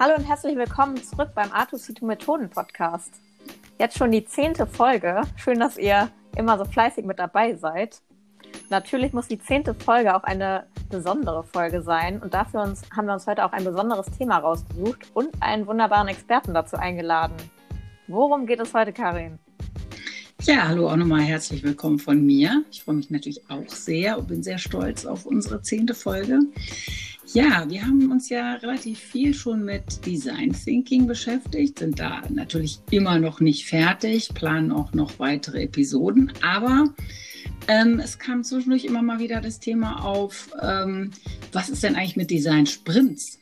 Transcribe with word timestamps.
Hallo 0.00 0.14
und 0.16 0.22
herzlich 0.22 0.56
willkommen 0.56 1.02
zurück 1.02 1.30
beim 1.34 1.50
Artusitu 1.50 2.06
Methoden 2.06 2.48
Podcast. 2.48 3.14
Jetzt 3.80 3.98
schon 3.98 4.12
die 4.12 4.24
zehnte 4.24 4.64
Folge. 4.64 5.22
Schön, 5.34 5.58
dass 5.58 5.76
ihr 5.76 6.08
immer 6.36 6.56
so 6.56 6.64
fleißig 6.64 7.04
mit 7.04 7.18
dabei 7.18 7.56
seid. 7.56 8.00
Natürlich 8.70 9.12
muss 9.12 9.26
die 9.26 9.40
zehnte 9.40 9.74
Folge 9.74 10.14
auch 10.14 10.22
eine 10.22 10.68
besondere 10.88 11.42
Folge 11.42 11.82
sein 11.82 12.22
und 12.22 12.32
dafür 12.32 12.62
uns, 12.62 12.82
haben 12.96 13.06
wir 13.06 13.14
uns 13.14 13.26
heute 13.26 13.44
auch 13.44 13.50
ein 13.50 13.64
besonderes 13.64 14.06
Thema 14.16 14.38
rausgesucht 14.38 15.00
und 15.14 15.30
einen 15.40 15.66
wunderbaren 15.66 16.06
Experten 16.06 16.54
dazu 16.54 16.76
eingeladen. 16.76 17.34
Worum 18.06 18.46
geht 18.46 18.60
es 18.60 18.72
heute, 18.74 18.92
Karin? 18.92 19.40
Ja, 20.42 20.68
hallo 20.68 20.88
auch 20.88 20.96
nochmal 20.96 21.22
herzlich 21.22 21.64
willkommen 21.64 21.98
von 21.98 22.24
mir. 22.24 22.62
Ich 22.70 22.84
freue 22.84 22.94
mich 22.94 23.10
natürlich 23.10 23.50
auch 23.50 23.68
sehr 23.68 24.16
und 24.16 24.28
bin 24.28 24.44
sehr 24.44 24.58
stolz 24.58 25.04
auf 25.04 25.26
unsere 25.26 25.60
zehnte 25.60 25.94
Folge. 25.94 26.38
Ja, 27.34 27.68
wir 27.68 27.82
haben 27.82 28.10
uns 28.10 28.30
ja 28.30 28.54
relativ 28.54 28.98
viel 28.98 29.34
schon 29.34 29.62
mit 29.62 30.06
Design 30.06 30.52
Thinking 30.52 31.06
beschäftigt, 31.06 31.78
sind 31.78 31.98
da 31.98 32.22
natürlich 32.30 32.80
immer 32.90 33.18
noch 33.18 33.40
nicht 33.40 33.66
fertig, 33.66 34.30
planen 34.32 34.72
auch 34.72 34.94
noch 34.94 35.18
weitere 35.18 35.64
Episoden, 35.64 36.32
aber 36.42 36.94
ähm, 37.68 38.00
es 38.00 38.18
kam 38.18 38.44
zwischendurch 38.44 38.86
immer 38.86 39.02
mal 39.02 39.18
wieder 39.18 39.42
das 39.42 39.60
Thema 39.60 40.02
auf, 40.06 40.48
ähm, 40.62 41.10
was 41.52 41.68
ist 41.68 41.82
denn 41.82 41.96
eigentlich 41.96 42.16
mit 42.16 42.30
Design 42.30 42.64
Sprints? 42.64 43.38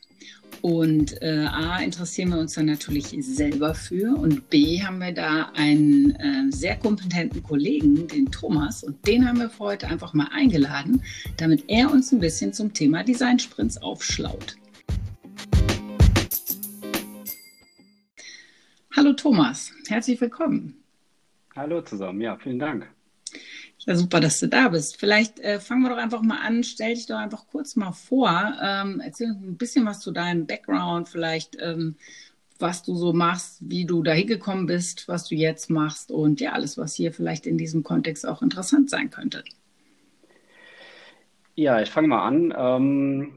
Und 0.63 1.21
äh, 1.23 1.47
A, 1.49 1.79
interessieren 1.79 2.31
wir 2.31 2.39
uns 2.39 2.55
dann 2.55 2.67
natürlich 2.67 3.15
selber 3.21 3.75
für 3.75 4.17
und 4.17 4.51
B, 4.51 4.83
haben 4.83 4.99
wir 4.99 5.13
da 5.13 5.51
einen 5.55 6.17
äh, 6.17 6.51
sehr 6.51 6.77
kompetenten 6.77 7.43
Kollegen, 7.43 8.09
den 8.09 8.31
Thomas, 8.31 8.83
und 8.83 9.07
den 9.07 9.29
haben 9.29 9.39
wir 9.39 9.51
für 9.51 9.65
heute 9.65 9.89
einfach 9.89 10.15
mal 10.15 10.29
eingeladen, 10.33 11.03
damit 11.37 11.65
er 11.69 11.93
uns 11.93 12.13
ein 12.13 12.21
bisschen 12.21 12.53
zum 12.53 12.73
Thema 12.73 13.05
Design 13.05 13.39
Sprints 13.39 13.79
aufschlaut. 13.79 14.57
Hallo 18.97 19.13
Thomas, 19.13 19.73
herzlich 19.89 20.21
willkommen. 20.21 20.83
Hallo 21.55 21.83
zusammen, 21.83 22.21
ja, 22.21 22.37
vielen 22.37 22.59
Dank. 22.59 22.96
Ja, 23.87 23.95
super, 23.95 24.19
dass 24.19 24.41
du 24.41 24.49
da 24.49 24.69
bist. 24.69 24.99
Vielleicht 24.99 25.39
äh, 25.39 25.61
fangen 25.61 25.83
wir 25.83 25.91
doch 25.91 25.97
einfach 25.97 26.21
mal 26.21 26.41
an. 26.41 26.65
Stell 26.65 26.95
dich 26.95 27.07
doch 27.07 27.19
einfach 27.19 27.47
kurz 27.47 27.77
mal 27.77 27.93
vor. 27.93 28.55
Ähm, 28.61 29.01
erzähl 29.03 29.31
uns 29.31 29.43
ein 29.43 29.57
bisschen 29.57 29.87
was 29.87 30.01
zu 30.01 30.11
deinem 30.11 30.47
Background, 30.47 31.09
vielleicht 31.09 31.57
ähm, 31.61 31.95
was 32.59 32.83
du 32.83 32.95
so 32.97 33.13
machst, 33.13 33.59
wie 33.61 33.85
du 33.85 34.03
da 34.03 34.13
hingekommen 34.13 34.67
bist, 34.67 35.07
was 35.09 35.29
du 35.29 35.35
jetzt 35.35 35.71
machst 35.71 36.11
und 36.11 36.41
ja, 36.41 36.53
alles, 36.53 36.79
was 36.79 36.95
hier 36.95 37.13
vielleicht 37.13 37.47
in 37.47 37.59
diesem 37.59 37.83
Kontext 37.83 38.27
auch 38.27 38.43
interessant 38.43 38.91
sein 38.91 39.11
könnte. 39.11 39.45
Ja, 41.55 41.81
ich 41.81 41.91
fange 41.91 42.09
mal 42.09 42.27
an. 42.27 42.55
Ähm, 42.57 43.33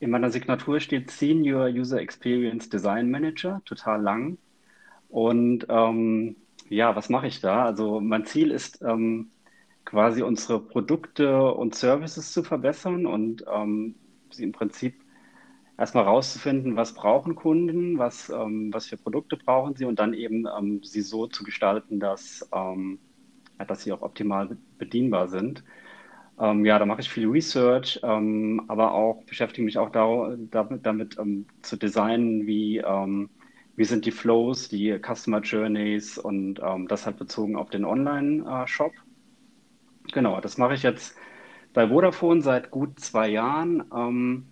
in 0.00 0.10
meiner 0.10 0.30
Signatur 0.30 0.80
steht 0.80 1.10
Senior 1.10 1.66
User 1.68 2.00
Experience 2.00 2.68
Design 2.68 3.10
Manager, 3.10 3.62
total 3.64 4.02
lang. 4.02 4.38
Und 5.08 5.66
ähm, 5.68 6.36
ja, 6.68 6.94
was 6.94 7.08
mache 7.08 7.26
ich 7.26 7.40
da? 7.40 7.64
Also 7.64 8.00
mein 8.00 8.26
Ziel 8.26 8.50
ist, 8.50 8.82
ähm, 8.82 9.30
quasi 9.88 10.22
unsere 10.22 10.60
Produkte 10.60 11.42
und 11.50 11.74
Services 11.74 12.30
zu 12.32 12.42
verbessern 12.44 13.06
und 13.06 13.42
ähm, 13.50 13.94
sie 14.30 14.44
im 14.44 14.52
Prinzip 14.52 15.02
erstmal 15.78 16.04
rauszufinden, 16.04 16.76
was 16.76 16.92
brauchen 16.92 17.34
Kunden, 17.34 17.96
was, 17.98 18.28
ähm, 18.28 18.70
was 18.70 18.86
für 18.86 18.98
Produkte 18.98 19.38
brauchen 19.38 19.76
sie 19.76 19.86
und 19.86 19.98
dann 19.98 20.12
eben 20.12 20.46
ähm, 20.46 20.82
sie 20.82 21.00
so 21.00 21.26
zu 21.26 21.42
gestalten, 21.42 22.00
dass, 22.00 22.46
ähm, 22.52 22.98
dass 23.66 23.82
sie 23.82 23.92
auch 23.92 24.02
optimal 24.02 24.58
bedienbar 24.76 25.28
sind. 25.28 25.64
Ähm, 26.38 26.66
ja, 26.66 26.78
da 26.78 26.84
mache 26.84 27.00
ich 27.00 27.08
viel 27.08 27.26
Research, 27.26 27.98
ähm, 28.02 28.64
aber 28.68 28.92
auch 28.92 29.24
beschäftige 29.24 29.64
mich 29.64 29.78
auch 29.78 29.90
da, 29.90 30.36
damit, 30.50 30.84
damit 30.84 31.16
zu 31.62 31.76
designen, 31.78 32.46
wie, 32.46 32.82
wie 33.76 33.84
sind 33.84 34.04
die 34.04 34.10
Flows, 34.12 34.68
die 34.68 34.98
Customer 35.00 35.40
Journeys 35.40 36.18
und 36.18 36.60
das 36.88 37.06
halt 37.06 37.16
bezogen 37.16 37.56
auf 37.56 37.70
den 37.70 37.84
Online-Shop. 37.84 38.92
Äh, 38.92 39.07
Genau, 40.12 40.40
das 40.40 40.56
mache 40.58 40.74
ich 40.74 40.82
jetzt 40.82 41.16
bei 41.72 41.88
Vodafone 41.88 42.42
seit 42.42 42.70
gut 42.70 42.98
zwei 43.00 43.28
Jahren. 43.28 43.84
Ähm, 43.94 44.48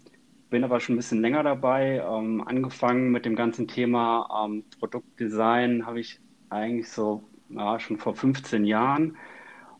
bin 0.50 0.64
aber 0.64 0.80
schon 0.80 0.94
ein 0.94 0.98
bisschen 0.98 1.20
länger 1.22 1.42
dabei. 1.42 1.98
Ähm, 2.06 2.42
angefangen 2.46 3.10
mit 3.10 3.24
dem 3.26 3.36
ganzen 3.36 3.68
Thema 3.68 4.46
ähm, 4.46 4.64
Produktdesign 4.78 5.86
habe 5.86 6.00
ich 6.00 6.20
eigentlich 6.50 6.90
so 6.90 7.24
ja, 7.48 7.78
schon 7.80 7.98
vor 7.98 8.14
15 8.14 8.64
Jahren 8.64 9.16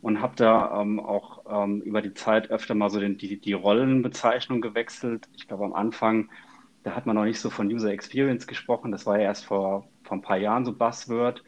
und 0.02 0.20
habe 0.22 0.36
da 0.36 0.80
ähm, 0.82 1.00
auch 1.00 1.44
ähm, 1.48 1.80
über 1.82 2.02
die 2.02 2.14
Zeit 2.14 2.50
öfter 2.50 2.74
mal 2.74 2.90
so 2.90 3.00
den, 3.00 3.18
die, 3.18 3.40
die 3.40 3.52
Rollenbezeichnung 3.54 4.60
gewechselt. 4.60 5.28
Ich 5.34 5.48
glaube, 5.48 5.64
am 5.64 5.74
Anfang, 5.74 6.30
da 6.84 6.94
hat 6.96 7.06
man 7.06 7.16
noch 7.16 7.24
nicht 7.24 7.40
so 7.40 7.50
von 7.50 7.68
User 7.72 7.90
Experience 7.92 8.46
gesprochen. 8.46 8.92
Das 8.92 9.06
war 9.06 9.18
ja 9.18 9.24
erst 9.24 9.44
vor, 9.46 9.88
vor 10.04 10.16
ein 10.18 10.22
paar 10.22 10.38
Jahren 10.38 10.64
so 10.64 10.72
Buzzword. 10.76 11.44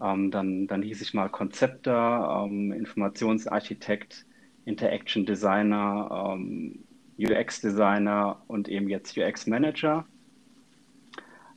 Ähm, 0.00 0.30
dann, 0.30 0.66
dann 0.66 0.82
hieß 0.82 1.00
ich 1.00 1.14
mal 1.14 1.28
Konzepter, 1.28 2.44
ähm, 2.44 2.72
Informationsarchitekt, 2.72 4.26
Interaction 4.64 5.24
Designer, 5.24 6.34
ähm, 6.34 6.84
UX 7.18 7.60
Designer 7.60 8.42
und 8.46 8.68
eben 8.68 8.88
jetzt 8.88 9.16
UX 9.16 9.46
Manager. 9.46 10.04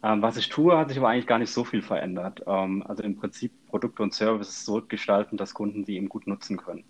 Ähm, 0.02 0.22
was 0.22 0.38
ich 0.38 0.48
tue, 0.48 0.78
hat 0.78 0.90
sich 0.90 0.98
aber 0.98 1.10
eigentlich 1.10 1.28
gar 1.28 1.40
nicht 1.40 1.52
so 1.52 1.66
viel 1.66 1.82
verändert. 1.82 2.42
Ähm, 2.48 2.84
also 2.88 3.04
im 3.04 3.18
Prinzip 3.18 3.52
Produkte 3.68 4.04
und 4.04 4.14
Services 4.14 4.64
so 4.64 4.82
gestalten, 4.82 5.36
dass 5.36 5.54
Kunden 5.54 5.84
sie 5.84 5.98
eben 5.98 6.08
gut 6.08 6.26
nutzen 6.26 6.56
können. 6.56 6.86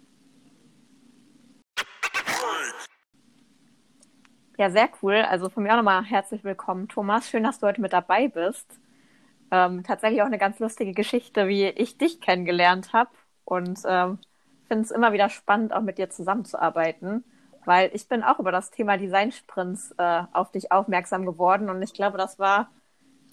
Ja, 4.59 4.69
sehr 4.69 4.89
cool. 5.01 5.15
Also 5.15 5.49
von 5.49 5.63
mir 5.63 5.71
auch 5.71 5.77
nochmal 5.77 6.03
herzlich 6.03 6.43
willkommen, 6.43 6.89
Thomas. 6.89 7.29
Schön, 7.29 7.43
dass 7.43 7.59
du 7.59 7.65
heute 7.65 7.81
mit 7.81 7.93
dabei 7.93 8.27
bist. 8.27 8.79
Ähm, 9.51 9.83
tatsächlich 9.83 10.21
auch 10.21 10.27
eine 10.27 10.37
ganz 10.37 10.59
lustige 10.59 10.93
Geschichte, 10.93 11.47
wie 11.47 11.65
ich 11.65 11.97
dich 11.97 12.21
kennengelernt 12.21 12.93
habe. 12.93 13.09
Und 13.45 13.79
ähm, 13.85 14.19
finde 14.69 14.83
es 14.83 14.91
immer 14.91 15.11
wieder 15.11 15.29
spannend, 15.29 15.73
auch 15.73 15.81
mit 15.81 15.97
dir 15.97 16.09
zusammenzuarbeiten, 16.09 17.25
weil 17.65 17.89
ich 17.93 18.07
bin 18.07 18.23
auch 18.23 18.39
über 18.39 18.51
das 18.51 18.71
Thema 18.71 18.97
Design-Sprints 18.97 19.95
äh, 19.97 20.23
auf 20.31 20.51
dich 20.51 20.71
aufmerksam 20.71 21.25
geworden. 21.25 21.69
Und 21.69 21.81
ich 21.81 21.93
glaube, 21.93 22.17
das 22.17 22.39
war, 22.39 22.69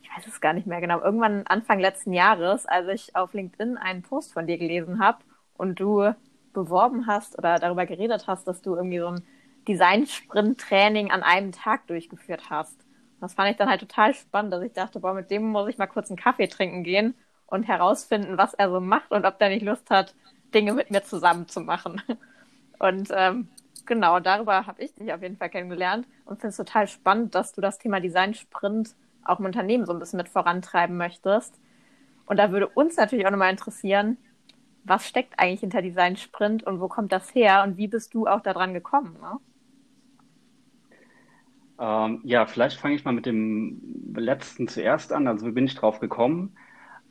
ich 0.03 0.09
weiß 0.16 0.26
es 0.26 0.41
gar 0.41 0.55
nicht 0.55 0.66
mehr 0.66 0.81
genau, 0.81 1.00
irgendwann 1.00 1.47
Anfang 1.47 1.78
letzten 1.78 2.12
Jahres, 2.12 2.66
als 2.66 2.88
ich 2.88 3.15
auf 3.15 3.34
LinkedIn 3.34 3.76
einen 3.76 4.03
Post 4.03 4.32
von 4.32 4.47
dir 4.47 4.59
gelesen 4.59 4.99
habe 4.99 5.19
und 5.55 5.78
du 5.78 6.15
beworben 6.53 7.06
hast 7.06 7.38
oder 7.38 7.59
darüber 7.59 7.84
geredet 7.84 8.26
hast, 8.26 8.49
dass 8.49 8.62
du 8.62 8.75
irgendwie 8.75 8.99
so 8.99 9.09
ein 9.09 9.22
Design-Sprint-Training 9.69 11.10
an 11.10 11.22
einem 11.22 11.53
Tag 11.53 11.87
durchgeführt 11.87 12.49
hast. 12.49 12.85
Das 13.21 13.34
fand 13.34 13.50
ich 13.50 13.56
dann 13.56 13.69
halt 13.69 13.81
total 13.81 14.15
spannend, 14.15 14.53
dass 14.53 14.62
ich 14.62 14.72
dachte, 14.72 15.00
boah, 15.00 15.15
mit 15.15 15.31
dem 15.31 15.44
muss 15.49 15.69
ich 15.69 15.78
mal 15.78 15.87
kurz 15.87 16.10
einen 16.10 16.19
Kaffee 16.19 16.49
trinken 16.49 16.82
gehen 16.82 17.15
und 17.47 17.65
herausfinden, 17.65 18.37
was 18.38 18.54
er 18.54 18.71
so 18.71 18.81
macht 18.81 19.10
und 19.10 19.25
ob 19.25 19.38
der 19.38 19.49
nicht 19.49 19.65
Lust 19.65 19.88
hat, 19.91 20.15
Dinge 20.54 20.75
mit 20.75 20.91
mir 20.91 21.03
zusammen 21.03 21.49
zu 21.49 21.60
machen. 21.60 22.03
Und 22.78 23.09
ähm, 23.10 23.49
genau, 23.87 24.21
darüber 24.21 24.66
habe 24.66 24.82
ich 24.82 24.94
dich 24.94 25.10
auf 25.10 25.22
jeden 25.22 25.38
Fall 25.38 25.49
kennengelernt 25.49 26.06
und 26.26 26.41
finde 26.41 26.49
es 26.50 26.56
total 26.59 26.87
spannend, 26.87 27.34
dass 27.34 27.55
du 27.55 27.62
das 27.62 27.78
Thema 27.78 28.00
Design 28.00 28.34
Sprint 28.34 28.94
auch 29.25 29.38
im 29.38 29.47
Unternehmen 29.47 29.87
so 29.87 29.93
ein 29.94 29.99
bisschen 29.99 30.19
mit 30.19 30.28
vorantreiben 30.28 30.97
möchtest. 30.99 31.59
Und 32.26 32.38
da 32.38 32.50
würde 32.50 32.69
uns 32.69 32.97
natürlich 32.97 33.26
auch 33.26 33.31
nochmal 33.31 33.50
interessieren, 33.50 34.19
was 34.84 35.06
steckt 35.06 35.38
eigentlich 35.38 35.60
hinter 35.60 35.82
Design 35.82 36.16
Sprint 36.16 36.65
und 36.65 36.81
wo 36.81 36.88
kommt 36.88 37.12
das 37.12 37.34
her 37.34 37.65
und 37.65 37.76
wie 37.76 37.88
bist 37.88 38.15
du 38.15 38.26
auch 38.26 38.41
daran 38.41 38.75
gekommen? 38.75 39.16
Ne? 39.21 39.38
Ähm, 41.78 42.20
ja, 42.25 42.47
vielleicht 42.47 42.78
fange 42.81 42.94
ich 42.94 43.04
mal 43.04 43.12
mit 43.12 43.26
dem 43.26 44.14
letzten 44.16 44.69
zuerst 44.69 45.12
an. 45.12 45.26
Also 45.28 45.47
wie 45.47 45.53
bin 45.53 45.66
ich 45.66 45.75
drauf 45.75 46.00
gekommen? 46.00 46.56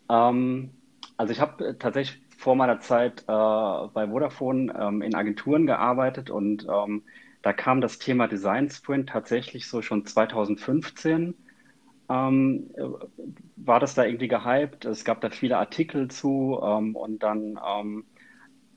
Ähm, 0.09 0.81
also 1.17 1.31
ich 1.33 1.39
habe 1.41 1.77
tatsächlich 1.79 2.23
vor 2.37 2.55
meiner 2.55 2.79
Zeit 2.79 3.21
äh, 3.23 3.25
bei 3.27 4.07
Vodafone 4.09 4.73
ähm, 4.79 5.01
in 5.01 5.15
Agenturen 5.15 5.65
gearbeitet 5.67 6.29
und 6.29 6.67
ähm, 6.69 7.03
da 7.41 7.53
kam 7.53 7.81
das 7.81 7.99
Thema 7.99 8.27
Design 8.27 8.69
Sprint 8.69 9.09
tatsächlich 9.09 9.67
so 9.69 9.81
schon 9.81 10.05
2015. 10.05 11.35
Ähm, 12.09 12.71
äh, 12.75 12.83
war 13.57 13.79
das 13.79 13.95
da 13.95 14.05
irgendwie 14.05 14.27
gehypt? 14.27 14.85
Es 14.85 15.05
gab 15.05 15.21
da 15.21 15.29
viele 15.31 15.57
Artikel 15.59 16.09
zu 16.09 16.59
ähm, 16.63 16.95
und 16.95 17.23
dann 17.23 17.57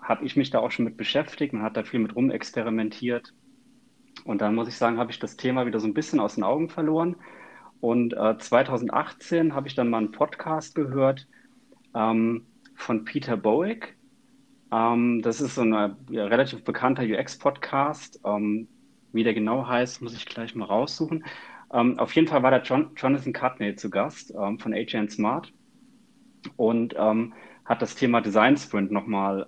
habe 0.01 0.25
ich 0.25 0.37
mich 0.37 0.51
da 0.51 0.61
auch 0.61 0.71
schon 0.71 0.85
mit 0.87 0.97
beschäftigt. 0.97 1.53
Man 1.53 1.63
hat 1.63 1.77
da 1.77 1.85
viel 1.85 2.01
mit 2.01 2.15
rumexperimentiert. 2.15 3.35
Und 4.25 4.41
dann 4.41 4.55
muss 4.55 4.69
ich 4.69 4.77
sagen, 4.77 4.99
habe 4.99 5.11
ich 5.11 5.19
das 5.19 5.37
Thema 5.37 5.67
wieder 5.67 5.81
so 5.81 5.87
ein 5.87 5.95
bisschen 5.95 6.21
aus 6.21 6.35
den 6.35 6.45
Augen 6.45 6.69
verloren. 6.69 7.17
Und 7.81 8.15
äh, 8.15 8.37
2018 8.39 9.55
habe 9.55 9.69
ich 9.69 9.75
dann 9.75 9.91
mal 9.91 9.99
einen 9.99 10.13
Podcast 10.13 10.75
gehört 10.75 11.27
ähm, 11.95 12.47
von 12.75 13.05
Peter 13.05 13.37
Bowick. 13.37 13.97
Ähm, 14.73 15.23
das 15.23 15.41
ist 15.41 15.55
so 15.55 15.63
ein 15.63 15.97
ja, 16.11 16.27
relativ 16.27 16.65
bekannter 16.65 17.05
UX-Podcast. 17.05 18.21
Ähm, 18.25 18.69
wie 19.13 19.25
der 19.25 19.35
genau 19.35 19.67
heißt, 19.67 20.03
muss 20.03 20.15
ich 20.15 20.27
gleich 20.27 20.55
mal 20.55 20.67
raussuchen. 20.67 21.25
Ähm, 21.73 21.99
auf 21.99 22.15
jeden 22.15 22.29
Fall 22.29 22.43
war 22.43 22.51
da 22.51 22.61
John, 22.61 22.91
Jonathan 22.97 23.33
Cutney 23.33 23.77
zu 23.77 23.91
Gast 23.91 24.35
ähm, 24.35 24.59
von 24.59 24.75
AGN 24.75 25.09
Smart 25.09 25.53
und 26.57 26.95
ähm, 26.99 27.35
hat 27.65 27.83
das 27.83 27.95
Thema 27.95 28.21
Design 28.21 28.57
Sprint 28.57 28.91
nochmal 28.91 29.45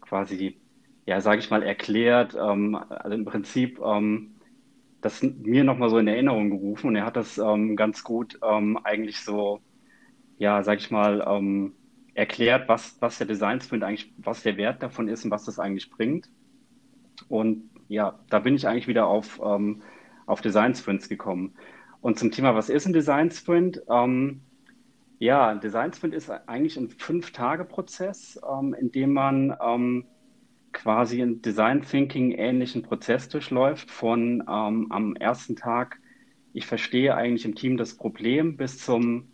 quasi 0.00 0.60
ja, 1.06 1.20
sage 1.20 1.40
ich 1.40 1.50
mal, 1.50 1.62
erklärt. 1.62 2.34
Ähm, 2.34 2.76
also 2.76 3.16
im 3.16 3.24
Prinzip, 3.24 3.80
ähm, 3.80 4.36
das 5.00 5.22
mir 5.22 5.64
nochmal 5.64 5.90
so 5.90 5.98
in 5.98 6.08
Erinnerung 6.08 6.50
gerufen 6.50 6.88
und 6.88 6.96
er 6.96 7.06
hat 7.06 7.16
das 7.16 7.38
ähm, 7.38 7.76
ganz 7.76 8.04
gut 8.04 8.38
ähm, 8.42 8.78
eigentlich 8.84 9.20
so, 9.20 9.60
ja, 10.38 10.62
sag 10.62 10.78
ich 10.78 10.90
mal, 10.90 11.24
ähm, 11.26 11.74
erklärt, 12.14 12.68
was, 12.68 12.96
was 13.00 13.18
der 13.18 13.26
Design 13.26 13.60
Sprint 13.60 13.84
eigentlich, 13.84 14.12
was 14.18 14.42
der 14.42 14.56
Wert 14.56 14.82
davon 14.82 15.08
ist 15.08 15.24
und 15.24 15.30
was 15.30 15.44
das 15.44 15.58
eigentlich 15.58 15.90
bringt. 15.90 16.30
Und 17.28 17.70
ja, 17.88 18.18
da 18.28 18.40
bin 18.40 18.54
ich 18.54 18.66
eigentlich 18.68 18.88
wieder 18.88 19.06
auf, 19.06 19.40
ähm, 19.44 19.82
auf 20.26 20.40
Design 20.40 20.74
Sprints 20.74 21.08
gekommen. 21.08 21.54
Und 22.00 22.18
zum 22.18 22.30
Thema, 22.30 22.54
was 22.54 22.68
ist 22.68 22.86
ein 22.86 22.92
Design 22.92 23.30
Sprint? 23.30 23.82
Ja, 25.18 25.48
ein 25.48 25.60
Design 25.60 25.92
Sprint 25.92 26.14
ist 26.14 26.30
eigentlich 26.30 26.78
ein 26.78 26.88
Fünf-Tage-Prozess, 26.88 28.40
in 28.78 28.90
dem 28.90 29.12
man 29.12 29.54
quasi 30.72 31.22
einen 31.22 31.42
Design 31.42 31.82
Thinking 31.82 32.32
ähnlichen 32.32 32.82
Prozess 32.82 33.28
durchläuft 33.28 33.90
von 33.90 34.42
ähm, 34.48 34.86
am 34.90 35.16
ersten 35.16 35.56
Tag, 35.56 36.00
ich 36.52 36.66
verstehe 36.66 37.14
eigentlich 37.14 37.44
im 37.44 37.54
Team 37.54 37.76
das 37.76 37.96
Problem, 37.96 38.56
bis 38.56 38.78
zum 38.78 39.28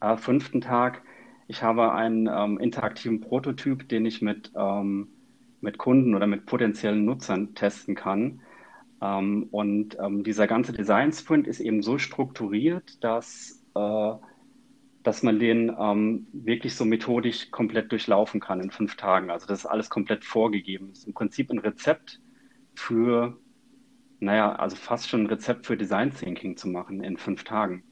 äh, 0.00 0.16
fünften 0.16 0.60
Tag, 0.60 1.02
ich 1.48 1.62
habe 1.62 1.92
einen 1.92 2.28
ähm, 2.30 2.58
interaktiven 2.58 3.20
Prototyp, 3.20 3.88
den 3.88 4.04
ich 4.04 4.20
mit, 4.20 4.50
ähm, 4.56 5.08
mit 5.60 5.78
Kunden 5.78 6.14
oder 6.14 6.26
mit 6.26 6.46
potenziellen 6.46 7.04
Nutzern 7.04 7.54
testen 7.54 7.94
kann. 7.94 8.40
Ähm, 9.00 9.46
und 9.50 9.96
ähm, 10.00 10.24
dieser 10.24 10.46
ganze 10.46 10.72
Design 10.72 11.12
Sprint 11.12 11.46
ist 11.46 11.60
eben 11.60 11.82
so 11.82 11.98
strukturiert, 11.98 13.02
dass 13.04 13.64
äh, 13.74 14.12
dass 15.06 15.22
man 15.22 15.38
den 15.38 15.70
ähm, 15.78 16.26
wirklich 16.32 16.74
so 16.74 16.84
methodisch 16.84 17.52
komplett 17.52 17.92
durchlaufen 17.92 18.40
kann 18.40 18.60
in 18.60 18.72
fünf 18.72 18.96
Tagen. 18.96 19.30
Also 19.30 19.46
das 19.46 19.60
ist 19.60 19.66
alles 19.66 19.88
komplett 19.88 20.24
vorgegeben. 20.24 20.88
Das 20.88 20.98
ist 20.98 21.06
im 21.06 21.14
Prinzip 21.14 21.48
ein 21.48 21.60
Rezept 21.60 22.20
für, 22.74 23.38
naja, 24.18 24.56
also 24.56 24.74
fast 24.74 25.08
schon 25.08 25.22
ein 25.22 25.26
Rezept 25.26 25.64
für 25.64 25.76
Design 25.76 26.12
Thinking 26.12 26.56
zu 26.56 26.66
machen 26.66 27.04
in 27.04 27.18
fünf 27.18 27.44
Tagen. 27.44 27.84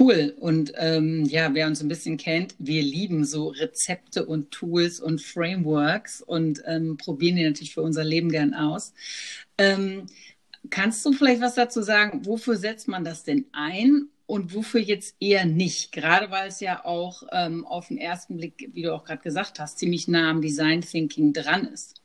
Cool. 0.00 0.34
Und 0.40 0.72
ähm, 0.76 1.26
ja, 1.26 1.52
wer 1.52 1.66
uns 1.66 1.82
ein 1.82 1.88
bisschen 1.88 2.16
kennt, 2.16 2.54
wir 2.58 2.82
lieben 2.82 3.26
so 3.26 3.48
Rezepte 3.48 4.24
und 4.24 4.52
Tools 4.52 5.00
und 5.00 5.20
Frameworks 5.20 6.22
und 6.22 6.62
ähm, 6.64 6.96
probieren 6.96 7.36
die 7.36 7.44
natürlich 7.44 7.74
für 7.74 7.82
unser 7.82 8.04
Leben 8.04 8.30
gern 8.30 8.54
aus. 8.54 8.94
Ähm, 9.58 10.06
kannst 10.70 11.04
du 11.04 11.12
vielleicht 11.12 11.42
was 11.42 11.56
dazu 11.56 11.82
sagen? 11.82 12.24
Wofür 12.24 12.56
setzt 12.56 12.88
man 12.88 13.04
das 13.04 13.22
denn 13.22 13.44
ein 13.52 14.08
und 14.26 14.54
wofür 14.54 14.80
jetzt 14.80 15.16
eher 15.20 15.44
nicht? 15.44 15.92
Gerade 15.92 16.30
weil 16.30 16.48
es 16.48 16.60
ja 16.60 16.84
auch 16.84 17.22
ähm, 17.32 17.66
auf 17.66 17.88
den 17.88 17.98
ersten 17.98 18.36
Blick, 18.36 18.70
wie 18.72 18.82
du 18.82 18.94
auch 18.94 19.04
gerade 19.04 19.22
gesagt 19.22 19.60
hast, 19.60 19.78
ziemlich 19.78 20.08
nah 20.08 20.30
am 20.30 20.40
Design 20.40 20.80
Thinking 20.80 21.32
dran 21.32 21.66
ist. 21.66 22.00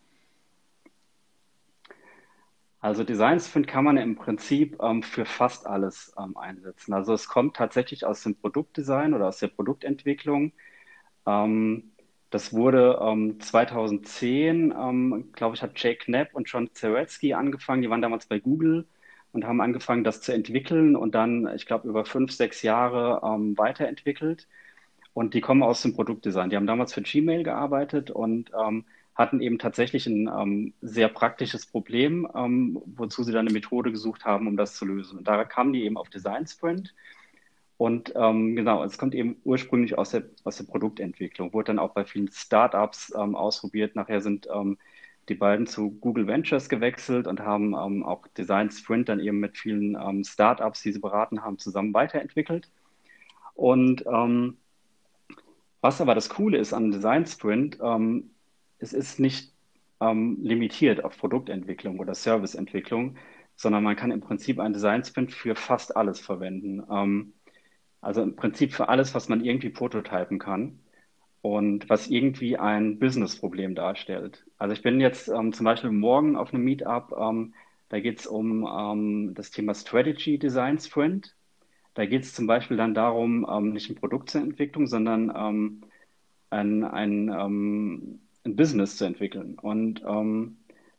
Also 2.81 3.03
Design 3.03 3.39
Sprint 3.39 3.67
kann 3.67 3.83
man 3.83 3.97
im 3.97 4.15
Prinzip 4.15 4.77
ähm, 4.81 5.03
für 5.03 5.25
fast 5.25 5.67
alles 5.67 6.13
ähm, 6.17 6.37
einsetzen. 6.37 6.93
Also 6.93 7.13
es 7.13 7.27
kommt 7.27 7.57
tatsächlich 7.57 8.05
aus 8.05 8.23
dem 8.23 8.35
Produktdesign 8.35 9.13
oder 9.13 9.27
aus 9.27 9.39
der 9.39 9.47
Produktentwicklung. 9.47 10.53
Ähm, 11.25 11.91
das 12.29 12.53
wurde 12.53 12.99
2010, 13.39 14.71
ähm, 14.71 14.73
ähm, 14.79 15.31
glaube 15.33 15.55
ich, 15.55 15.63
hat 15.63 15.71
Jake 15.81 16.05
Knapp 16.05 16.29
und 16.33 16.47
John 16.47 16.69
Zaretsky 16.73 17.33
angefangen. 17.33 17.81
Die 17.81 17.89
waren 17.89 18.03
damals 18.03 18.27
bei 18.27 18.39
Google 18.39 18.87
und 19.31 19.45
haben 19.45 19.61
angefangen, 19.61 20.03
das 20.03 20.21
zu 20.21 20.33
entwickeln 20.33 20.95
und 20.95 21.15
dann, 21.15 21.47
ich 21.55 21.65
glaube, 21.65 21.87
über 21.87 22.05
fünf, 22.05 22.31
sechs 22.31 22.61
Jahre 22.61 23.21
ähm, 23.23 23.57
weiterentwickelt. 23.57 24.47
Und 25.13 25.33
die 25.33 25.41
kommen 25.41 25.63
aus 25.63 25.81
dem 25.81 25.93
Produktdesign. 25.93 26.49
Die 26.49 26.55
haben 26.55 26.67
damals 26.67 26.93
für 26.93 27.01
Gmail 27.01 27.43
gearbeitet 27.43 28.11
und 28.11 28.51
ähm, 28.59 28.85
hatten 29.15 29.41
eben 29.41 29.59
tatsächlich 29.59 30.07
ein 30.07 30.29
ähm, 30.29 30.73
sehr 30.81 31.09
praktisches 31.09 31.65
Problem, 31.65 32.27
ähm, 32.33 32.81
wozu 32.85 33.23
sie 33.23 33.33
dann 33.33 33.47
eine 33.47 33.53
Methode 33.53 33.91
gesucht 33.91 34.23
haben, 34.23 34.47
um 34.47 34.55
das 34.55 34.75
zu 34.75 34.85
lösen. 34.85 35.17
Und 35.17 35.27
da 35.27 35.43
kamen 35.43 35.73
die 35.73 35.83
eben 35.83 35.97
auf 35.97 36.09
Design 36.09 36.47
Sprint. 36.47 36.95
Und 37.75 38.13
ähm, 38.15 38.55
genau, 38.55 38.83
es 38.83 38.97
kommt 38.97 39.13
eben 39.15 39.37
ursprünglich 39.43 39.97
aus 39.97 40.11
der, 40.11 40.23
aus 40.43 40.57
der 40.57 40.65
Produktentwicklung, 40.65 41.53
wurde 41.53 41.67
dann 41.67 41.79
auch 41.79 41.93
bei 41.93 42.05
vielen 42.05 42.29
Startups 42.29 43.13
ähm, 43.17 43.35
ausprobiert. 43.35 43.95
Nachher 43.95 44.21
sind 44.21 44.47
die 45.29 45.35
beiden 45.35 45.67
zu 45.67 45.91
Google 45.91 46.27
Ventures 46.27 46.69
gewechselt 46.69 47.27
und 47.27 47.39
haben 47.41 47.73
ähm, 47.73 48.03
auch 48.03 48.27
Design 48.37 48.71
Sprint 48.71 49.09
dann 49.09 49.19
eben 49.19 49.39
mit 49.39 49.57
vielen 49.57 49.95
ähm, 49.95 50.23
Startups, 50.23 50.81
die 50.81 50.91
sie 50.91 50.99
beraten 50.99 51.43
haben, 51.43 51.57
zusammen 51.57 51.93
weiterentwickelt. 51.93 52.69
Und 53.53 54.05
ähm, 54.07 54.57
was 55.81 56.01
aber 56.01 56.15
das 56.15 56.29
Coole 56.29 56.57
ist 56.57 56.73
an 56.73 56.91
Design 56.91 57.25
Sprint, 57.25 57.79
ähm, 57.81 58.31
es 58.79 58.93
ist 58.93 59.19
nicht 59.19 59.53
ähm, 60.01 60.37
limitiert 60.41 61.03
auf 61.03 61.17
Produktentwicklung 61.17 61.99
oder 61.99 62.15
Serviceentwicklung, 62.15 63.17
sondern 63.55 63.83
man 63.83 63.95
kann 63.95 64.11
im 64.11 64.21
Prinzip 64.21 64.59
einen 64.59 64.73
Design 64.73 65.03
Sprint 65.03 65.33
für 65.33 65.55
fast 65.55 65.95
alles 65.95 66.19
verwenden. 66.19 66.83
Ähm, 66.91 67.33
also 68.01 68.21
im 68.21 68.35
Prinzip 68.35 68.73
für 68.73 68.89
alles, 68.89 69.13
was 69.13 69.29
man 69.29 69.43
irgendwie 69.43 69.69
prototypen 69.69 70.39
kann 70.39 70.79
und 71.41 71.89
was 71.89 72.07
irgendwie 72.07 72.57
ein 72.57 72.99
Business-Problem 72.99 73.75
darstellt. 73.75 74.45
Also 74.57 74.73
ich 74.73 74.81
bin 74.81 74.99
jetzt 74.99 75.29
ähm, 75.29 75.53
zum 75.53 75.63
Beispiel 75.63 75.91
morgen 75.91 76.35
auf 76.35 76.53
einem 76.53 76.63
Meetup, 76.63 77.13
ähm, 77.17 77.53
da 77.89 77.99
geht 77.99 78.19
es 78.19 78.27
um 78.27 78.67
ähm, 78.67 79.33
das 79.33 79.51
Thema 79.51 79.73
Strategy 79.73 80.37
Design 80.37 80.79
Sprint. 80.79 81.35
Da 81.95 82.05
geht 82.05 82.23
es 82.23 82.33
zum 82.33 82.45
Beispiel 82.45 82.77
dann 82.77 82.93
darum, 82.93 83.47
ähm, 83.49 83.73
nicht 83.73 83.89
eine 83.89 83.99
Produktentwicklung, 83.99 84.87
sondern 84.87 85.31
ähm, 85.35 85.81
ein, 86.49 86.83
ein, 86.83 87.29
ein, 87.29 88.19
Business 88.55 88.97
zu 88.97 89.05
entwickeln. 89.05 89.59
Und 89.59 90.01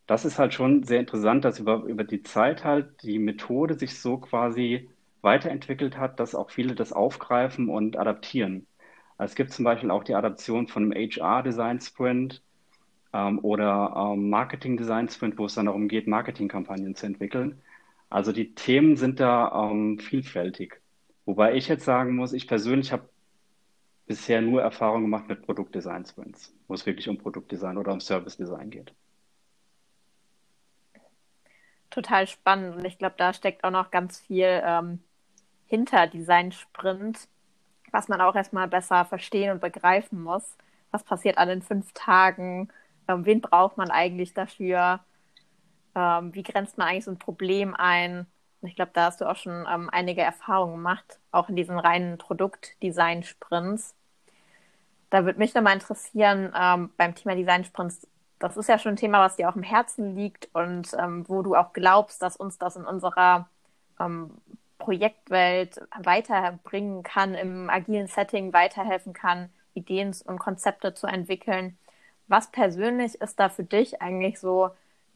das 0.07 0.25
ist 0.25 0.39
halt 0.39 0.55
schon 0.55 0.85
sehr 0.85 1.01
interessant, 1.01 1.45
dass 1.45 1.59
über, 1.59 1.85
über 1.85 2.05
die 2.05 2.23
Zeit 2.23 2.65
halt 2.65 3.03
die 3.03 3.19
Methode 3.19 3.75
sich 3.75 3.99
so 3.99 4.19
quasi 4.19 4.89
weiterentwickelt 5.23 5.97
hat, 5.97 6.21
dass 6.21 6.35
auch 6.35 6.51
viele 6.51 6.75
das 6.75 6.93
aufgreifen 6.93 7.69
und 7.69 7.97
adaptieren. 7.97 8.67
Es 9.23 9.35
gibt 9.35 9.53
zum 9.53 9.67
Beispiel 9.67 9.91
auch 9.91 10.03
die 10.03 10.15
Adaption 10.15 10.67
von 10.67 10.85
einem 10.85 10.93
HR-Design-Sprint 10.93 12.43
ähm, 13.13 13.39
oder 13.41 13.95
ähm, 14.15 14.31
Marketing-Design-Sprint, 14.31 15.37
wo 15.37 15.45
es 15.45 15.55
dann 15.55 15.67
darum 15.67 15.89
geht, 15.89 16.07
Marketingkampagnen 16.07 16.95
zu 16.95 17.07
entwickeln. 17.07 17.61
Also 18.09 18.33
die 18.33 18.55
Themen 18.55 18.97
sind 18.97 19.21
da 19.21 19.71
ähm, 19.71 19.99
vielfältig. 19.99 20.81
Wobei 21.27 21.55
ich 21.55 21.69
jetzt 21.69 21.85
sagen 21.85 22.17
muss, 22.17 22.33
ich 22.33 22.49
persönlich 22.49 22.93
habe 22.93 23.09
bisher 24.07 24.41
nur 24.41 24.63
Erfahrung 24.63 25.03
gemacht 25.03 25.29
mit 25.29 25.43
Produktdesign-Sprints, 25.43 26.55
wo 26.67 26.75
es 26.75 26.87
wirklich 26.87 27.09
um 27.09 27.19
Produktdesign 27.19 27.77
oder 27.77 27.93
um 27.93 28.01
Service-Design 28.01 28.71
geht. 28.71 28.95
Total 31.91 32.27
spannend 32.27 32.77
und 32.77 32.85
ich 32.87 32.97
glaube, 32.97 33.17
da 33.19 33.35
steckt 33.35 33.65
auch 33.65 33.71
noch 33.71 33.91
ganz 33.91 34.19
viel 34.19 34.63
ähm, 34.65 35.01
hinter 35.67 36.07
Design-Sprint 36.07 37.29
was 37.93 38.09
man 38.09 38.21
auch 38.21 38.35
erstmal 38.35 38.69
besser 38.69 39.05
verstehen 39.05 39.53
und 39.53 39.61
begreifen 39.61 40.23
muss. 40.23 40.57
Was 40.91 41.05
passiert 41.05 41.39
an 41.39 41.49
den 41.49 41.63
fünf 41.63 41.93
Tagen? 41.93 42.69
Ähm, 43.09 43.25
wen 43.27 43.41
braucht 43.41 43.77
man 43.77 43.91
eigentlich 43.91 44.35
dafür? 44.35 45.01
Ähm, 45.95 46.35
wie 46.35 46.43
grenzt 46.43 46.79
man 46.79 46.89
eigentlich 46.89 47.05
so 47.05 47.11
ein 47.11 47.19
Problem 47.19 47.75
ein? 47.75 48.27
Ich 48.63 48.77
glaube, 48.77 48.93
da 48.95 49.07
hast 49.07 49.21
du 49.21 49.29
auch 49.29 49.37
schon 49.37 49.67
ähm, 49.71 49.89
einige 49.91 50.21
Erfahrungen 50.23 50.75
gemacht, 50.77 51.19
auch 51.33 51.49
in 51.49 51.57
diesen 51.57 51.79
reinen 51.79 52.19
Produktdesign-Sprints. 52.19 53.95
Da 55.09 55.25
würde 55.25 55.39
mich 55.39 55.55
nochmal 55.55 55.75
interessieren, 55.75 56.53
ähm, 56.57 56.91
beim 56.97 57.15
Thema 57.15 57.35
Design-Sprints, 57.35 58.07
das 58.39 58.57
ist 58.57 58.69
ja 58.69 58.79
schon 58.79 58.93
ein 58.95 58.97
Thema, 58.97 59.21
was 59.21 59.37
dir 59.37 59.49
auch 59.49 59.57
im 59.57 59.63
Herzen 59.63 60.15
liegt 60.15 60.49
und 60.53 60.93
ähm, 60.99 61.29
wo 61.29 61.43
du 61.43 61.57
auch 61.57 61.73
glaubst, 61.73 62.23
dass 62.23 62.37
uns 62.37 62.59
das 62.59 62.77
in 62.77 62.85
unserer 62.85 63.49
ähm, 63.99 64.31
Projektwelt 64.81 65.81
weiterbringen 66.03 67.05
kann, 67.05 67.35
im 67.35 67.71
agilen 67.71 68.09
Setting 68.09 68.53
weiterhelfen 68.53 69.13
kann, 69.13 69.51
Ideen 69.75 70.13
und 70.25 70.41
Konzepte 70.41 70.95
zu 70.95 71.07
entwickeln. 71.07 71.79
Was 72.27 72.51
persönlich 72.51 73.21
ist 73.21 73.39
da 73.39 73.49
für 73.49 73.63
dich 73.65 74.03
eigentlich 74.03 74.41
so 74.41 74.71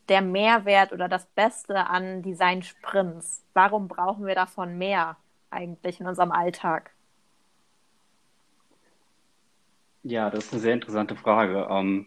der 0.09 0.23
Mehrwert 0.23 0.93
oder 0.93 1.09
das 1.09 1.27
Beste 1.27 1.89
an 1.89 2.23
Design 2.23 2.63
Sprints? 2.63 3.43
Warum 3.55 3.89
brauchen 3.89 4.27
wir 4.27 4.35
davon 4.37 4.79
mehr 4.79 5.17
eigentlich 5.51 6.01
in 6.01 6.07
unserem 6.07 6.31
Alltag? 6.31 6.93
Ja, 10.03 10.31
das 10.31 10.47
ist 10.47 10.53
eine 10.53 10.61
sehr 10.63 10.75
interessante 10.75 11.17
Frage. 11.17 11.67
Ähm, 11.71 12.07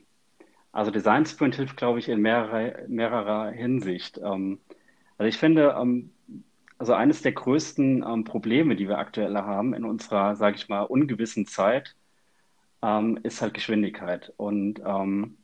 also 0.72 0.92
Design 0.92 1.26
Sprint 1.26 1.56
hilft, 1.56 1.78
glaube 1.78 2.00
ich, 2.00 2.08
in 2.08 2.22
mehrerer, 2.22 2.88
mehrerer 2.88 3.50
Hinsicht. 3.50 4.20
Ähm, 4.20 4.60
also 5.18 5.28
ich 5.28 5.38
finde, 5.38 5.76
ähm, 5.80 6.12
also 6.78 6.94
eines 6.94 7.22
der 7.22 7.32
größten 7.34 8.04
ähm, 8.08 8.24
Probleme, 8.24 8.76
die 8.76 8.88
wir 8.88 8.98
aktuell 9.00 9.36
haben 9.38 9.74
in 9.74 9.84
unserer, 9.86 10.36
sage 10.36 10.58
ich 10.58 10.70
mal, 10.70 10.82
ungewissen 10.84 11.46
Zeit, 11.46 11.96
ähm, 12.82 13.20
ist 13.24 13.42
halt 13.42 13.54
Geschwindigkeit. 13.54 14.34
Und 14.38 14.82
ähm, 14.86 15.38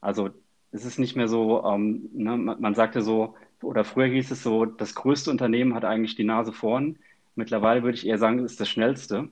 also 0.00 0.30
es 0.72 0.84
ist 0.84 0.98
nicht 0.98 1.16
mehr 1.16 1.28
so, 1.28 1.64
ähm, 1.64 2.08
ne, 2.12 2.36
man, 2.36 2.60
man 2.60 2.74
sagte 2.74 3.02
so, 3.02 3.34
oder 3.62 3.84
früher 3.84 4.06
hieß 4.06 4.30
es 4.30 4.42
so, 4.42 4.64
das 4.64 4.94
größte 4.94 5.30
Unternehmen 5.30 5.74
hat 5.74 5.84
eigentlich 5.84 6.16
die 6.16 6.24
Nase 6.24 6.52
vorn. 6.52 6.98
Mittlerweile 7.34 7.82
würde 7.82 7.96
ich 7.96 8.06
eher 8.06 8.18
sagen, 8.18 8.38
es 8.40 8.52
ist 8.52 8.60
das 8.60 8.68
schnellste. 8.68 9.28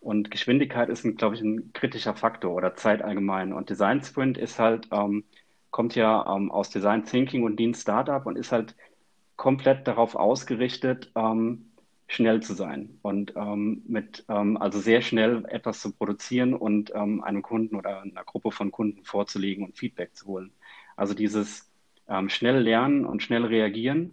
Und 0.00 0.30
Geschwindigkeit 0.30 0.88
ist, 0.88 1.02
glaube 1.16 1.34
ich, 1.34 1.40
ein 1.42 1.72
kritischer 1.72 2.14
Faktor 2.14 2.54
oder 2.54 2.76
Zeit 2.76 3.02
allgemein. 3.02 3.52
Und 3.52 3.70
Design 3.70 4.02
Sprint 4.02 4.38
ist 4.38 4.58
halt 4.58 4.88
ähm, 4.92 5.24
kommt 5.70 5.94
ja 5.94 6.34
ähm, 6.34 6.50
aus 6.50 6.70
Design 6.70 7.04
Thinking 7.04 7.42
und 7.44 7.58
Lean 7.58 7.74
Startup 7.74 8.24
und 8.26 8.36
ist 8.36 8.52
halt 8.52 8.74
komplett 9.38 9.86
darauf 9.86 10.16
ausgerichtet, 10.16 11.12
ähm, 11.14 11.70
schnell 12.08 12.42
zu 12.42 12.54
sein 12.54 12.98
und 13.02 13.34
ähm, 13.36 13.82
mit 13.86 14.24
ähm, 14.28 14.56
also 14.56 14.80
sehr 14.80 15.00
schnell 15.00 15.44
etwas 15.48 15.80
zu 15.80 15.92
produzieren 15.92 16.54
und 16.54 16.92
ähm, 16.94 17.22
einem 17.22 17.42
Kunden 17.42 17.76
oder 17.76 18.02
einer 18.02 18.24
Gruppe 18.24 18.50
von 18.50 18.70
Kunden 18.72 19.04
vorzulegen 19.04 19.64
und 19.64 19.78
Feedback 19.78 20.16
zu 20.16 20.26
holen. 20.26 20.52
Also 20.96 21.14
dieses 21.14 21.70
ähm, 22.08 22.28
schnell 22.28 22.58
lernen 22.58 23.04
und 23.04 23.22
schnell 23.22 23.44
reagieren, 23.44 24.12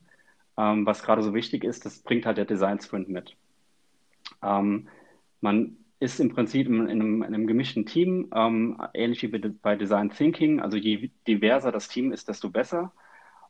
ähm, 0.57 0.85
was 0.85 1.03
gerade 1.03 1.23
so 1.23 1.33
wichtig 1.33 1.63
ist, 1.63 1.85
das 1.85 1.99
bringt 1.99 2.25
halt 2.25 2.37
der 2.37 2.45
Design 2.45 2.79
Sprint 2.79 3.09
mit. 3.09 3.35
Man 4.41 5.77
ist 5.99 6.19
im 6.19 6.29
Prinzip 6.29 6.67
in 6.67 6.81
einem, 6.81 7.23
in 7.23 7.33
einem 7.33 7.47
gemischten 7.47 7.85
Team, 7.85 8.29
ähnlich 8.93 9.23
wie 9.23 9.27
bei 9.27 9.75
Design 9.75 10.11
Thinking. 10.11 10.59
Also 10.59 10.77
je 10.77 11.09
diverser 11.27 11.71
das 11.71 11.87
Team 11.87 12.11
ist, 12.11 12.27
desto 12.27 12.49
besser 12.49 12.91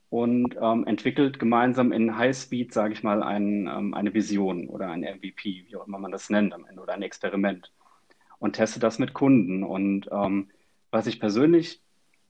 und 0.10 0.56
ähm, 0.62 0.86
entwickelt 0.86 1.40
gemeinsam 1.40 1.92
in 1.92 2.18
Highspeed, 2.18 2.74
sage 2.74 2.94
ich 2.94 3.04
mal, 3.04 3.24
ein, 3.24 3.68
ähm, 3.68 3.94
eine 3.94 4.14
Vision 4.14 4.68
oder 4.68 4.90
ein 4.90 5.02
MVP, 5.02 5.66
wie 5.68 5.76
auch 5.76 5.88
immer 5.88 6.00
man 6.00 6.12
das 6.12 6.30
nennt 6.30 6.54
am 6.54 6.66
Ende, 6.66 6.82
oder 6.82 6.94
ein 6.94 7.02
Experiment 7.02 7.72
und 8.40 8.54
testet 8.54 8.84
das 8.84 9.00
mit 9.00 9.14
Kunden. 9.14 9.64
Und 9.64 10.10
ähm, 10.12 10.50
was 10.92 11.08
ich 11.08 11.20
persönlich 11.20 11.82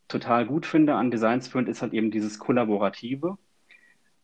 total 0.07 0.45
gut 0.45 0.65
finde 0.65 0.95
an 0.95 1.11
Design 1.11 1.41
Sprint 1.41 1.67
ist 1.67 1.81
halt 1.81 1.93
eben 1.93 2.11
dieses 2.11 2.39
Kollaborative, 2.39 3.37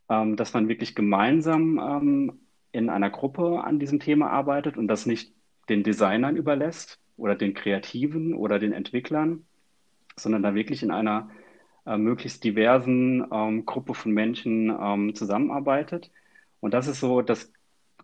ähm, 0.09 0.35
dass 0.35 0.53
man 0.53 0.67
wirklich 0.67 0.95
gemeinsam 0.95 1.79
ähm, 1.79 2.39
in 2.71 2.89
einer 2.89 3.09
Gruppe 3.09 3.63
an 3.63 3.79
diesem 3.79 3.99
Thema 3.99 4.29
arbeitet 4.29 4.77
und 4.77 4.87
das 4.87 5.05
nicht 5.05 5.33
den 5.69 5.83
Designern 5.83 6.35
überlässt 6.35 6.99
oder 7.17 7.35
den 7.35 7.53
Kreativen 7.53 8.33
oder 8.33 8.59
den 8.59 8.73
Entwicklern, 8.73 9.45
sondern 10.15 10.43
da 10.43 10.55
wirklich 10.55 10.83
in 10.83 10.91
einer 10.91 11.29
äh, 11.85 11.97
möglichst 11.97 12.43
diversen 12.43 13.25
ähm, 13.31 13.65
Gruppe 13.65 13.93
von 13.93 14.11
Menschen 14.11 14.69
ähm, 14.69 15.15
zusammenarbeitet. 15.15 16.11
Und 16.59 16.73
das 16.73 16.87
ist 16.87 16.99
so 16.99 17.21
das 17.21 17.51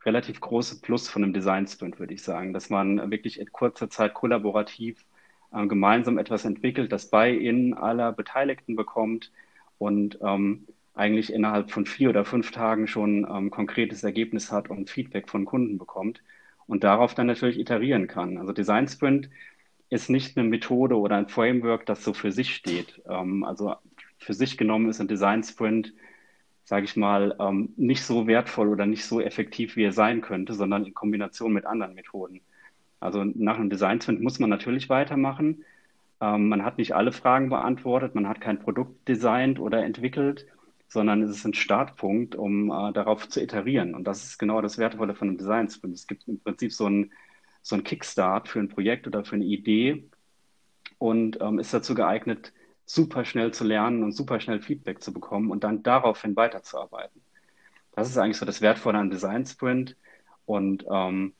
relativ 0.05 0.39
große 0.39 0.81
Plus 0.81 1.09
von 1.09 1.23
einem 1.23 1.33
Design 1.33 1.67
Sprint, 1.67 1.99
würde 1.99 2.13
ich 2.13 2.23
sagen, 2.23 2.53
dass 2.53 2.69
man 2.69 3.11
wirklich 3.11 3.39
in 3.39 3.51
kurzer 3.51 3.89
Zeit 3.89 4.13
kollaborativ 4.13 5.05
äh, 5.53 5.65
gemeinsam 5.67 6.17
etwas 6.17 6.45
entwickelt, 6.45 6.91
das 6.91 7.09
bei 7.09 7.31
in 7.31 7.73
aller 7.73 8.11
Beteiligten 8.13 8.75
bekommt 8.75 9.31
und 9.77 10.17
ähm, 10.21 10.67
eigentlich 10.95 11.31
innerhalb 11.31 11.71
von 11.71 11.85
vier 11.85 12.09
oder 12.09 12.25
fünf 12.25 12.51
Tagen 12.51 12.87
schon 12.87 13.27
ähm, 13.29 13.51
konkretes 13.51 14.03
Ergebnis 14.03 14.51
hat 14.51 14.69
und 14.69 14.89
Feedback 14.89 15.29
von 15.29 15.45
Kunden 15.45 15.77
bekommt 15.77 16.21
und 16.65 16.83
darauf 16.83 17.13
dann 17.13 17.27
natürlich 17.27 17.59
iterieren 17.59 18.07
kann. 18.07 18.37
Also 18.37 18.51
Design 18.53 18.87
Sprint 18.87 19.29
ist 19.89 20.09
nicht 20.09 20.37
eine 20.37 20.47
Methode 20.47 20.97
oder 20.97 21.15
ein 21.15 21.29
Framework, 21.29 21.85
das 21.85 22.03
so 22.03 22.13
für 22.13 22.31
sich 22.31 22.53
steht. 22.55 23.01
Ähm, 23.09 23.43
also 23.43 23.75
für 24.17 24.33
sich 24.33 24.57
genommen 24.57 24.89
ist 24.89 24.99
ein 24.99 25.07
Design 25.07 25.43
Sprint, 25.43 25.93
sage 26.65 26.85
ich 26.85 26.97
mal, 26.97 27.35
ähm, 27.39 27.73
nicht 27.77 28.03
so 28.03 28.27
wertvoll 28.27 28.67
oder 28.67 28.85
nicht 28.85 29.05
so 29.05 29.21
effektiv, 29.21 29.75
wie 29.75 29.85
er 29.85 29.93
sein 29.93 30.21
könnte, 30.21 30.53
sondern 30.53 30.85
in 30.85 30.93
Kombination 30.93 31.53
mit 31.53 31.65
anderen 31.65 31.95
Methoden. 31.95 32.41
Also 32.99 33.23
nach 33.23 33.57
einem 33.57 33.69
Design 33.69 34.01
Sprint 34.01 34.21
muss 34.21 34.39
man 34.39 34.49
natürlich 34.49 34.89
weitermachen. 34.89 35.63
Ähm, 36.19 36.49
man 36.49 36.65
hat 36.65 36.77
nicht 36.77 36.95
alle 36.95 37.11
Fragen 37.11 37.49
beantwortet, 37.49 38.15
man 38.15 38.27
hat 38.27 38.41
kein 38.41 38.59
Produkt 38.59 39.07
designt 39.07 39.59
oder 39.59 39.83
entwickelt, 39.85 40.47
sondern 40.89 41.21
es 41.21 41.29
ist 41.31 41.45
ein 41.45 41.53
Startpunkt, 41.53 42.35
um 42.35 42.71
äh, 42.71 42.91
darauf 42.93 43.29
zu 43.29 43.41
iterieren. 43.41 43.95
Und 43.95 44.05
das 44.05 44.23
ist 44.23 44.37
genau 44.37 44.61
das 44.61 44.77
Wertvolle 44.77 45.15
von 45.15 45.29
einem 45.29 45.37
Design 45.37 45.69
Sprint. 45.69 45.95
Es 45.95 46.07
gibt 46.07 46.27
im 46.27 46.39
Prinzip 46.39 46.73
so 46.73 46.87
ein 46.87 47.11
so 47.61 47.75
ein 47.75 47.83
Kickstart 47.83 48.47
für 48.47 48.59
ein 48.59 48.69
Projekt 48.69 49.07
oder 49.07 49.23
für 49.25 49.35
eine 49.35 49.45
Idee 49.45 50.09
und 50.97 51.39
ähm, 51.41 51.59
ist 51.59 51.73
dazu 51.73 51.95
geeignet, 51.95 52.53
super 52.85 53.25
schnell 53.25 53.53
zu 53.53 53.63
lernen 53.63 54.03
und 54.03 54.13
super 54.13 54.39
schnell 54.39 54.61
Feedback 54.61 55.01
zu 55.01 55.13
bekommen 55.13 55.51
und 55.51 55.63
dann 55.63 55.83
daraufhin 55.83 56.35
weiterzuarbeiten. 56.35 57.21
Das 57.91 58.09
ist 58.09 58.17
eigentlich 58.17 58.37
so 58.37 58.45
das 58.45 58.61
Wertvolle 58.61 58.97
an 58.99 59.09
Design 59.09 59.45
Sprint 59.45 59.95
und 60.45 60.85
ähm, 60.89 61.33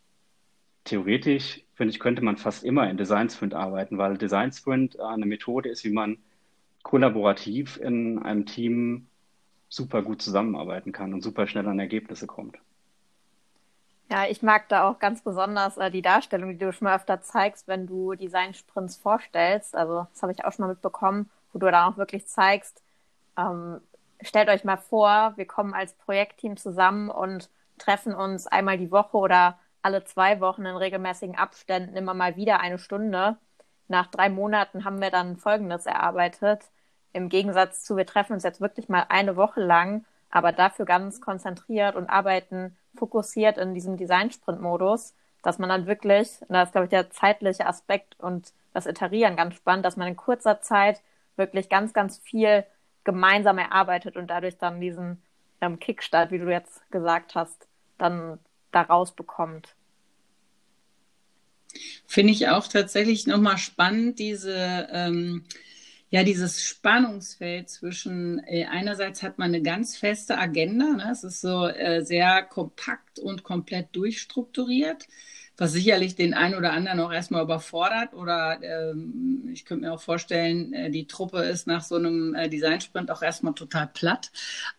theoretisch, 0.84 1.64
finde 1.76 1.92
ich, 1.92 2.00
könnte 2.00 2.24
man 2.24 2.38
fast 2.38 2.64
immer 2.64 2.90
in 2.90 2.98
Design 2.98 3.30
Sprint 3.30 3.54
arbeiten, 3.54 3.98
weil 3.98 4.18
Design 4.18 4.52
Sprint 4.52 5.00
eine 5.00 5.26
Methode 5.26 5.70
ist, 5.70 5.84
wie 5.84 5.92
man 5.92 6.18
kollaborativ 6.84 7.78
in 7.78 8.20
einem 8.20 8.46
Team 8.46 9.08
super 9.70 10.02
gut 10.02 10.22
zusammenarbeiten 10.22 10.92
kann 10.92 11.14
und 11.14 11.22
super 11.22 11.48
schnell 11.48 11.68
an 11.68 11.80
Ergebnisse 11.80 12.28
kommt. 12.28 12.58
Ja, 14.10 14.26
ich 14.26 14.42
mag 14.42 14.70
da 14.70 14.88
auch 14.90 15.00
ganz 15.00 15.22
besonders 15.22 15.78
äh, 15.78 15.92
die 15.92 16.02
Darstellung, 16.02 16.52
die 16.52 16.58
du 16.58 16.72
schon 16.72 16.86
mal 16.86 16.96
öfter 16.96 17.22
zeigst, 17.22 17.68
wenn 17.68 17.88
du 17.88 18.14
Design-Sprints 18.16 18.96
vorstellst. 18.98 19.76
Also, 19.76 20.08
das 20.12 20.22
habe 20.22 20.32
ich 20.32 20.46
auch 20.46 20.54
schon 20.54 20.66
mal 20.66 20.72
mitbekommen, 20.74 21.30
wo 21.52 21.60
du 21.60 21.70
da 21.70 21.88
auch 21.88 21.98
wirklich 21.98 22.26
zeigst, 22.28 22.84
ähm, 23.38 23.82
stellt 24.22 24.50
euch 24.50 24.64
mal 24.64 24.78
vor, 24.78 25.34
wir 25.36 25.46
kommen 25.46 25.74
als 25.74 25.94
Projektteam 25.94 26.58
zusammen 26.58 27.10
und 27.10 27.50
treffen 27.78 28.14
uns 28.16 28.48
einmal 28.48 28.78
die 28.78 28.92
Woche 28.92 29.18
oder 29.18 29.60
alle 29.82 30.04
zwei 30.06 30.40
Wochen 30.42 30.66
in 30.66 30.76
regelmäßigen 30.76 31.38
Abständen 31.38 31.96
immer 31.96 32.14
mal 32.14 32.36
wieder 32.36 32.60
eine 32.62 32.80
Stunde. 32.80 33.38
Nach 33.88 34.08
drei 34.08 34.30
Monaten 34.30 34.86
haben 34.86 35.02
wir 35.02 35.12
dann 35.12 35.38
Folgendes 35.38 35.86
erarbeitet. 35.86 36.64
Im 37.14 37.30
Gegensatz 37.30 37.84
zu, 37.84 37.96
wir 37.98 38.06
treffen 38.06 38.34
uns 38.34 38.44
jetzt 38.44 38.62
wirklich 38.62 38.90
mal 38.90 39.06
eine 39.10 39.36
Woche 39.36 39.62
lang, 39.62 40.06
aber 40.30 40.52
dafür 40.52 40.86
ganz 40.86 41.22
konzentriert 41.22 41.96
und 41.96 42.10
arbeiten 42.10 42.76
fokussiert 42.98 43.58
in 43.58 43.74
diesem 43.74 43.98
Design-Sprint-Modus, 43.98 45.14
dass 45.44 45.60
man 45.60 45.70
dann 45.70 45.88
wirklich, 45.88 46.40
da 46.50 46.64
ist, 46.64 46.72
glaube 46.72 46.86
ich, 46.86 46.90
der 46.90 47.10
zeitliche 47.10 47.66
Aspekt 47.66 48.20
und 48.20 48.52
das 48.74 48.86
Iterieren 48.86 49.36
ganz 49.36 49.56
spannend, 49.56 49.86
dass 49.86 49.98
man 49.98 50.08
in 50.08 50.16
kurzer 50.16 50.62
Zeit 50.62 51.02
wirklich 51.36 51.70
ganz, 51.70 51.94
ganz 51.94 52.18
viel 52.20 52.66
gemeinsam 53.04 53.58
erarbeitet 53.58 54.18
und 54.18 54.28
dadurch 54.28 54.58
dann 54.58 54.82
diesen 54.82 55.22
ähm, 55.62 55.80
Kickstart, 55.80 56.32
wie 56.32 56.40
du 56.40 56.50
jetzt 56.50 56.90
gesagt 56.92 57.36
hast, 57.36 57.68
dann 57.98 58.40
daraus 58.72 59.14
bekommt. 59.14 59.76
Finde 62.06 62.34
ich 62.34 62.50
auch 62.50 62.68
tatsächlich 62.68 63.28
nochmal 63.28 63.58
spannend, 63.58 64.20
diese 64.20 64.88
ähm, 64.92 65.44
ja 66.10 66.24
dieses 66.24 66.64
Spannungsfeld 66.64 67.70
zwischen 67.70 68.40
äh, 68.46 68.66
einerseits 68.66 69.24
hat 69.24 69.38
man 69.38 69.50
eine 69.50 69.62
ganz 69.62 69.98
feste 69.98 70.38
Agenda, 70.38 70.94
ne? 70.94 71.10
es 71.12 71.24
ist 71.24 71.42
so 71.42 71.68
äh, 71.68 72.04
sehr 72.04 72.44
kompakt 72.44 73.20
und 73.20 73.44
komplett 73.44 73.96
durchstrukturiert, 73.96 75.08
was 75.58 75.74
sicherlich 75.74 76.16
den 76.16 76.34
einen 76.34 76.56
oder 76.56 76.72
anderen 76.72 77.00
auch 77.02 77.12
erstmal 77.12 77.44
überfordert 77.44 78.14
oder 78.14 78.60
ähm, 78.62 79.50
ich 79.52 79.66
könnte 79.66 79.86
mir 79.86 79.94
auch 79.94 80.02
vorstellen, 80.02 80.72
äh, 80.72 80.90
die 80.92 81.08
Truppe 81.08 81.40
ist 81.40 81.68
nach 81.68 81.84
so 81.84 81.96
einem 81.96 82.34
äh, 82.36 82.48
Designsprint 82.48 83.12
auch 83.12 83.22
erstmal 83.22 83.54
total 83.54 83.88
platt, 83.88 84.32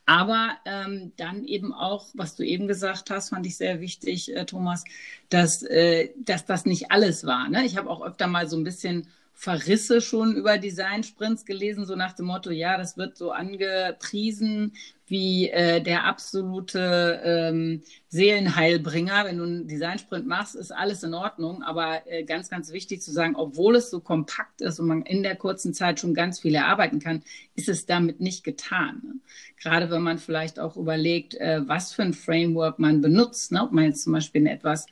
aber 0.06 0.56
ähm, 0.64 1.12
dann 1.18 1.44
eben 1.44 1.75
auch, 1.75 2.06
was 2.14 2.37
du 2.37 2.42
eben 2.42 2.68
gesagt 2.68 3.11
hast, 3.11 3.30
fand 3.30 3.44
ich 3.44 3.58
sehr 3.58 3.80
wichtig, 3.80 4.35
äh, 4.35 4.47
Thomas, 4.47 4.85
dass, 5.28 5.62
äh, 5.62 6.11
dass 6.16 6.47
das 6.47 6.64
nicht 6.64 6.90
alles 6.90 7.26
war. 7.26 7.50
Ne? 7.50 7.66
Ich 7.66 7.76
habe 7.76 7.90
auch 7.90 8.00
öfter 8.00 8.28
mal 8.28 8.49
so 8.49 8.56
ein 8.56 8.64
bisschen 8.64 9.08
Verrisse 9.40 10.00
schon 10.00 10.35
über 10.35 10.59
Design-Sprints 10.59 11.45
gelesen, 11.45 11.87
so 11.87 11.95
nach 11.95 12.12
dem 12.12 12.26
Motto, 12.26 12.50
ja, 12.50 12.76
das 12.76 12.97
wird 12.97 13.16
so 13.16 13.30
angepriesen 13.30 14.73
wie 15.07 15.49
äh, 15.49 15.80
der 15.80 16.07
absolute 16.07 17.21
ähm, 17.23 17.83
Seelenheilbringer. 18.09 19.26
Wenn 19.26 19.38
du 19.38 19.45
einen 19.45 19.68
Design-Sprint 19.68 20.26
machst, 20.26 20.57
ist 20.57 20.73
alles 20.73 21.04
in 21.04 21.14
Ordnung. 21.14 21.62
Aber 21.62 22.02
äh, 22.07 22.25
ganz, 22.25 22.50
ganz 22.50 22.73
wichtig 22.73 23.00
zu 23.00 23.12
sagen, 23.12 23.37
obwohl 23.37 23.76
es 23.76 23.90
so 23.90 24.00
kompakt 24.00 24.61
ist 24.61 24.80
und 24.80 24.88
man 24.88 25.02
in 25.02 25.23
der 25.23 25.37
kurzen 25.37 25.73
Zeit 25.73 26.00
schon 26.00 26.14
ganz 26.14 26.40
viel 26.40 26.57
erarbeiten 26.57 26.99
kann, 26.99 27.23
ist 27.54 27.68
es 27.68 27.87
damit 27.87 28.18
nicht 28.18 28.42
getan. 28.42 29.00
Ne? 29.04 29.14
Gerade 29.62 29.88
wenn 29.88 30.02
man 30.02 30.18
vielleicht 30.18 30.59
auch 30.59 30.76
überlegt, 30.76 31.37
äh, 31.37 31.61
was 31.64 31.92
für 31.92 32.02
ein 32.02 32.12
Framework 32.12 32.80
man 32.80 33.00
benutzt. 33.00 33.52
Ne? 33.52 33.62
Ob 33.62 33.71
man 33.71 33.85
jetzt 33.85 34.02
zum 34.02 34.14
Beispiel 34.14 34.40
eine 34.40 34.50
etwas 34.50 34.87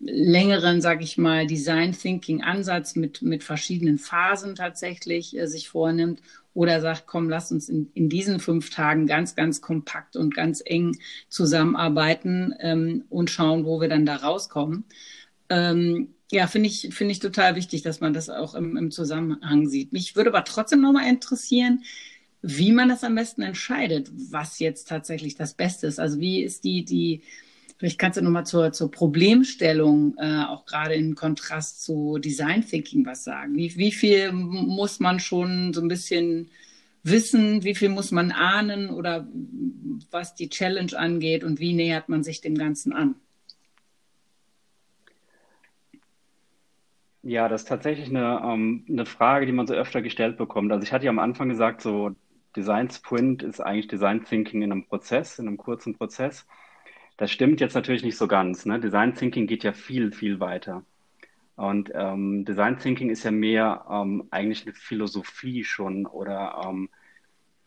längeren, 0.00 0.80
sage 0.80 1.04
ich 1.04 1.18
mal, 1.18 1.46
Design 1.46 1.92
Thinking 1.92 2.42
Ansatz 2.42 2.96
mit, 2.96 3.22
mit 3.22 3.44
verschiedenen 3.44 3.98
Phasen 3.98 4.54
tatsächlich 4.54 5.36
äh, 5.36 5.46
sich 5.46 5.68
vornimmt 5.68 6.20
oder 6.54 6.80
sagt, 6.80 7.06
komm, 7.06 7.28
lass 7.28 7.52
uns 7.52 7.68
in, 7.68 7.90
in 7.94 8.08
diesen 8.08 8.40
fünf 8.40 8.70
Tagen 8.70 9.06
ganz, 9.06 9.34
ganz 9.34 9.60
kompakt 9.60 10.16
und 10.16 10.34
ganz 10.34 10.62
eng 10.64 10.98
zusammenarbeiten 11.28 12.54
ähm, 12.60 13.04
und 13.10 13.30
schauen, 13.30 13.64
wo 13.64 13.80
wir 13.80 13.88
dann 13.88 14.06
da 14.06 14.16
rauskommen. 14.16 14.84
Ähm, 15.48 16.14
ja, 16.32 16.46
finde 16.46 16.68
ich, 16.68 16.88
finde 16.92 17.12
ich 17.12 17.20
total 17.20 17.54
wichtig, 17.54 17.82
dass 17.82 18.00
man 18.00 18.12
das 18.12 18.30
auch 18.30 18.54
im, 18.54 18.76
im 18.76 18.90
Zusammenhang 18.90 19.68
sieht. 19.68 19.92
Mich 19.92 20.16
würde 20.16 20.30
aber 20.30 20.44
trotzdem 20.44 20.80
nochmal 20.80 21.08
interessieren, 21.08 21.84
wie 22.42 22.72
man 22.72 22.88
das 22.88 23.04
am 23.04 23.14
besten 23.14 23.42
entscheidet, 23.42 24.10
was 24.30 24.58
jetzt 24.58 24.88
tatsächlich 24.88 25.36
das 25.36 25.54
Beste 25.54 25.86
ist. 25.86 26.00
Also 26.00 26.18
wie 26.20 26.42
ist 26.42 26.64
die, 26.64 26.84
die, 26.84 27.22
Vielleicht 27.78 27.98
kannst 27.98 28.18
du 28.18 28.22
nochmal 28.22 28.46
zur, 28.46 28.72
zur 28.72 28.90
Problemstellung, 28.90 30.14
äh, 30.18 30.44
auch 30.44 30.64
gerade 30.64 30.94
in 30.94 31.14
Kontrast 31.14 31.82
zu 31.82 32.18
Design 32.18 32.66
Thinking 32.66 33.04
was 33.04 33.24
sagen. 33.24 33.54
Wie, 33.54 33.76
wie 33.76 33.92
viel 33.92 34.32
muss 34.32 34.98
man 34.98 35.20
schon 35.20 35.74
so 35.74 35.82
ein 35.82 35.88
bisschen 35.88 36.50
wissen, 37.02 37.64
wie 37.64 37.74
viel 37.74 37.90
muss 37.90 38.10
man 38.12 38.32
ahnen 38.32 38.90
oder 38.90 39.28
was 40.10 40.34
die 40.34 40.48
Challenge 40.48 40.98
angeht 40.98 41.44
und 41.44 41.60
wie 41.60 41.74
nähert 41.74 42.08
man 42.08 42.24
sich 42.24 42.40
dem 42.40 42.56
Ganzen 42.56 42.92
an? 42.92 43.14
Ja, 47.22 47.48
das 47.48 47.62
ist 47.62 47.68
tatsächlich 47.68 48.08
eine, 48.08 48.40
ähm, 48.44 48.84
eine 48.88 49.04
Frage, 49.04 49.46
die 49.46 49.52
man 49.52 49.66
so 49.66 49.74
öfter 49.74 50.00
gestellt 50.00 50.36
bekommt. 50.36 50.70
Also 50.72 50.84
ich 50.84 50.92
hatte 50.92 51.04
ja 51.04 51.10
am 51.10 51.18
Anfang 51.18 51.48
gesagt, 51.48 51.82
so 51.82 52.12
Design 52.54 52.88
Sprint 52.88 53.42
ist 53.42 53.60
eigentlich 53.60 53.88
Design 53.88 54.24
Thinking 54.24 54.62
in 54.62 54.72
einem 54.72 54.86
Prozess, 54.86 55.38
in 55.38 55.48
einem 55.48 55.56
kurzen 55.56 55.96
Prozess. 55.96 56.46
Das 57.16 57.30
stimmt 57.30 57.60
jetzt 57.60 57.74
natürlich 57.74 58.02
nicht 58.02 58.16
so 58.16 58.28
ganz. 58.28 58.66
Ne? 58.66 58.78
Design 58.78 59.14
Thinking 59.14 59.46
geht 59.46 59.64
ja 59.64 59.72
viel, 59.72 60.12
viel 60.12 60.40
weiter. 60.40 60.84
Und 61.56 61.90
ähm, 61.94 62.44
Design 62.44 62.78
Thinking 62.78 63.08
ist 63.08 63.24
ja 63.24 63.30
mehr 63.30 63.86
ähm, 63.90 64.28
eigentlich 64.30 64.66
eine 64.66 64.74
Philosophie 64.74 65.64
schon 65.64 66.04
oder 66.06 66.62
ähm, 66.66 66.90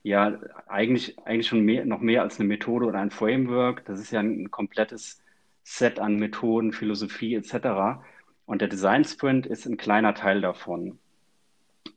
ja, 0.03 0.39
eigentlich, 0.68 1.18
eigentlich 1.25 1.48
schon 1.48 1.62
mehr, 1.62 1.86
noch 1.86 2.00
mehr 2.00 2.22
als 2.22 2.39
eine 2.39 2.48
Methode 2.48 2.86
oder 2.86 3.00
ein 3.00 3.12
Framework. 3.12 3.86
Das 3.86 4.00
ist 4.00 4.12
ja 4.12 4.20
ein 4.20 4.51
komplettes 4.51 5.22
Set 5.63 6.00
an 6.00 6.18
Methoden, 6.18 6.72
Philosophie 6.72 7.36
etc. 7.36 8.01
Und 8.46 8.62
der 8.62 8.68
Design 8.68 9.03
Sprint 9.06 9.46
ist 9.48 9.65
ein 9.65 9.77
kleiner 9.77 10.13
Teil 10.13 10.41
davon, 10.41 11.00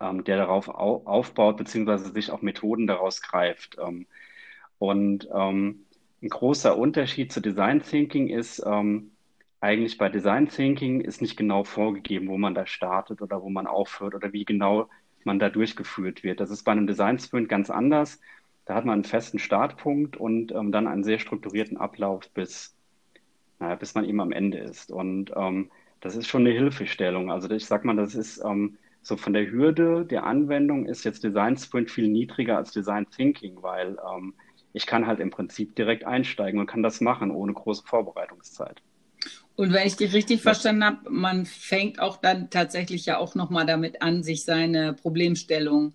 ähm, 0.00 0.25
der 0.25 0.38
darauf 0.38 0.68
au 0.68 1.02
aufbaut, 1.04 1.59
beziehungsweise 1.59 2.11
sich 2.12 2.30
auch 2.30 2.42
Methoden 2.42 2.87
daraus 2.87 3.23
greift. 3.23 3.76
Ähm, 3.78 4.06
und 4.78 5.28
ähm, 5.35 5.85
ein 6.23 6.29
großer 6.29 6.76
Unterschied 6.79 7.33
zu 7.33 7.41
Design 7.41 7.83
Thinking 7.83 8.29
ist, 8.29 8.62
ähm, 8.64 9.11
eigentlich 9.61 9.99
bei 9.99 10.09
Design 10.09 10.49
Thinking 10.49 11.00
ist 11.00 11.23
nicht 11.23 11.37
genau 11.37 11.64
vorgegeben, 11.64 12.29
wo 12.29 12.37
man 12.37 12.55
da 12.55 12.67
startet 12.67 13.23
oder 13.23 13.43
wo 13.43 13.49
man 13.49 13.67
aufhört 13.67 14.14
oder 14.14 14.33
wie 14.33 14.45
genau 14.45 14.88
man 15.25 15.38
da 15.38 15.50
durchgeführt 15.50 16.25
wird. 16.25 16.41
Das 16.41 16.50
ist 16.50 16.64
bei 16.64 16.73
einem 16.73 16.87
Design 16.87 17.19
Sprint 17.19 17.49
ganz 17.49 17.71
anders. 17.71 18.21
Da 18.64 18.75
hat 18.75 18.85
man 18.85 18.95
einen 18.95 19.05
festen 19.05 19.38
Startpunkt 19.38 20.17
und 20.17 20.52
ähm, 20.52 20.73
dann 20.73 20.87
einen 20.87 21.05
sehr 21.05 21.19
strukturierten 21.19 21.76
Ablauf, 21.76 22.29
bis, 22.31 22.75
naja, 23.59 23.75
bis 23.76 23.95
man 23.95 24.05
eben 24.05 24.21
am 24.21 24.33
Ende 24.33 24.59
ist. 24.59 24.91
Und 24.91 25.33
ähm, 25.37 25.71
das 26.00 26.17
ist 26.17 26.29
schon 26.29 26.43
eine 26.43 26.55
Hilfestellung. 26.55 27.31
Also 27.31 27.50
ich 27.50 27.67
sag 27.67 27.85
mal, 27.85 27.97
das 27.97 28.14
ist 28.14 28.43
ähm, 28.45 28.79
so 29.02 29.17
von 29.17 29.33
der 29.33 29.50
Hürde 29.50 30.05
der 30.05 30.25
Anwendung 30.25 30.87
ist 30.87 31.05
jetzt 31.05 31.25
Design 31.25 31.57
Sprint 31.57 31.91
viel 31.91 32.09
niedriger 32.09 32.57
als 32.57 32.73
Design 32.73 33.07
Thinking, 33.11 33.62
weil 33.62 33.97
ähm, 34.12 34.35
ich 34.73 34.87
kann 34.87 35.07
halt 35.07 35.21
im 35.21 35.31
Prinzip 35.31 35.76
direkt 35.76 36.05
einsteigen 36.05 36.61
und 36.61 36.67
kann 36.67 36.83
das 36.83 37.00
machen 37.00 37.31
ohne 37.31 37.52
große 37.52 37.83
Vorbereitungszeit. 37.85 38.83
Und 39.55 39.73
wenn 39.73 39.87
ich 39.87 39.97
dich 39.97 40.14
richtig 40.14 40.38
ja. 40.38 40.43
verstanden 40.43 40.85
habe, 40.85 41.11
man 41.11 41.45
fängt 41.45 42.00
auch 42.00 42.17
dann 42.17 42.50
tatsächlich 42.50 43.07
ja 43.07 43.19
auch 43.19 43.35
nochmal 43.35 43.67
damit 43.67 44.02
an, 44.02 44.23
sich 44.23 44.45
seine 44.45 44.95
Problemstellung 44.95 45.95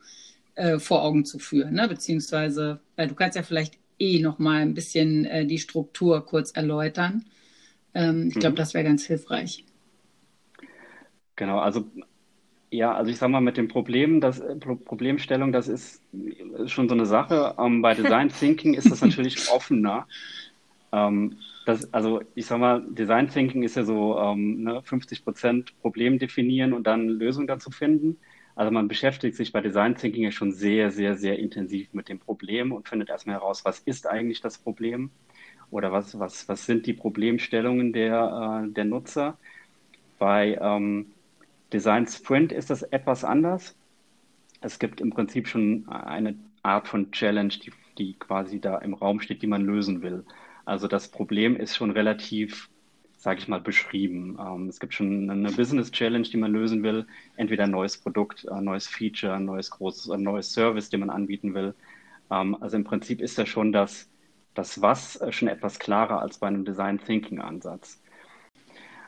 äh, 0.55 0.79
vor 0.79 1.03
Augen 1.03 1.25
zu 1.25 1.39
führen, 1.39 1.73
ne? 1.73 1.87
beziehungsweise 1.87 2.79
äh, 2.95 3.07
du 3.07 3.15
kannst 3.15 3.35
ja 3.35 3.43
vielleicht 3.43 3.77
eh 3.99 4.19
nochmal 4.19 4.61
ein 4.61 4.73
bisschen 4.73 5.25
äh, 5.25 5.45
die 5.45 5.57
Struktur 5.57 6.25
kurz 6.25 6.51
erläutern. 6.51 7.25
Ähm, 7.93 8.27
ich 8.27 8.35
glaube, 8.35 8.53
mhm. 8.53 8.57
das 8.57 8.73
wäre 8.73 8.83
ganz 8.83 9.05
hilfreich. 9.05 9.65
Genau, 11.35 11.59
also 11.59 11.85
ja, 12.69 12.93
also 12.93 13.11
ich 13.11 13.17
sage 13.17 13.31
mal, 13.31 13.41
mit 13.41 13.57
dem 13.57 13.67
Problem, 13.67 14.19
das 14.21 14.39
äh, 14.39 14.55
Problemstellung, 14.55 15.51
das 15.51 15.67
ist 15.67 16.01
schon 16.65 16.89
so 16.89 16.95
eine 16.95 17.05
Sache. 17.05 17.55
Ähm, 17.59 17.81
bei 17.81 17.93
Design 17.95 18.29
Thinking 18.29 18.73
ist 18.73 18.91
das 18.91 19.01
natürlich 19.01 19.49
offener. 19.51 20.07
Ähm, 20.91 21.37
das, 21.65 21.93
also 21.93 22.21
ich 22.35 22.45
sage 22.45 22.61
mal, 22.61 22.85
Design 22.89 23.29
Thinking 23.29 23.63
ist 23.63 23.75
ja 23.75 23.83
so 23.83 24.17
ähm, 24.17 24.63
ne, 24.63 24.81
50 24.83 25.23
Prozent 25.23 25.81
Problem 25.81 26.19
definieren 26.19 26.73
und 26.73 26.87
dann 26.87 27.07
Lösung 27.07 27.47
dazu 27.47 27.71
finden. 27.71 28.17
Also 28.55 28.71
man 28.71 28.87
beschäftigt 28.87 29.35
sich 29.35 29.51
bei 29.51 29.61
Design 29.61 29.95
Thinking 29.95 30.23
ja 30.23 30.31
schon 30.31 30.51
sehr, 30.51 30.91
sehr, 30.91 31.15
sehr 31.15 31.37
intensiv 31.39 31.93
mit 31.93 32.09
dem 32.09 32.19
Problem 32.19 32.71
und 32.71 32.87
findet 32.89 33.09
erstmal 33.09 33.35
heraus, 33.35 33.65
was 33.65 33.79
ist 33.79 34.07
eigentlich 34.07 34.41
das 34.41 34.57
Problem 34.57 35.11
oder 35.69 35.91
was, 35.91 36.17
was, 36.19 36.47
was 36.47 36.65
sind 36.65 36.85
die 36.87 36.93
Problemstellungen 36.93 37.93
der, 37.93 38.63
äh, 38.65 38.71
der 38.73 38.85
Nutzer. 38.85 39.37
Bei 40.17 40.57
ähm, 40.59 41.07
Design 41.73 42.07
Sprint 42.07 42.51
ist 42.51 42.69
das 42.69 42.83
etwas 42.83 43.23
anders. 43.23 43.75
Es 44.61 44.79
gibt 44.79 45.01
im 45.01 45.11
Prinzip 45.11 45.47
schon 45.47 45.87
eine 45.89 46.35
Art 46.63 46.87
von 46.87 47.11
Challenge, 47.11 47.53
die, 47.53 47.71
die 47.97 48.13
quasi 48.13 48.59
da 48.59 48.77
im 48.79 48.93
Raum 48.93 49.19
steht, 49.19 49.41
die 49.41 49.47
man 49.47 49.65
lösen 49.65 50.01
will. 50.01 50.25
Also 50.65 50.87
das 50.87 51.09
Problem 51.09 51.55
ist 51.55 51.75
schon 51.75 51.91
relativ, 51.91 52.69
sage 53.17 53.39
ich 53.39 53.47
mal, 53.47 53.61
beschrieben. 53.61 54.37
Ähm, 54.39 54.67
es 54.67 54.79
gibt 54.79 54.93
schon 54.93 55.29
eine 55.29 55.51
Business 55.51 55.91
Challenge, 55.91 56.27
die 56.27 56.37
man 56.37 56.51
lösen 56.51 56.83
will. 56.83 57.05
Entweder 57.35 57.65
ein 57.65 57.71
neues 57.71 57.97
Produkt, 57.97 58.47
ein 58.49 58.63
neues 58.63 58.87
Feature, 58.87 59.33
ein 59.33 59.45
neues 59.45 59.69
großes, 59.71 60.09
ein 60.11 60.23
neues 60.23 60.51
Service, 60.51 60.89
den 60.89 61.01
man 61.01 61.09
anbieten 61.09 61.53
will. 61.53 61.73
Ähm, 62.31 62.57
also 62.61 62.77
im 62.77 62.83
Prinzip 62.83 63.21
ist 63.21 63.37
da 63.37 63.45
schon 63.45 63.71
das, 63.71 64.09
das 64.53 64.81
Was 64.81 65.19
schon 65.29 65.47
etwas 65.47 65.79
klarer 65.79 66.21
als 66.21 66.39
bei 66.39 66.47
einem 66.47 66.65
Design 66.65 66.99
Thinking 66.99 67.39
Ansatz. 67.39 68.01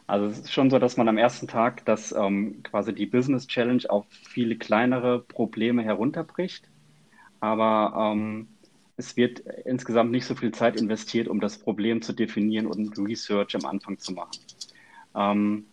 Also 0.10 0.26
es 0.26 0.39
ist 0.39 0.52
schon 0.52 0.72
so, 0.72 0.80
dass 0.80 0.98
man 0.98 1.08
am 1.08 1.19
ersten 1.19 1.48
Tag 1.48 1.86
das 1.86 2.12
ähm, 2.12 2.63
quasi 2.63 2.93
die 2.95 3.06
Business 3.06 3.45
Challenge 3.45 3.84
auf 3.89 4.08
viele 4.10 4.56
kleinere 4.56 5.19
Probleme 5.19 5.84
herunterbricht. 5.84 6.67
Aber 7.41 7.93
ähm, 7.95 8.48
es 8.98 9.15
wird 9.15 9.41
insgesamt 9.65 10.10
nicht 10.10 10.26
so 10.26 10.34
viel 10.34 10.52
Zeit 10.52 10.82
investiert, 10.82 11.28
um 11.28 11.39
das 11.39 11.60
Problem 11.60 12.02
zu 12.02 12.13
definieren 12.13 12.65
und 12.65 12.98
Research 12.98 13.56
am 13.56 13.65
Anfang 13.65 14.00
zu 14.00 14.13
machen. 14.13 14.39
Ähm, 15.15 15.65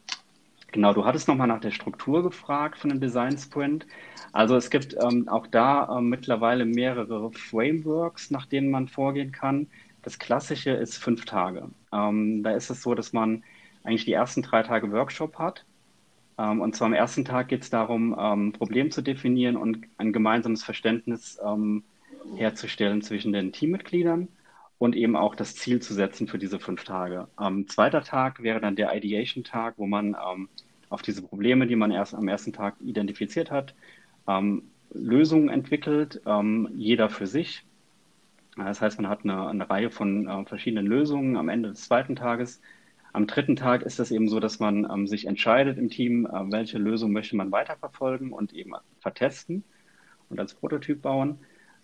genau, 0.70 0.92
du 0.92 1.06
hattest 1.06 1.28
nochmal 1.28 1.48
nach 1.48 1.60
der 1.60 1.70
Struktur 1.70 2.22
gefragt 2.22 2.76
von 2.76 2.90
dem 2.90 3.00
Design 3.00 3.38
Sprint. 3.38 3.86
Also 4.32 4.54
es 4.54 4.68
gibt 4.68 4.94
ähm, 5.00 5.28
auch 5.30 5.46
da 5.46 5.96
ähm, 5.96 6.10
mittlerweile 6.10 6.66
mehrere 6.66 7.32
Frameworks, 7.32 8.30
nach 8.30 8.44
denen 8.44 8.70
man 8.70 8.86
vorgehen 8.86 9.32
kann. 9.32 9.68
Das 10.02 10.18
klassische 10.18 10.72
ist 10.72 10.98
fünf 10.98 11.24
Tage. 11.24 11.70
Ähm, 11.90 12.42
da 12.42 12.50
ist 12.50 12.68
es 12.68 12.82
so, 12.82 12.94
dass 12.94 13.14
man 13.14 13.42
eigentlich 13.86 14.04
die 14.04 14.12
ersten 14.12 14.42
drei 14.42 14.62
Tage 14.62 14.90
Workshop 14.92 15.38
hat. 15.38 15.64
Ähm, 16.38 16.60
und 16.60 16.74
zwar 16.74 16.86
am 16.86 16.92
ersten 16.92 17.24
Tag 17.24 17.48
geht 17.48 17.62
es 17.62 17.70
darum, 17.70 18.16
ähm, 18.18 18.52
Problem 18.52 18.90
zu 18.90 19.02
definieren 19.02 19.56
und 19.56 19.86
ein 19.96 20.12
gemeinsames 20.12 20.64
Verständnis 20.64 21.38
ähm, 21.44 21.84
herzustellen 22.36 23.02
zwischen 23.02 23.32
den 23.32 23.52
Teammitgliedern 23.52 24.28
und 24.78 24.96
eben 24.96 25.16
auch 25.16 25.34
das 25.34 25.54
Ziel 25.54 25.80
zu 25.80 25.94
setzen 25.94 26.26
für 26.28 26.38
diese 26.38 26.58
fünf 26.58 26.84
Tage. 26.84 27.28
Am 27.36 27.68
zweiter 27.68 28.02
Tag 28.02 28.42
wäre 28.42 28.60
dann 28.60 28.76
der 28.76 28.94
Ideation-Tag, 28.94 29.74
wo 29.76 29.86
man 29.86 30.08
ähm, 30.08 30.48
auf 30.90 31.02
diese 31.02 31.22
Probleme, 31.22 31.66
die 31.66 31.76
man 31.76 31.90
erst 31.90 32.14
am 32.14 32.28
ersten 32.28 32.52
Tag 32.52 32.76
identifiziert 32.84 33.50
hat, 33.50 33.74
ähm, 34.28 34.64
Lösungen 34.92 35.48
entwickelt, 35.48 36.20
ähm, 36.26 36.68
jeder 36.74 37.08
für 37.08 37.26
sich. 37.26 37.64
Das 38.56 38.80
heißt, 38.80 39.00
man 39.00 39.10
hat 39.10 39.24
eine, 39.24 39.48
eine 39.48 39.68
Reihe 39.68 39.90
von 39.90 40.28
äh, 40.28 40.44
verschiedenen 40.44 40.86
Lösungen 40.86 41.36
am 41.36 41.48
Ende 41.48 41.70
des 41.70 41.82
zweiten 41.82 42.16
Tages 42.16 42.60
am 43.16 43.26
dritten 43.26 43.56
Tag 43.56 43.80
ist 43.80 43.98
es 43.98 44.10
eben 44.10 44.28
so, 44.28 44.40
dass 44.40 44.58
man 44.60 44.86
ähm, 44.92 45.06
sich 45.06 45.26
entscheidet 45.26 45.78
im 45.78 45.88
Team, 45.88 46.26
äh, 46.26 46.52
welche 46.52 46.76
Lösung 46.76 47.12
möchte 47.12 47.34
man 47.34 47.50
weiterverfolgen 47.50 48.30
und 48.30 48.52
eben 48.52 48.74
vertesten 49.00 49.64
und 50.28 50.38
als 50.38 50.52
Prototyp 50.52 51.00
bauen. 51.00 51.38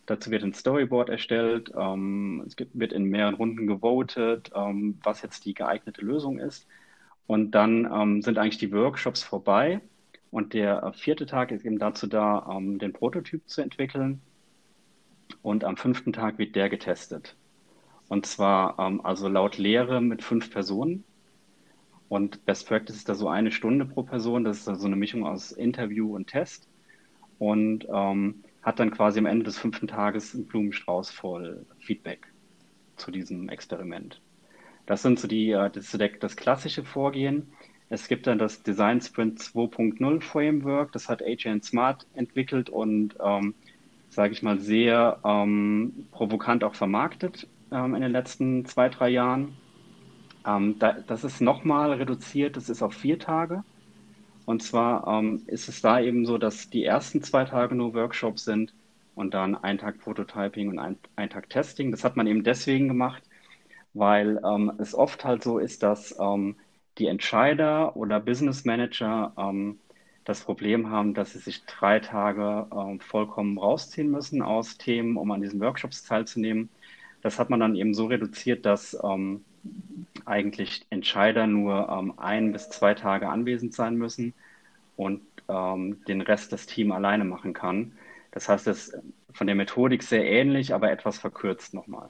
Dazu 0.04 0.30
wird 0.30 0.42
ein 0.42 0.52
Storyboard 0.52 1.08
erstellt, 1.08 1.72
ähm, 1.74 2.44
es 2.46 2.54
gibt, 2.54 2.78
wird 2.78 2.92
in 2.92 3.04
mehreren 3.04 3.36
Runden 3.36 3.66
gewotet, 3.66 4.50
ähm, 4.54 4.98
was 5.02 5.22
jetzt 5.22 5.46
die 5.46 5.54
geeignete 5.54 6.02
Lösung 6.02 6.38
ist. 6.38 6.66
Und 7.26 7.52
dann 7.52 7.90
ähm, 7.90 8.20
sind 8.20 8.36
eigentlich 8.36 8.58
die 8.58 8.70
Workshops 8.72 9.22
vorbei. 9.22 9.80
Und 10.30 10.52
der 10.52 10.82
äh, 10.82 10.92
vierte 10.92 11.24
Tag 11.24 11.50
ist 11.50 11.64
eben 11.64 11.78
dazu 11.78 12.08
da, 12.08 12.46
ähm, 12.54 12.78
den 12.78 12.92
Prototyp 12.92 13.48
zu 13.48 13.62
entwickeln. 13.62 14.20
Und 15.40 15.64
am 15.64 15.78
fünften 15.78 16.12
Tag 16.12 16.36
wird 16.36 16.56
der 16.56 16.68
getestet. 16.68 17.36
Und 18.08 18.26
zwar 18.26 18.78
ähm, 18.78 19.00
also 19.02 19.28
laut 19.28 19.56
Lehre 19.56 20.02
mit 20.02 20.22
fünf 20.22 20.50
Personen. 20.50 21.04
Und 22.12 22.44
Best 22.44 22.68
Practice 22.68 22.96
ist 22.96 23.08
da 23.08 23.14
so 23.14 23.30
eine 23.30 23.50
Stunde 23.50 23.86
pro 23.86 24.02
Person. 24.02 24.44
Das 24.44 24.58
ist 24.58 24.64
so 24.66 24.86
eine 24.86 24.96
Mischung 24.96 25.24
aus 25.24 25.50
Interview 25.50 26.14
und 26.14 26.26
Test. 26.26 26.68
Und 27.38 27.86
ähm, 27.90 28.44
hat 28.60 28.80
dann 28.80 28.90
quasi 28.90 29.18
am 29.18 29.24
Ende 29.24 29.46
des 29.46 29.56
fünften 29.56 29.88
Tages 29.88 30.34
einen 30.34 30.44
Blumenstrauß 30.44 31.10
voll 31.10 31.64
Feedback 31.78 32.26
zu 32.96 33.12
diesem 33.12 33.48
Experiment. 33.48 34.20
Das 34.84 35.00
sind 35.00 35.20
so 35.20 35.26
die, 35.26 35.52
äh, 35.52 35.70
das, 35.70 35.96
das 36.20 36.36
klassische 36.36 36.84
Vorgehen. 36.84 37.50
Es 37.88 38.08
gibt 38.08 38.26
dann 38.26 38.38
das 38.38 38.62
Design 38.62 39.00
Sprint 39.00 39.38
2.0 39.38 40.20
Framework, 40.20 40.92
das 40.92 41.08
hat 41.08 41.22
AJN 41.22 41.62
Smart 41.62 42.06
entwickelt 42.12 42.68
und, 42.68 43.16
ähm, 43.24 43.54
sage 44.10 44.34
ich 44.34 44.42
mal, 44.42 44.58
sehr 44.58 45.18
ähm, 45.24 46.08
provokant 46.10 46.62
auch 46.62 46.74
vermarktet 46.74 47.48
ähm, 47.70 47.94
in 47.94 48.02
den 48.02 48.12
letzten 48.12 48.66
zwei, 48.66 48.90
drei 48.90 49.08
Jahren. 49.08 49.56
Ähm, 50.46 50.78
da, 50.78 50.92
das 50.92 51.24
ist 51.24 51.40
nochmal 51.40 51.92
reduziert, 51.92 52.56
das 52.56 52.68
ist 52.68 52.82
auf 52.82 52.94
vier 52.94 53.18
Tage. 53.18 53.64
Und 54.44 54.62
zwar 54.62 55.06
ähm, 55.06 55.42
ist 55.46 55.68
es 55.68 55.82
da 55.82 56.00
eben 56.00 56.26
so, 56.26 56.38
dass 56.38 56.70
die 56.70 56.84
ersten 56.84 57.22
zwei 57.22 57.44
Tage 57.44 57.74
nur 57.74 57.94
Workshops 57.94 58.44
sind 58.44 58.74
und 59.14 59.34
dann 59.34 59.54
ein 59.56 59.78
Tag 59.78 59.98
Prototyping 60.00 60.68
und 60.68 60.78
ein, 60.78 60.98
ein 61.16 61.30
Tag 61.30 61.48
Testing. 61.50 61.90
Das 61.90 62.04
hat 62.04 62.16
man 62.16 62.26
eben 62.26 62.42
deswegen 62.44 62.88
gemacht, 62.88 63.22
weil 63.94 64.40
ähm, 64.44 64.72
es 64.78 64.94
oft 64.94 65.24
halt 65.24 65.42
so 65.44 65.58
ist, 65.58 65.82
dass 65.82 66.16
ähm, 66.18 66.56
die 66.98 67.06
Entscheider 67.06 67.96
oder 67.96 68.20
Business 68.20 68.64
Manager 68.64 69.32
ähm, 69.38 69.78
das 70.24 70.42
Problem 70.42 70.90
haben, 70.90 71.14
dass 71.14 71.32
sie 71.32 71.38
sich 71.38 71.64
drei 71.66 72.00
Tage 72.00 72.66
ähm, 72.72 73.00
vollkommen 73.00 73.58
rausziehen 73.58 74.10
müssen 74.10 74.42
aus 74.42 74.78
Themen, 74.78 75.16
um 75.16 75.30
an 75.30 75.40
diesen 75.42 75.60
Workshops 75.60 76.04
teilzunehmen. 76.04 76.68
Das 77.22 77.38
hat 77.38 77.50
man 77.50 77.60
dann 77.60 77.76
eben 77.76 77.94
so 77.94 78.06
reduziert, 78.06 78.66
dass 78.66 78.96
ähm, 79.04 79.44
eigentlich 80.24 80.86
Entscheider 80.90 81.46
nur 81.46 81.88
ähm, 81.88 82.14
ein 82.18 82.52
bis 82.52 82.68
zwei 82.70 82.94
Tage 82.94 83.28
anwesend 83.28 83.74
sein 83.74 83.96
müssen 83.96 84.34
und 84.96 85.22
ähm, 85.48 86.04
den 86.06 86.20
Rest 86.20 86.52
das 86.52 86.66
Team 86.66 86.92
alleine 86.92 87.24
machen 87.24 87.52
kann. 87.52 87.92
Das 88.30 88.48
heißt, 88.48 88.66
es 88.66 88.88
ist 88.88 89.02
von 89.32 89.46
der 89.46 89.56
Methodik 89.56 90.02
sehr 90.02 90.24
ähnlich, 90.24 90.74
aber 90.74 90.90
etwas 90.90 91.18
verkürzt 91.18 91.74
nochmal. 91.74 92.08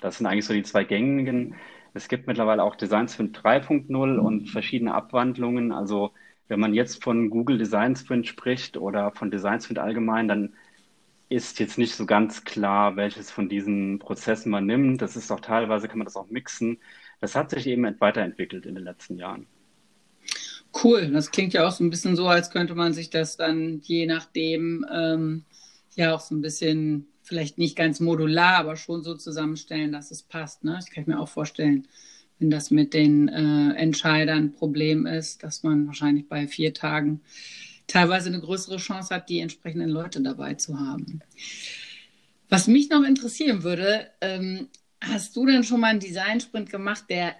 Das 0.00 0.18
sind 0.18 0.26
eigentlich 0.26 0.44
so 0.44 0.54
die 0.54 0.62
zwei 0.62 0.84
gängigen. 0.84 1.54
Es 1.94 2.08
gibt 2.08 2.26
mittlerweile 2.26 2.62
auch 2.62 2.76
Design 2.76 3.08
Sprint 3.08 3.38
3.0 3.38 4.18
und 4.18 4.48
verschiedene 4.50 4.94
Abwandlungen. 4.94 5.72
Also 5.72 6.12
wenn 6.48 6.60
man 6.60 6.74
jetzt 6.74 7.02
von 7.02 7.30
Google 7.30 7.58
Design 7.58 7.96
Sprint 7.96 8.26
spricht 8.26 8.76
oder 8.76 9.12
von 9.12 9.30
Design 9.30 9.60
Sprint 9.60 9.78
allgemein, 9.78 10.28
dann 10.28 10.54
ist 11.28 11.58
jetzt 11.58 11.78
nicht 11.78 11.94
so 11.94 12.06
ganz 12.06 12.44
klar, 12.44 12.96
welches 12.96 13.30
von 13.30 13.48
diesen 13.48 13.98
Prozessen 13.98 14.50
man 14.50 14.66
nimmt. 14.66 15.02
Das 15.02 15.16
ist 15.16 15.30
auch 15.30 15.40
teilweise, 15.40 15.88
kann 15.88 15.98
man 15.98 16.04
das 16.04 16.16
auch 16.16 16.28
mixen. 16.28 16.78
Das 17.20 17.34
hat 17.34 17.50
sich 17.50 17.66
eben 17.66 17.84
weiterentwickelt 18.00 18.66
in 18.66 18.74
den 18.74 18.84
letzten 18.84 19.18
Jahren. 19.18 19.46
Cool, 20.82 21.10
das 21.12 21.30
klingt 21.30 21.54
ja 21.54 21.66
auch 21.66 21.72
so 21.72 21.84
ein 21.84 21.90
bisschen 21.90 22.16
so, 22.16 22.26
als 22.26 22.50
könnte 22.50 22.74
man 22.74 22.92
sich 22.92 23.08
das 23.08 23.36
dann 23.36 23.80
je 23.82 24.06
nachdem 24.06 24.84
ähm, 24.92 25.44
ja 25.94 26.14
auch 26.14 26.20
so 26.20 26.34
ein 26.34 26.40
bisschen, 26.40 27.06
vielleicht 27.22 27.58
nicht 27.58 27.76
ganz 27.76 28.00
modular, 28.00 28.56
aber 28.56 28.76
schon 28.76 29.02
so 29.02 29.14
zusammenstellen, 29.14 29.92
dass 29.92 30.10
es 30.10 30.22
passt. 30.22 30.64
Ne? 30.64 30.78
Ich 30.84 30.92
kann 30.92 31.04
mir 31.06 31.20
auch 31.20 31.28
vorstellen, 31.28 31.86
wenn 32.38 32.50
das 32.50 32.70
mit 32.70 32.92
den 32.92 33.28
äh, 33.28 33.74
Entscheidern 33.76 34.38
ein 34.38 34.52
Problem 34.52 35.06
ist, 35.06 35.42
dass 35.44 35.62
man 35.62 35.86
wahrscheinlich 35.86 36.28
bei 36.28 36.48
vier 36.48 36.74
Tagen 36.74 37.20
teilweise 37.86 38.28
eine 38.28 38.40
größere 38.40 38.76
Chance 38.76 39.14
hat, 39.14 39.28
die 39.28 39.40
entsprechenden 39.40 39.90
Leute 39.90 40.20
dabei 40.20 40.54
zu 40.54 40.78
haben. 40.78 41.20
Was 42.48 42.66
mich 42.66 42.90
noch 42.90 43.02
interessieren 43.02 43.62
würde, 43.62 44.10
ähm, 44.20 44.68
hast 45.00 45.34
du 45.36 45.46
denn 45.46 45.64
schon 45.64 45.80
mal 45.80 45.88
einen 45.88 46.00
Design-Sprint 46.00 46.70
gemacht, 46.70 47.04
der 47.08 47.34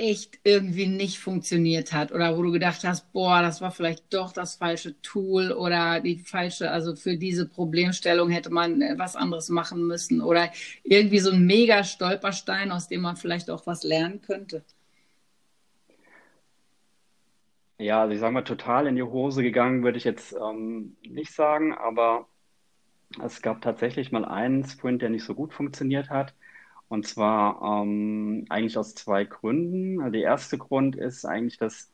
echt 0.00 0.38
irgendwie 0.44 0.86
nicht 0.86 1.18
funktioniert 1.18 1.92
hat 1.92 2.10
oder 2.10 2.36
wo 2.36 2.42
du 2.42 2.52
gedacht 2.52 2.84
hast, 2.84 3.12
boah, 3.12 3.42
das 3.42 3.60
war 3.60 3.70
vielleicht 3.70 4.12
doch 4.14 4.32
das 4.32 4.54
falsche 4.54 5.00
Tool 5.02 5.52
oder 5.52 6.00
die 6.00 6.18
falsche, 6.18 6.70
also 6.70 6.96
für 6.96 7.18
diese 7.18 7.46
Problemstellung 7.46 8.30
hätte 8.30 8.48
man 8.50 8.80
was 8.96 9.14
anderes 9.14 9.50
machen 9.50 9.86
müssen 9.86 10.22
oder 10.22 10.50
irgendwie 10.84 11.18
so 11.18 11.30
ein 11.32 11.44
mega 11.44 11.84
Stolperstein, 11.84 12.72
aus 12.72 12.88
dem 12.88 13.02
man 13.02 13.16
vielleicht 13.16 13.50
auch 13.50 13.66
was 13.66 13.82
lernen 13.82 14.22
könnte? 14.22 14.64
Ja, 17.80 18.02
also 18.02 18.12
ich 18.12 18.20
sage 18.20 18.34
mal, 18.34 18.42
total 18.42 18.86
in 18.86 18.96
die 18.96 19.02
Hose 19.02 19.42
gegangen 19.42 19.82
würde 19.82 19.96
ich 19.96 20.04
jetzt 20.04 20.34
ähm, 20.34 20.96
nicht 21.02 21.32
sagen, 21.32 21.72
aber 21.74 22.28
es 23.22 23.40
gab 23.42 23.62
tatsächlich 23.62 24.12
mal 24.12 24.26
einen 24.26 24.64
Sprint, 24.64 25.02
der 25.02 25.08
nicht 25.10 25.24
so 25.24 25.34
gut 25.34 25.54
funktioniert 25.54 26.10
hat. 26.10 26.34
Und 26.88 27.06
zwar 27.06 27.62
ähm, 27.62 28.44
eigentlich 28.50 28.76
aus 28.76 28.94
zwei 28.94 29.24
Gründen. 29.24 30.00
Also 30.00 30.12
der 30.12 30.22
erste 30.22 30.58
Grund 30.58 30.94
ist 30.96 31.24
eigentlich, 31.24 31.56
dass 31.58 31.90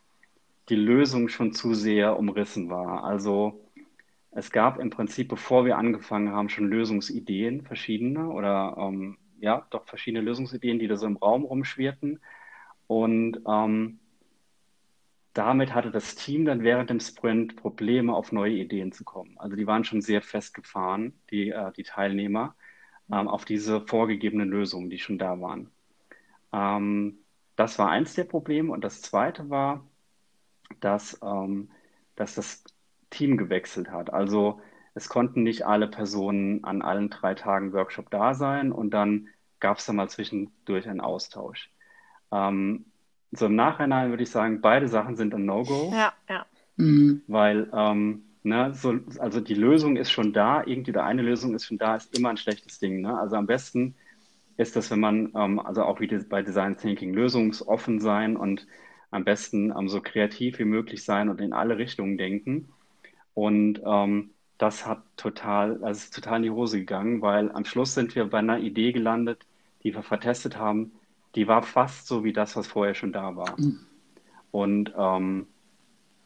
die 0.68 0.76
Lösung 0.76 1.28
schon 1.28 1.52
zu 1.52 1.74
sehr 1.74 2.18
umrissen 2.18 2.68
war. 2.68 3.04
Also 3.04 3.60
es 4.32 4.50
gab 4.50 4.80
im 4.80 4.90
Prinzip, 4.90 5.28
bevor 5.28 5.64
wir 5.66 5.78
angefangen 5.78 6.32
haben, 6.32 6.48
schon 6.48 6.68
Lösungsideen, 6.68 7.62
verschiedene 7.62 8.30
oder 8.30 8.76
ähm, 8.78 9.18
ja, 9.40 9.66
doch 9.70 9.86
verschiedene 9.86 10.24
Lösungsideen, 10.24 10.80
die 10.80 10.88
da 10.88 10.96
so 10.96 11.06
im 11.06 11.16
Raum 11.16 11.44
rumschwirrten. 11.44 12.20
Und 12.88 13.40
ähm, 13.48 14.00
damit 15.36 15.74
hatte 15.74 15.90
das 15.90 16.14
Team 16.16 16.46
dann 16.46 16.62
während 16.62 16.90
dem 16.90 17.00
Sprint 17.00 17.56
Probleme, 17.56 18.14
auf 18.14 18.32
neue 18.32 18.54
Ideen 18.54 18.92
zu 18.92 19.04
kommen. 19.04 19.36
Also 19.38 19.56
die 19.56 19.66
waren 19.66 19.84
schon 19.84 20.00
sehr 20.00 20.22
festgefahren, 20.22 21.20
die, 21.30 21.50
äh, 21.50 21.72
die 21.72 21.82
Teilnehmer, 21.82 22.56
ähm, 23.12 23.28
auf 23.28 23.44
diese 23.44 23.82
vorgegebenen 23.86 24.48
Lösungen, 24.48 24.90
die 24.90 24.98
schon 24.98 25.18
da 25.18 25.40
waren. 25.40 25.70
Ähm, 26.52 27.18
das 27.56 27.78
war 27.78 27.90
eins 27.90 28.14
der 28.14 28.24
Probleme. 28.24 28.72
Und 28.72 28.82
das 28.82 29.02
zweite 29.02 29.50
war, 29.50 29.86
dass, 30.80 31.18
ähm, 31.22 31.70
dass 32.16 32.34
das 32.34 32.64
Team 33.10 33.36
gewechselt 33.36 33.90
hat. 33.90 34.12
Also 34.12 34.60
es 34.94 35.08
konnten 35.08 35.42
nicht 35.42 35.66
alle 35.66 35.88
Personen 35.88 36.64
an 36.64 36.82
allen 36.82 37.10
drei 37.10 37.34
Tagen 37.34 37.72
Workshop 37.74 38.10
da 38.10 38.34
sein 38.34 38.72
und 38.72 38.90
dann 38.92 39.28
gab 39.60 39.78
es 39.78 39.86
da 39.86 39.92
mal 39.92 40.08
zwischendurch 40.08 40.88
einen 40.88 41.00
Austausch. 41.00 41.70
Ähm, 42.32 42.86
so 43.32 43.46
im 43.46 43.56
Nachhinein 43.56 44.10
würde 44.10 44.22
ich 44.22 44.30
sagen, 44.30 44.60
beide 44.60 44.88
Sachen 44.88 45.16
sind 45.16 45.34
ein 45.34 45.44
No-Go. 45.44 45.92
Ja, 45.92 46.12
ja. 46.28 46.46
Mhm. 46.76 47.22
Weil, 47.26 47.70
ähm, 47.72 48.22
ne, 48.42 48.72
so, 48.74 48.94
also 49.18 49.40
die 49.40 49.54
Lösung 49.54 49.96
ist 49.96 50.10
schon 50.10 50.32
da, 50.32 50.62
irgendwie 50.64 50.90
oder 50.92 51.04
eine 51.04 51.22
Lösung 51.22 51.54
ist 51.54 51.66
schon 51.66 51.78
da, 51.78 51.96
ist 51.96 52.16
immer 52.16 52.30
ein 52.30 52.36
schlechtes 52.36 52.78
Ding. 52.78 53.00
Ne? 53.00 53.18
Also 53.18 53.36
am 53.36 53.46
besten 53.46 53.94
ist 54.56 54.76
das, 54.76 54.90
wenn 54.90 55.00
man, 55.00 55.32
ähm, 55.34 55.58
also 55.58 55.82
auch 55.82 56.00
wie 56.00 56.06
bei 56.06 56.42
Design 56.42 56.76
Thinking, 56.76 57.12
lösungsoffen 57.14 58.00
sein 58.00 58.36
und 58.36 58.66
am 59.10 59.24
besten 59.24 59.72
ähm, 59.76 59.88
so 59.88 60.00
kreativ 60.00 60.58
wie 60.58 60.64
möglich 60.64 61.04
sein 61.04 61.28
und 61.28 61.40
in 61.40 61.52
alle 61.52 61.78
Richtungen 61.78 62.18
denken. 62.18 62.68
Und 63.34 63.80
ähm, 63.84 64.30
das 64.58 64.86
hat 64.86 65.02
total, 65.16 65.84
also 65.84 65.98
ist 65.98 66.14
total 66.14 66.38
in 66.38 66.42
die 66.44 66.50
Hose 66.50 66.78
gegangen, 66.78 67.20
weil 67.20 67.50
am 67.52 67.64
Schluss 67.64 67.94
sind 67.94 68.14
wir 68.14 68.24
bei 68.26 68.38
einer 68.38 68.58
Idee 68.58 68.92
gelandet, 68.92 69.46
die 69.82 69.94
wir 69.94 70.02
vertestet 70.02 70.56
haben, 70.56 70.92
die 71.36 71.46
war 71.46 71.62
fast 71.62 72.06
so 72.06 72.24
wie 72.24 72.32
das, 72.32 72.56
was 72.56 72.66
vorher 72.66 72.94
schon 72.94 73.12
da 73.12 73.36
war. 73.36 73.58
Mhm. 73.60 73.86
Und 74.50 74.92
ähm, 74.96 75.46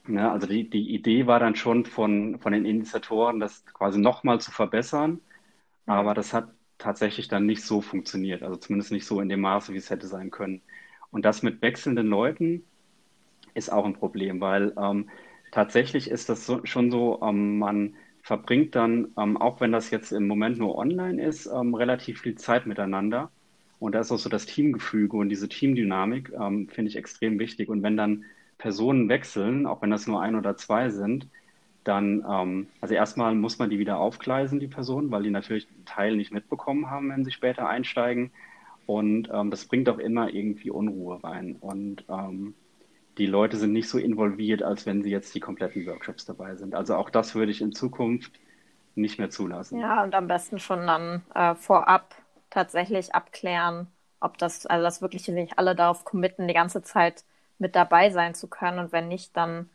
ne, 0.06 0.30
also 0.30 0.46
die, 0.46 0.70
die 0.70 0.94
Idee 0.94 1.26
war 1.26 1.40
dann 1.40 1.56
schon 1.56 1.84
von, 1.84 2.38
von 2.38 2.52
den 2.52 2.64
Initiatoren, 2.64 3.40
das 3.40 3.64
quasi 3.66 3.98
nochmal 3.98 4.40
zu 4.40 4.50
verbessern, 4.50 5.20
aber 5.86 6.14
das 6.14 6.32
hat 6.32 6.48
tatsächlich 6.78 7.28
dann 7.28 7.44
nicht 7.44 7.62
so 7.62 7.80
funktioniert, 7.80 8.42
also 8.42 8.56
zumindest 8.56 8.92
nicht 8.92 9.04
so 9.04 9.20
in 9.20 9.28
dem 9.28 9.40
Maße, 9.40 9.72
wie 9.74 9.78
es 9.78 9.90
hätte 9.90 10.06
sein 10.06 10.30
können. 10.30 10.62
Und 11.10 11.24
das 11.24 11.42
mit 11.42 11.60
wechselnden 11.60 12.06
Leuten 12.06 12.64
ist 13.54 13.70
auch 13.72 13.84
ein 13.84 13.94
Problem, 13.94 14.40
weil 14.40 14.72
ähm, 14.80 15.10
tatsächlich 15.50 16.08
ist 16.08 16.28
das 16.28 16.46
so, 16.46 16.64
schon 16.64 16.90
so, 16.90 17.20
ähm, 17.22 17.58
man 17.58 17.96
verbringt 18.22 18.76
dann, 18.76 19.12
ähm, 19.18 19.36
auch 19.36 19.60
wenn 19.60 19.72
das 19.72 19.90
jetzt 19.90 20.12
im 20.12 20.26
Moment 20.28 20.58
nur 20.58 20.76
online 20.76 21.22
ist, 21.22 21.46
ähm, 21.46 21.74
relativ 21.74 22.20
viel 22.20 22.36
Zeit 22.36 22.66
miteinander. 22.66 23.30
Und 23.80 23.94
da 23.94 24.00
ist 24.00 24.12
auch 24.12 24.18
so 24.18 24.28
das 24.28 24.46
Teamgefüge 24.46 25.16
und 25.16 25.30
diese 25.30 25.48
Teamdynamik, 25.48 26.32
ähm, 26.38 26.68
finde 26.68 26.90
ich 26.90 26.96
extrem 26.96 27.38
wichtig. 27.38 27.68
Und 27.68 27.82
wenn 27.82 27.96
dann 27.96 28.24
Personen 28.58 29.08
wechseln, 29.08 29.66
auch 29.66 29.82
wenn 29.82 29.90
das 29.90 30.06
nur 30.06 30.20
ein 30.20 30.36
oder 30.36 30.56
zwei 30.56 30.90
sind, 30.90 31.26
dann, 31.82 32.24
ähm, 32.30 32.68
also 32.82 32.94
erstmal 32.94 33.34
muss 33.34 33.58
man 33.58 33.70
die 33.70 33.78
wieder 33.78 33.98
aufgleisen, 33.98 34.60
die 34.60 34.68
Personen, 34.68 35.10
weil 35.10 35.22
die 35.22 35.30
natürlich 35.30 35.66
einen 35.74 35.86
Teil 35.86 36.16
nicht 36.16 36.30
mitbekommen 36.30 36.90
haben, 36.90 37.08
wenn 37.10 37.24
sie 37.24 37.32
später 37.32 37.68
einsteigen. 37.68 38.30
Und 38.86 39.30
ähm, 39.32 39.50
das 39.50 39.64
bringt 39.64 39.88
auch 39.88 39.98
immer 39.98 40.28
irgendwie 40.28 40.70
Unruhe 40.70 41.22
rein. 41.24 41.56
Und 41.60 42.04
ähm, 42.10 42.54
die 43.16 43.26
Leute 43.26 43.56
sind 43.56 43.72
nicht 43.72 43.88
so 43.88 43.98
involviert, 43.98 44.62
als 44.62 44.84
wenn 44.84 45.02
sie 45.02 45.10
jetzt 45.10 45.34
die 45.34 45.40
kompletten 45.40 45.86
Workshops 45.86 46.26
dabei 46.26 46.54
sind. 46.56 46.74
Also 46.74 46.96
auch 46.96 47.08
das 47.08 47.34
würde 47.34 47.50
ich 47.50 47.62
in 47.62 47.72
Zukunft 47.72 48.32
nicht 48.94 49.18
mehr 49.18 49.30
zulassen. 49.30 49.78
Ja, 49.80 50.02
und 50.02 50.14
am 50.14 50.26
besten 50.26 50.58
schon 50.58 50.86
dann 50.86 51.22
äh, 51.34 51.54
vorab 51.54 52.14
tatsächlich 52.50 53.14
abklären, 53.14 53.88
ob 54.20 54.38
das, 54.38 54.66
also 54.66 54.84
dass 54.84 55.02
wirklich 55.02 55.26
nicht 55.28 55.58
alle 55.58 55.74
darauf 55.74 56.04
committen, 56.04 56.48
die 56.48 56.54
ganze 56.54 56.82
Zeit 56.82 57.24
mit 57.58 57.76
dabei 57.76 58.10
sein 58.10 58.34
zu 58.34 58.48
können. 58.48 58.78
Und 58.78 58.92
wenn 58.92 59.08
nicht, 59.08 59.36
dann 59.36 59.70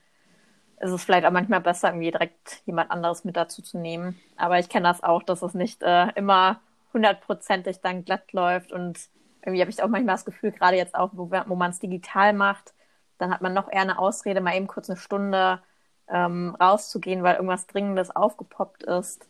ist 0.79 0.91
es 0.91 1.03
vielleicht 1.03 1.25
auch 1.25 1.31
manchmal 1.31 1.61
besser, 1.61 1.89
irgendwie 1.89 2.11
direkt 2.11 2.61
jemand 2.65 2.91
anderes 2.91 3.23
mit 3.23 3.37
dazu 3.37 3.61
zu 3.61 3.77
nehmen. 3.77 4.19
Aber 4.35 4.59
ich 4.59 4.69
kenne 4.69 4.87
das 4.87 5.03
auch, 5.03 5.23
dass 5.23 5.41
es 5.41 5.53
nicht 5.53 5.81
äh, 5.83 6.09
immer 6.15 6.59
hundertprozentig 6.93 7.81
dann 7.81 8.03
glatt 8.03 8.33
läuft. 8.33 8.71
Und 8.71 8.99
irgendwie 9.41 9.61
habe 9.61 9.71
ich 9.71 9.81
auch 9.81 9.87
manchmal 9.87 10.15
das 10.15 10.25
Gefühl, 10.25 10.51
gerade 10.51 10.77
jetzt 10.77 10.95
auch, 10.95 11.11
wo, 11.13 11.31
wo 11.31 11.55
man 11.55 11.71
es 11.71 11.79
digital 11.79 12.33
macht, 12.33 12.73
dann 13.17 13.31
hat 13.31 13.41
man 13.41 13.53
noch 13.53 13.71
eher 13.71 13.81
eine 13.81 13.97
Ausrede, 13.99 14.41
mal 14.41 14.55
eben 14.55 14.67
kurz 14.67 14.89
eine 14.89 14.97
Stunde 14.97 15.61
ähm, 16.09 16.55
rauszugehen, 16.59 17.23
weil 17.23 17.35
irgendwas 17.35 17.67
Dringendes 17.67 18.15
aufgepoppt 18.15 18.83
ist. 18.83 19.27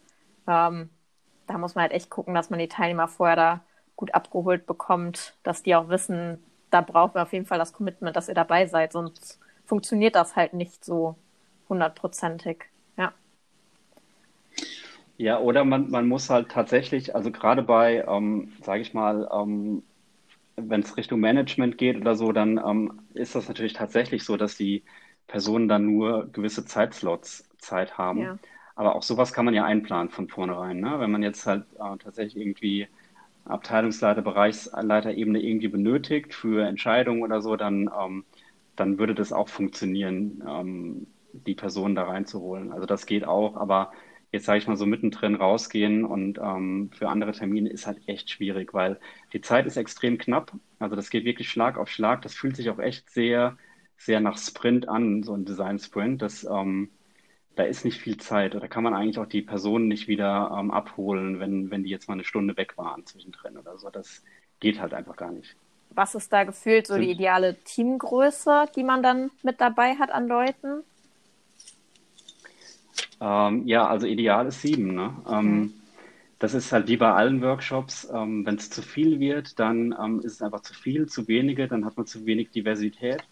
Ähm, 0.47 0.89
da 1.47 1.57
muss 1.57 1.75
man 1.75 1.83
halt 1.83 1.91
echt 1.93 2.09
gucken, 2.09 2.33
dass 2.33 2.49
man 2.49 2.59
die 2.59 2.67
Teilnehmer 2.67 3.07
vorher 3.07 3.35
da 3.35 3.61
gut 3.95 4.13
abgeholt 4.13 4.65
bekommt, 4.65 5.35
dass 5.43 5.63
die 5.63 5.75
auch 5.75 5.89
wissen, 5.89 6.43
da 6.69 6.81
brauchen 6.81 7.15
wir 7.15 7.23
auf 7.23 7.33
jeden 7.33 7.45
Fall 7.45 7.59
das 7.59 7.73
Commitment, 7.73 8.15
dass 8.15 8.27
ihr 8.27 8.35
dabei 8.35 8.65
seid, 8.67 8.91
sonst 8.91 9.39
funktioniert 9.65 10.15
das 10.15 10.35
halt 10.35 10.53
nicht 10.53 10.83
so 10.83 11.15
hundertprozentig. 11.69 12.65
Ja. 12.97 13.13
Ja, 15.17 15.39
oder 15.39 15.63
man, 15.63 15.89
man 15.89 16.07
muss 16.07 16.29
halt 16.29 16.49
tatsächlich, 16.49 17.15
also 17.15 17.31
gerade 17.31 17.63
bei, 17.63 18.03
ähm, 18.07 18.51
sage 18.61 18.81
ich 18.81 18.93
mal, 18.93 19.29
ähm, 19.31 19.83
wenn 20.57 20.81
es 20.81 20.97
Richtung 20.97 21.19
Management 21.19 21.77
geht 21.77 21.97
oder 21.97 22.15
so, 22.15 22.31
dann 22.31 22.57
ähm, 22.57 23.01
ist 23.13 23.35
das 23.35 23.47
natürlich 23.47 23.73
tatsächlich 23.73 24.23
so, 24.23 24.37
dass 24.37 24.57
die 24.57 24.83
Personen 25.27 25.67
dann 25.67 25.85
nur 25.85 26.27
gewisse 26.31 26.65
Zeitslots 26.65 27.49
Zeit 27.57 27.97
haben. 27.97 28.21
Ja. 28.21 28.37
Aber 28.75 28.95
auch 28.95 29.03
sowas 29.03 29.33
kann 29.33 29.45
man 29.45 29.53
ja 29.53 29.63
einplanen 29.65 30.09
von 30.11 30.27
vornherein. 30.29 30.79
Ne? 30.79 30.99
Wenn 30.99 31.11
man 31.11 31.23
jetzt 31.23 31.45
halt 31.47 31.65
äh, 31.75 31.97
tatsächlich 31.97 32.35
irgendwie 32.37 32.87
Abteilungsleiter, 33.45 34.21
Bereichsleiterebene 34.21 35.39
irgendwie 35.41 35.67
benötigt 35.69 36.33
für 36.33 36.65
Entscheidungen 36.67 37.23
oder 37.23 37.41
so, 37.41 37.55
dann, 37.55 37.89
ähm, 37.99 38.25
dann 38.75 38.97
würde 38.99 39.15
das 39.15 39.31
auch 39.33 39.49
funktionieren, 39.49 40.43
ähm, 40.47 41.07
die 41.33 41.55
Personen 41.55 41.95
da 41.95 42.03
reinzuholen. 42.03 42.71
Also 42.73 42.85
das 42.85 43.05
geht 43.05 43.25
auch, 43.25 43.55
aber 43.57 43.91
jetzt 44.31 44.45
sage 44.45 44.59
ich 44.59 44.67
mal 44.67 44.75
so 44.77 44.85
mittendrin 44.85 45.35
rausgehen 45.35 46.03
und 46.05 46.39
ähm, 46.39 46.89
für 46.93 47.09
andere 47.09 47.31
Termine 47.33 47.69
ist 47.69 47.87
halt 47.87 47.99
echt 48.07 48.29
schwierig, 48.29 48.73
weil 48.73 48.99
die 49.33 49.41
Zeit 49.41 49.65
ist 49.65 49.77
extrem 49.77 50.17
knapp. 50.17 50.51
Also 50.79 50.95
das 50.95 51.09
geht 51.09 51.23
wirklich 51.25 51.49
Schlag 51.49 51.77
auf 51.77 51.89
Schlag. 51.89 52.21
Das 52.23 52.33
fühlt 52.35 52.55
sich 52.55 52.69
auch 52.69 52.79
echt 52.79 53.09
sehr, 53.09 53.57
sehr 53.97 54.19
nach 54.19 54.37
Sprint 54.37 54.89
an, 54.89 55.23
so 55.23 55.33
ein 55.33 55.45
Design-Sprint. 55.45 56.21
Das 56.21 56.43
ähm, 56.45 56.89
da 57.55 57.63
ist 57.63 57.85
nicht 57.85 57.99
viel 57.99 58.17
Zeit. 58.17 58.55
Oder 58.55 58.67
kann 58.67 58.83
man 58.83 58.93
eigentlich 58.93 59.19
auch 59.19 59.25
die 59.25 59.41
Personen 59.41 59.87
nicht 59.87 60.07
wieder 60.07 60.55
ähm, 60.57 60.71
abholen, 60.71 61.39
wenn, 61.39 61.71
wenn 61.71 61.83
die 61.83 61.89
jetzt 61.89 62.07
mal 62.07 62.15
eine 62.15 62.23
Stunde 62.23 62.57
weg 62.57 62.77
waren 62.77 63.05
zwischendrin 63.05 63.57
oder 63.57 63.77
so. 63.77 63.89
Das 63.89 64.23
geht 64.59 64.79
halt 64.79 64.93
einfach 64.93 65.15
gar 65.15 65.31
nicht. 65.31 65.55
Was 65.91 66.15
ist 66.15 66.33
da 66.33 66.43
gefühlt 66.43 66.87
so 66.87 66.97
die 66.97 67.11
ideale 67.11 67.55
Teamgröße, 67.63 68.65
die 68.75 68.83
man 68.83 69.01
dann 69.01 69.31
mit 69.43 69.61
dabei 69.61 69.95
hat 69.95 70.11
an 70.11 70.27
Leuten? 70.27 70.83
Ähm, 73.21 73.65
ja, 73.65 73.87
also 73.87 74.05
ideal 74.05 74.47
ist 74.47 74.61
sieben. 74.61 74.93
Ne? 74.93 75.15
Ähm, 75.29 75.59
mhm. 75.59 75.73
Das 76.39 76.53
ist 76.53 76.73
halt 76.73 76.89
wie 76.89 76.97
bei 76.97 77.13
allen 77.13 77.41
Workshops. 77.41 78.09
Ähm, 78.13 78.45
Wenn 78.45 78.55
es 78.55 78.69
zu 78.69 78.81
viel 78.81 79.21
wird, 79.21 79.57
dann 79.57 79.95
ähm, 79.97 80.19
ist 80.19 80.33
es 80.33 80.41
einfach 80.41 80.61
zu 80.61 80.73
viel, 80.73 81.07
zu 81.07 81.27
wenige, 81.29 81.67
dann 81.69 81.85
hat 81.85 81.95
man 81.95 82.05
zu 82.05 82.25
wenig 82.25 82.49
Diversität. 82.49 83.23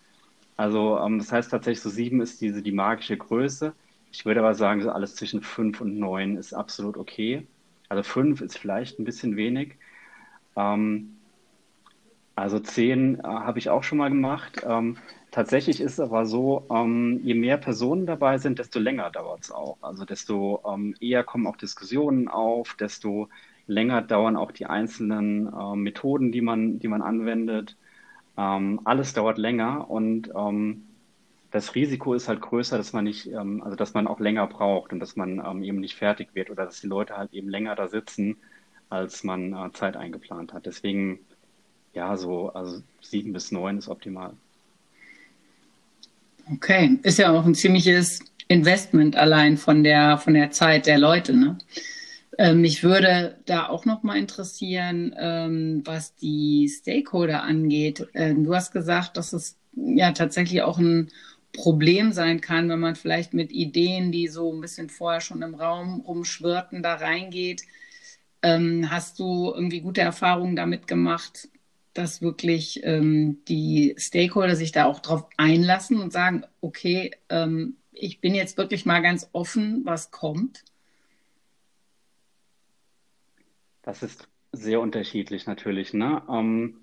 Also 0.56 0.98
ähm, 1.00 1.18
das 1.18 1.32
heißt 1.32 1.52
tatsächlich, 1.52 1.82
so 1.82 1.90
sieben 1.90 2.22
ist 2.22 2.40
diese 2.40 2.62
die 2.62 2.72
magische 2.72 3.18
Größe. 3.18 3.74
Ich 4.13 4.26
würde 4.26 4.41
aber 4.41 4.54
sagen, 4.56 4.82
so 4.82 4.91
alles 4.91 5.15
zwischen 5.15 5.41
fünf 5.41 5.82
und 5.82 5.97
neun 5.97 6.38
ist 6.38 6.54
absolut 6.54 6.97
okay. 6.97 7.47
Also 7.89 8.04
fünf 8.04 8.41
ist 8.41 8.58
vielleicht 8.60 8.99
ein 8.99 9.06
bisschen 9.06 9.36
wenig. 9.36 9.78
Ähm, 10.56 11.17
also 12.36 12.60
zehn 12.60 13.19
äh, 13.19 13.23
habe 13.23 13.60
ich 13.60 13.69
auch 13.69 13.84
schon 13.84 13.97
mal 13.97 14.10
gemacht. 14.10 14.62
Ähm, 14.67 14.97
tatsächlich 15.32 15.82
ist 15.82 15.93
es 15.93 15.99
aber 15.99 16.26
so, 16.28 16.67
ähm, 16.71 17.21
je 17.23 17.34
mehr 17.34 17.58
Personen 17.58 18.06
dabei 18.06 18.38
sind, 18.38 18.60
desto 18.60 18.80
länger 18.80 19.10
dauert 19.12 19.43
es 19.45 19.52
auch. 19.52 19.78
Also 19.82 20.06
desto 20.06 20.62
ähm, 20.71 20.95
eher 20.99 21.23
kommen 21.23 21.47
auch 21.47 21.58
Diskussionen 21.58 22.28
auf, 22.28 22.76
desto 22.76 23.30
länger 23.67 24.02
dauern 24.04 24.38
auch 24.38 24.52
die 24.52 24.67
einzelnen 24.67 25.47
äh, 25.52 25.76
Methoden, 25.76 26.32
die 26.32 26.41
man, 26.41 26.80
die 26.80 26.88
man 26.88 27.02
anwendet. 27.02 27.78
Ähm, 28.38 28.82
alles 28.86 29.13
dauert 29.13 29.38
länger 29.39 29.89
und 29.89 30.30
ähm, 30.36 30.88
das 31.54 31.76
Risiko 31.76 32.16
ist 32.16 32.28
halt 32.28 32.42
größer, 32.42 32.78
dass 32.78 32.94
man 32.94 33.04
nicht, 33.04 33.28
ähm, 33.28 33.62
also 33.63 33.78
dass 33.78 33.94
man 33.94 34.08
auch 34.08 34.20
länger 34.20 34.48
braucht 34.48 34.92
und 34.92 35.00
dass 35.00 35.16
man 35.16 35.42
ähm, 35.46 35.63
eben 35.63 35.80
nicht 35.80 35.96
fertig 35.96 36.30
wird 36.34 36.50
oder 36.50 36.66
dass 36.66 36.82
die 36.82 36.88
Leute 36.88 37.16
halt 37.16 37.32
eben 37.32 37.48
länger 37.48 37.76
da 37.76 37.88
sitzen, 37.88 38.38
als 38.89 39.24
man 39.24 39.54
äh, 39.54 39.72
Zeit 39.72 39.96
eingeplant 39.96 40.52
hat. 40.52 40.66
Deswegen, 40.66 41.20
ja, 41.94 42.18
so, 42.18 42.50
also 42.50 42.82
sieben 43.02 43.34
bis 43.34 43.52
neun 43.52 43.78
ist 43.78 43.88
optimal. 43.88 44.34
Okay, 46.52 46.98
ist 47.04 47.20
ja 47.20 47.32
auch 47.32 47.46
ein 47.46 47.54
ziemliches 47.54 48.20
Investment 48.48 49.16
allein 49.16 49.58
von 49.58 49.84
der, 49.84 50.18
von 50.18 50.34
der 50.34 50.50
Zeit 50.50 50.88
der 50.88 50.98
Leute, 50.98 51.38
ne? 51.38 51.60
Ähm, 52.39 52.62
mich 52.62 52.84
würde 52.84 53.38
da 53.46 53.70
auch 53.70 53.86
noch 53.86 54.02
mal 54.02 54.18
interessieren, 54.18 55.13
ähm, 55.20 55.84
was 55.86 56.16
die 56.16 56.68
Stakeholder 56.68 57.44
angeht. 57.44 58.08
Ähm, 58.16 58.44
du 58.44 58.56
hast 58.56 58.72
gesagt, 58.72 59.18
dass 59.18 59.34
es 59.34 59.60
ja 59.76 60.13
tatsächlich 60.13 60.63
auch 60.63 60.80
ein 60.80 61.12
Problem 61.54 62.12
sein 62.12 62.42
kann, 62.42 62.68
wenn 62.70 62.80
man 62.80 62.96
vielleicht 62.96 63.34
mit 63.34 63.52
Ideen, 63.52 64.12
die 64.12 64.28
so 64.28 64.52
ein 64.52 64.62
bisschen 64.62 64.89
vorher 64.89 65.22
schon 65.22 65.42
im 65.42 65.56
Raum 65.56 66.02
rumschwirrten, 66.02 66.84
da 66.84 66.96
reingeht. 66.96 67.62
Ähm, 68.42 68.89
hast 68.89 69.20
du 69.20 69.52
irgendwie 69.54 69.82
gute 69.82 70.02
Erfahrungen 70.02 70.56
damit 70.56 70.88
gemacht, 70.88 71.48
dass 71.94 72.22
wirklich 72.22 72.82
ähm, 72.84 73.44
die 73.48 73.96
Stakeholder 73.98 74.56
sich 74.56 74.72
da 74.72 74.86
auch 74.86 75.00
drauf 75.00 75.28
einlassen 75.38 76.00
und 76.00 76.12
sagen, 76.12 76.44
okay, 76.60 77.12
ähm, 77.30 77.78
ich 77.92 78.20
bin 78.20 78.34
jetzt 78.34 78.58
wirklich 78.58 78.86
mal 78.86 79.02
ganz 79.02 79.30
offen, 79.32 79.82
was 79.86 80.10
kommt? 80.10 80.63
Das 83.84 84.02
ist 84.02 84.28
sehr 84.52 84.80
unterschiedlich 84.80 85.46
natürlich. 85.46 85.94
Ne? 85.94 86.24
Ähm, 86.28 86.82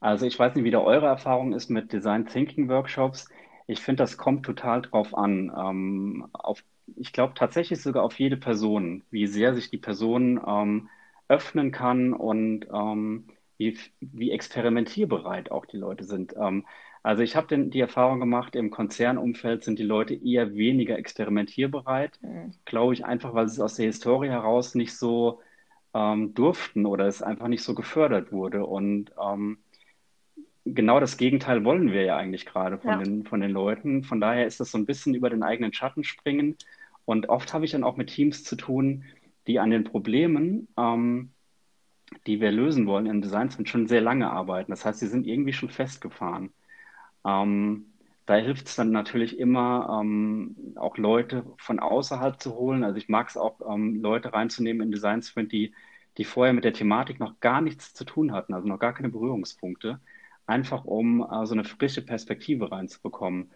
also 0.00 0.26
ich 0.26 0.38
weiß 0.38 0.54
nicht, 0.54 0.64
wie 0.64 0.70
da 0.70 0.80
eure 0.80 1.06
Erfahrung 1.06 1.54
ist 1.54 1.70
mit 1.70 1.92
Design 1.92 2.26
Thinking 2.26 2.68
Workshops. 2.68 3.28
Ich 3.66 3.80
finde, 3.80 4.02
das 4.02 4.16
kommt 4.16 4.44
total 4.44 4.82
drauf 4.82 5.16
an. 5.16 5.52
Ähm, 5.56 6.28
auf, 6.32 6.64
ich 6.96 7.12
glaube 7.12 7.34
tatsächlich 7.34 7.80
sogar 7.80 8.02
auf 8.02 8.18
jede 8.18 8.36
Person, 8.36 9.04
wie 9.10 9.26
sehr 9.26 9.54
sich 9.54 9.70
die 9.70 9.78
Person 9.78 10.40
ähm, 10.46 10.88
öffnen 11.28 11.70
kann 11.72 12.12
und 12.12 12.66
ähm, 12.72 13.28
wie, 13.58 13.78
wie 14.00 14.30
experimentierbereit 14.32 15.50
auch 15.50 15.66
die 15.66 15.76
Leute 15.76 16.04
sind. 16.04 16.34
Ähm, 16.36 16.66
also 17.02 17.22
ich 17.22 17.34
habe 17.34 17.58
die 17.58 17.80
Erfahrung 17.80 18.20
gemacht, 18.20 18.54
im 18.54 18.70
Konzernumfeld 18.70 19.64
sind 19.64 19.78
die 19.78 19.84
Leute 19.84 20.14
eher 20.14 20.54
weniger 20.54 20.96
experimentierbereit, 20.98 22.18
mhm. 22.22 22.52
glaube 22.64 22.94
ich, 22.94 23.04
einfach 23.04 23.34
weil 23.34 23.46
es 23.46 23.58
aus 23.58 23.74
der 23.74 23.86
Historie 23.86 24.28
heraus 24.28 24.74
nicht 24.74 24.96
so 24.96 25.40
ähm, 25.94 26.34
durften 26.34 26.86
oder 26.86 27.06
es 27.06 27.22
einfach 27.22 27.48
nicht 27.48 27.64
so 27.64 27.74
gefördert 27.74 28.32
wurde. 28.32 28.64
Und 28.64 29.12
ähm, 29.20 29.58
genau 30.64 31.00
das 31.00 31.16
Gegenteil 31.16 31.64
wollen 31.64 31.92
wir 31.92 32.02
ja 32.02 32.16
eigentlich 32.16 32.46
gerade 32.46 32.78
von, 32.78 32.90
ja. 32.90 32.98
den, 32.98 33.24
von 33.24 33.40
den 33.40 33.50
Leuten. 33.50 34.04
Von 34.04 34.20
daher 34.20 34.46
ist 34.46 34.60
das 34.60 34.70
so 34.70 34.78
ein 34.78 34.86
bisschen 34.86 35.14
über 35.14 35.30
den 35.30 35.42
eigenen 35.42 35.72
Schatten 35.72 36.04
springen. 36.04 36.56
Und 37.04 37.28
oft 37.28 37.52
habe 37.52 37.64
ich 37.64 37.72
dann 37.72 37.84
auch 37.84 37.96
mit 37.96 38.10
Teams 38.10 38.44
zu 38.44 38.56
tun, 38.56 39.04
die 39.46 39.58
an 39.58 39.70
den 39.70 39.84
Problemen, 39.84 40.68
ähm, 40.76 41.32
die 42.26 42.40
wir 42.40 42.52
lösen 42.52 42.86
wollen 42.86 43.06
im 43.06 43.22
Design 43.22 43.50
schon 43.64 43.88
sehr 43.88 44.00
lange 44.00 44.30
arbeiten. 44.30 44.70
Das 44.70 44.84
heißt, 44.84 45.00
sie 45.00 45.08
sind 45.08 45.26
irgendwie 45.26 45.52
schon 45.52 45.70
festgefahren. 45.70 46.52
Ähm, 47.24 47.86
da 48.26 48.36
hilft 48.36 48.68
es 48.68 48.76
dann 48.76 48.92
natürlich 48.92 49.38
immer, 49.38 50.00
ähm, 50.00 50.74
auch 50.76 50.96
Leute 50.96 51.44
von 51.58 51.80
außerhalb 51.80 52.40
zu 52.40 52.54
holen. 52.54 52.84
Also 52.84 52.98
ich 52.98 53.08
mag 53.08 53.28
es 53.28 53.36
auch, 53.36 53.60
ähm, 53.68 54.00
Leute 54.00 54.32
reinzunehmen 54.32 54.82
in 54.86 54.92
Design 54.92 55.22
Sprint, 55.22 55.50
die, 55.50 55.74
die 56.18 56.24
vorher 56.24 56.52
mit 56.52 56.64
der 56.64 56.72
Thematik 56.72 57.18
noch 57.18 57.40
gar 57.40 57.60
nichts 57.60 57.94
zu 57.94 58.04
tun 58.04 58.32
hatten, 58.32 58.54
also 58.54 58.68
noch 58.68 58.78
gar 58.78 58.92
keine 58.94 59.08
Berührungspunkte, 59.08 60.00
einfach 60.46 60.84
um 60.84 61.22
äh, 61.22 61.46
so 61.46 61.54
eine 61.54 61.64
frische 61.64 62.02
Perspektive 62.02 62.70
reinzubekommen. 62.70 63.50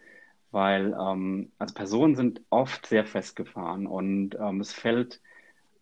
Weil 0.53 0.97
ähm, 0.99 1.53
also 1.59 1.75
Personen 1.75 2.15
sind 2.15 2.41
oft 2.51 2.87
sehr 2.87 3.05
festgefahren 3.05 3.87
und 3.87 4.37
ähm, 4.37 4.61
es 4.61 4.73
fällt 4.73 5.21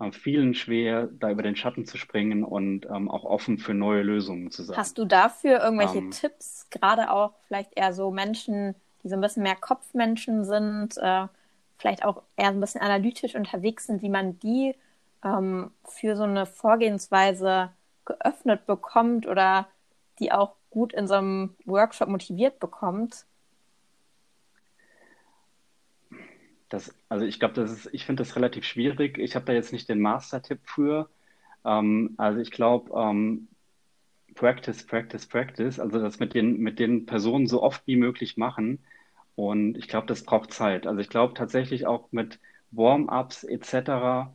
äh, 0.00 0.10
vielen 0.10 0.54
schwer, 0.54 1.06
da 1.06 1.30
über 1.30 1.42
den 1.42 1.54
Schatten 1.54 1.84
zu 1.84 1.98
springen 1.98 2.42
und 2.44 2.86
ähm, 2.86 3.10
auch 3.10 3.24
offen 3.24 3.58
für 3.58 3.74
neue 3.74 4.02
Lösungen 4.02 4.50
zu 4.50 4.64
sein. 4.64 4.76
Hast 4.76 4.98
du 4.98 5.04
dafür 5.04 5.62
irgendwelche 5.62 5.98
ähm, 5.98 6.10
Tipps, 6.10 6.68
gerade 6.70 7.10
auch 7.10 7.34
vielleicht 7.46 7.76
eher 7.76 7.92
so 7.92 8.10
Menschen, 8.10 8.74
die 9.02 9.08
so 9.08 9.14
ein 9.14 9.20
bisschen 9.20 9.42
mehr 9.42 9.56
Kopfmenschen 9.56 10.44
sind, 10.44 10.96
äh, 10.96 11.26
vielleicht 11.78 12.04
auch 12.04 12.22
eher 12.36 12.48
ein 12.48 12.60
bisschen 12.60 12.80
analytisch 12.80 13.34
unterwegs 13.34 13.86
sind, 13.86 14.02
wie 14.02 14.08
man 14.08 14.38
die 14.40 14.74
ähm, 15.24 15.70
für 15.84 16.16
so 16.16 16.24
eine 16.24 16.46
Vorgehensweise 16.46 17.70
geöffnet 18.04 18.66
bekommt 18.66 19.26
oder 19.26 19.68
die 20.18 20.32
auch 20.32 20.54
gut 20.74 20.92
in 20.92 21.06
so 21.06 21.14
einem 21.14 21.54
Workshop 21.64 22.08
motiviert 22.08 22.58
bekommt? 22.58 23.26
Das, 26.68 26.92
also 27.08 27.24
ich 27.24 27.38
glaube, 27.38 27.64
ich 27.92 28.04
finde 28.04 28.24
das 28.24 28.34
relativ 28.34 28.64
schwierig. 28.64 29.16
Ich 29.18 29.36
habe 29.36 29.46
da 29.46 29.52
jetzt 29.52 29.72
nicht 29.72 29.88
den 29.88 30.00
Master-Tipp 30.00 30.58
für. 30.64 31.08
Ähm, 31.64 32.14
also 32.16 32.40
ich 32.40 32.50
glaube, 32.50 32.90
ähm, 32.98 33.46
Practice, 34.34 34.84
Practice, 34.84 35.26
Practice, 35.26 35.78
also 35.78 36.00
das 36.00 36.18
mit 36.18 36.34
den, 36.34 36.58
mit 36.58 36.80
den 36.80 37.06
Personen 37.06 37.46
so 37.46 37.62
oft 37.62 37.86
wie 37.86 37.96
möglich 37.96 38.36
machen. 38.36 38.80
Und 39.36 39.78
ich 39.78 39.86
glaube, 39.86 40.08
das 40.08 40.24
braucht 40.24 40.52
Zeit. 40.52 40.88
Also 40.88 41.00
ich 41.00 41.08
glaube 41.08 41.34
tatsächlich 41.34 41.86
auch 41.86 42.08
mit 42.10 42.40
Warm-ups 42.72 43.44
etc., 43.44 44.32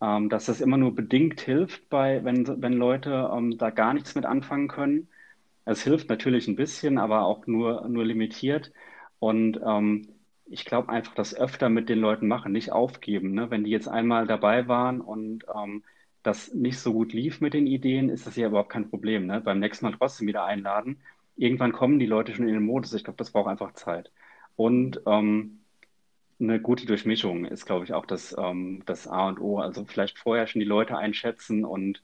ähm, 0.00 0.28
dass 0.28 0.46
das 0.46 0.60
immer 0.60 0.76
nur 0.76 0.94
bedingt 0.94 1.40
hilft, 1.40 1.88
bei, 1.88 2.22
wenn, 2.24 2.62
wenn 2.62 2.74
Leute 2.74 3.30
ähm, 3.34 3.58
da 3.58 3.70
gar 3.70 3.94
nichts 3.94 4.14
mit 4.14 4.26
anfangen 4.26 4.68
können. 4.68 5.08
Es 5.64 5.82
hilft 5.82 6.08
natürlich 6.08 6.48
ein 6.48 6.56
bisschen, 6.56 6.98
aber 6.98 7.24
auch 7.24 7.46
nur, 7.46 7.88
nur 7.88 8.04
limitiert. 8.04 8.72
Und 9.18 9.60
ähm, 9.64 10.08
ich 10.46 10.64
glaube 10.64 10.90
einfach, 10.90 11.14
das 11.14 11.34
öfter 11.34 11.68
mit 11.68 11.88
den 11.88 11.98
Leuten 12.00 12.28
machen, 12.28 12.52
nicht 12.52 12.72
aufgeben. 12.72 13.32
Ne? 13.32 13.50
Wenn 13.50 13.64
die 13.64 13.70
jetzt 13.70 13.88
einmal 13.88 14.26
dabei 14.26 14.68
waren 14.68 15.00
und 15.00 15.44
ähm, 15.54 15.82
das 16.22 16.52
nicht 16.54 16.78
so 16.78 16.92
gut 16.92 17.12
lief 17.12 17.40
mit 17.40 17.54
den 17.54 17.66
Ideen, 17.66 18.08
ist 18.10 18.26
das 18.26 18.36
ja 18.36 18.48
überhaupt 18.48 18.70
kein 18.70 18.90
Problem. 18.90 19.26
Ne? 19.26 19.40
Beim 19.40 19.60
nächsten 19.60 19.86
Mal 19.86 19.94
trotzdem 19.96 20.26
wieder 20.28 20.44
einladen. 20.44 21.00
Irgendwann 21.36 21.72
kommen 21.72 21.98
die 21.98 22.06
Leute 22.06 22.34
schon 22.34 22.48
in 22.48 22.54
den 22.54 22.64
Modus. 22.64 22.94
Ich 22.94 23.04
glaube, 23.04 23.16
das 23.18 23.30
braucht 23.30 23.48
einfach 23.48 23.72
Zeit. 23.74 24.10
Und 24.56 25.00
ähm, 25.06 25.60
eine 26.40 26.60
gute 26.60 26.86
Durchmischung 26.86 27.44
ist, 27.44 27.66
glaube 27.66 27.84
ich, 27.84 27.92
auch 27.92 28.06
das, 28.06 28.34
ähm, 28.38 28.82
das 28.86 29.06
A 29.08 29.28
und 29.28 29.40
O. 29.40 29.58
Also 29.58 29.84
vielleicht 29.84 30.18
vorher 30.18 30.46
schon 30.46 30.60
die 30.60 30.66
Leute 30.66 30.96
einschätzen 30.96 31.64
und 31.64 32.02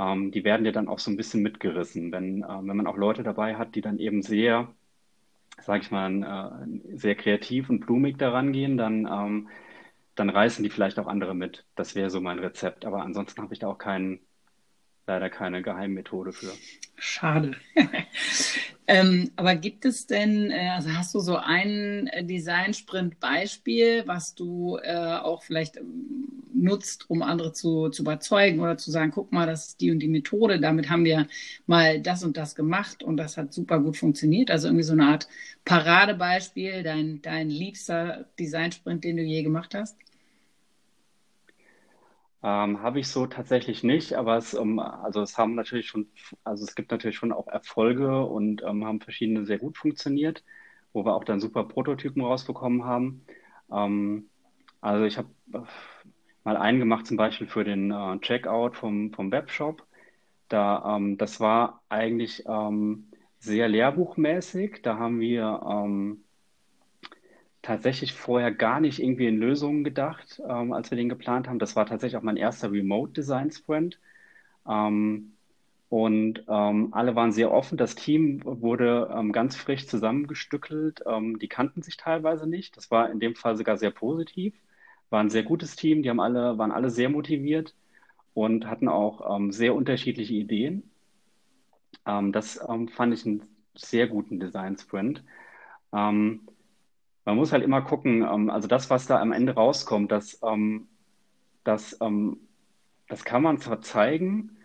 ähm, 0.00 0.32
die 0.32 0.44
werden 0.44 0.66
ja 0.66 0.72
dann 0.72 0.88
auch 0.88 1.00
so 1.00 1.12
ein 1.12 1.18
bisschen 1.18 1.42
mitgerissen. 1.42 2.12
Wenn, 2.12 2.42
äh, 2.44 2.48
wenn 2.48 2.76
man 2.78 2.88
auch 2.88 2.98
Leute 2.98 3.22
dabei 3.24 3.56
hat, 3.56 3.76
die 3.76 3.82
dann 3.82 3.98
eben 4.00 4.22
sehr 4.22 4.74
sage 5.62 5.82
ich 5.84 5.90
mal, 5.90 6.22
äh, 6.92 6.96
sehr 6.96 7.14
kreativ 7.16 7.70
und 7.70 7.80
blumig 7.80 8.18
daran 8.18 8.52
gehen, 8.52 8.76
dann, 8.76 9.06
ähm, 9.06 9.48
dann 10.14 10.30
reißen 10.30 10.62
die 10.64 10.70
vielleicht 10.70 10.98
auch 10.98 11.06
andere 11.06 11.34
mit. 11.34 11.66
Das 11.76 11.94
wäre 11.94 12.10
so 12.10 12.20
mein 12.20 12.38
Rezept. 12.38 12.84
Aber 12.86 13.02
ansonsten 13.02 13.42
habe 13.42 13.54
ich 13.54 13.60
da 13.60 13.68
auch 13.68 13.78
keinen, 13.78 14.20
leider 15.06 15.30
keine 15.30 15.62
Geheimmethode 15.62 16.32
für. 16.32 16.52
Schade. 16.96 17.56
Ähm, 18.90 19.30
aber 19.36 19.54
gibt 19.54 19.84
es 19.84 20.08
denn, 20.08 20.50
äh, 20.50 20.70
also 20.70 20.92
hast 20.92 21.14
du 21.14 21.20
so 21.20 21.36
ein 21.36 22.08
äh, 22.08 22.24
Design-Sprint-Beispiel, 22.24 24.02
was 24.06 24.34
du 24.34 24.78
äh, 24.82 24.96
auch 24.96 25.44
vielleicht 25.44 25.76
ähm, 25.76 26.26
nutzt, 26.52 27.08
um 27.08 27.22
andere 27.22 27.52
zu, 27.52 27.90
zu 27.90 28.02
überzeugen 28.02 28.58
oder 28.58 28.78
zu 28.78 28.90
sagen, 28.90 29.12
guck 29.14 29.30
mal, 29.30 29.46
das 29.46 29.68
ist 29.68 29.80
die 29.80 29.92
und 29.92 30.00
die 30.00 30.08
Methode, 30.08 30.58
damit 30.58 30.90
haben 30.90 31.04
wir 31.04 31.28
mal 31.66 32.00
das 32.00 32.24
und 32.24 32.36
das 32.36 32.56
gemacht 32.56 33.04
und 33.04 33.16
das 33.16 33.36
hat 33.36 33.52
super 33.52 33.78
gut 33.78 33.96
funktioniert. 33.96 34.50
Also 34.50 34.66
irgendwie 34.66 34.82
so 34.82 34.94
eine 34.94 35.04
Art 35.06 35.28
Paradebeispiel, 35.64 36.82
dein, 36.82 37.22
dein 37.22 37.48
liebster 37.48 38.26
Design-Sprint, 38.40 39.04
den 39.04 39.18
du 39.18 39.22
je 39.22 39.44
gemacht 39.44 39.72
hast? 39.72 39.96
Ähm, 42.42 42.80
habe 42.82 43.00
ich 43.00 43.08
so 43.08 43.26
tatsächlich 43.26 43.82
nicht, 43.84 44.14
aber 44.14 44.36
es, 44.38 44.54
ähm, 44.54 44.78
also 44.78 45.20
es 45.22 45.36
haben 45.36 45.54
natürlich 45.54 45.88
schon, 45.88 46.10
also 46.44 46.64
es 46.64 46.74
gibt 46.74 46.90
natürlich 46.90 47.16
schon 47.16 47.32
auch 47.32 47.48
Erfolge 47.48 48.24
und 48.24 48.62
ähm, 48.62 48.84
haben 48.86 49.00
verschiedene 49.00 49.44
sehr 49.44 49.58
gut 49.58 49.76
funktioniert, 49.76 50.42
wo 50.92 51.04
wir 51.04 51.14
auch 51.14 51.24
dann 51.24 51.40
super 51.40 51.64
Prototypen 51.64 52.22
rausbekommen 52.22 52.84
haben. 52.84 53.26
Ähm, 53.70 54.30
also 54.80 55.04
ich 55.04 55.18
habe 55.18 55.28
äh, 55.52 55.60
mal 56.44 56.56
einen 56.56 56.78
gemacht, 56.78 57.06
zum 57.06 57.16
Beispiel 57.18 57.46
für 57.46 57.64
den 57.64 57.90
äh, 57.90 58.18
Checkout 58.20 58.76
vom, 58.76 59.12
vom 59.12 59.30
Webshop. 59.32 59.86
Da, 60.48 60.96
ähm, 60.96 61.18
das 61.18 61.40
war 61.40 61.82
eigentlich 61.88 62.44
ähm, 62.46 63.10
sehr 63.38 63.68
lehrbuchmäßig. 63.68 64.82
Da 64.82 64.98
haben 64.98 65.20
wir 65.20 65.60
tatsächlich 67.70 68.12
vorher 68.12 68.50
gar 68.50 68.80
nicht 68.80 68.98
irgendwie 68.98 69.28
in 69.28 69.38
Lösungen 69.38 69.84
gedacht, 69.84 70.42
ähm, 70.44 70.72
als 70.72 70.90
wir 70.90 70.96
den 70.96 71.08
geplant 71.08 71.46
haben. 71.46 71.60
Das 71.60 71.76
war 71.76 71.86
tatsächlich 71.86 72.16
auch 72.16 72.24
mein 72.24 72.36
erster 72.36 72.72
Remote 72.72 73.12
Design 73.12 73.52
Sprint. 73.52 74.00
Ähm, 74.68 75.34
und 75.88 76.44
ähm, 76.48 76.88
alle 76.92 77.14
waren 77.14 77.30
sehr 77.30 77.52
offen. 77.52 77.78
Das 77.78 77.94
Team 77.94 78.42
wurde 78.44 79.08
ähm, 79.14 79.30
ganz 79.30 79.54
frisch 79.54 79.86
zusammengestückelt. 79.86 81.04
Ähm, 81.06 81.38
die 81.38 81.46
kannten 81.46 81.82
sich 81.82 81.96
teilweise 81.96 82.48
nicht. 82.48 82.76
Das 82.76 82.90
war 82.90 83.08
in 83.08 83.20
dem 83.20 83.36
Fall 83.36 83.56
sogar 83.56 83.76
sehr 83.76 83.92
positiv. 83.92 84.52
War 85.10 85.20
ein 85.20 85.30
sehr 85.30 85.44
gutes 85.44 85.76
Team. 85.76 86.02
Die 86.02 86.10
haben 86.10 86.20
alle, 86.20 86.58
waren 86.58 86.72
alle 86.72 86.90
sehr 86.90 87.08
motiviert 87.08 87.76
und 88.34 88.66
hatten 88.66 88.88
auch 88.88 89.36
ähm, 89.36 89.52
sehr 89.52 89.76
unterschiedliche 89.76 90.34
Ideen. 90.34 90.90
das 92.04 92.60
fand 92.92 93.14
ich 93.14 93.26
einen 93.26 93.42
sehr 93.76 94.08
guten 94.08 94.40
Design 94.40 94.76
Sprint. 94.76 95.22
Ähm, 95.92 96.49
man 97.30 97.36
muss 97.36 97.52
halt 97.52 97.62
immer 97.62 97.82
gucken, 97.82 98.22
ähm, 98.22 98.50
also 98.50 98.66
das, 98.66 98.90
was 98.90 99.06
da 99.06 99.20
am 99.20 99.30
Ende 99.30 99.54
rauskommt, 99.54 100.10
das, 100.10 100.40
ähm, 100.42 100.88
das, 101.62 101.96
ähm, 102.00 102.38
das 103.08 103.24
kann 103.24 103.42
man 103.42 103.58
zwar 103.58 103.80
zeigen, 103.82 104.56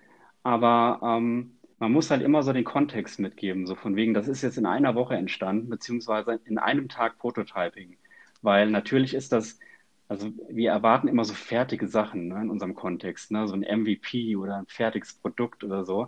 aber 0.42 1.00
ähm, 1.04 1.58
man 1.78 1.92
muss 1.92 2.10
halt 2.10 2.24
immer 2.24 2.42
so 2.42 2.54
den 2.54 2.64
Kontext 2.64 3.20
mitgeben, 3.20 3.68
so 3.68 3.76
von 3.76 3.96
wegen, 3.96 4.16
das 4.16 4.28
ist 4.28 4.42
jetzt 4.42 4.58
in 4.58 4.66
einer 4.66 4.96
Woche 4.96 5.16
entstanden, 5.16 5.70
beziehungsweise 5.70 6.40
in 6.46 6.58
einem 6.58 6.90
Tag 6.90 7.20
Prototyping. 7.20 7.98
Weil 8.42 8.72
natürlich 8.72 9.14
ist 9.14 9.32
das, 9.32 9.60
also 10.08 10.32
wir 10.50 10.72
erwarten 10.72 11.08
immer 11.08 11.26
so 11.26 11.36
fertige 11.36 11.88
Sachen 11.88 12.30
ne, 12.30 12.42
in 12.42 12.50
unserem 12.50 12.74
Kontext, 12.74 13.30
ne, 13.30 13.48
so 13.48 13.54
ein 13.54 13.62
MVP 13.62 14.36
oder 14.38 14.58
ein 14.58 14.68
fertiges 14.68 15.14
Produkt 15.14 15.64
oder 15.64 15.86
so. 15.86 16.08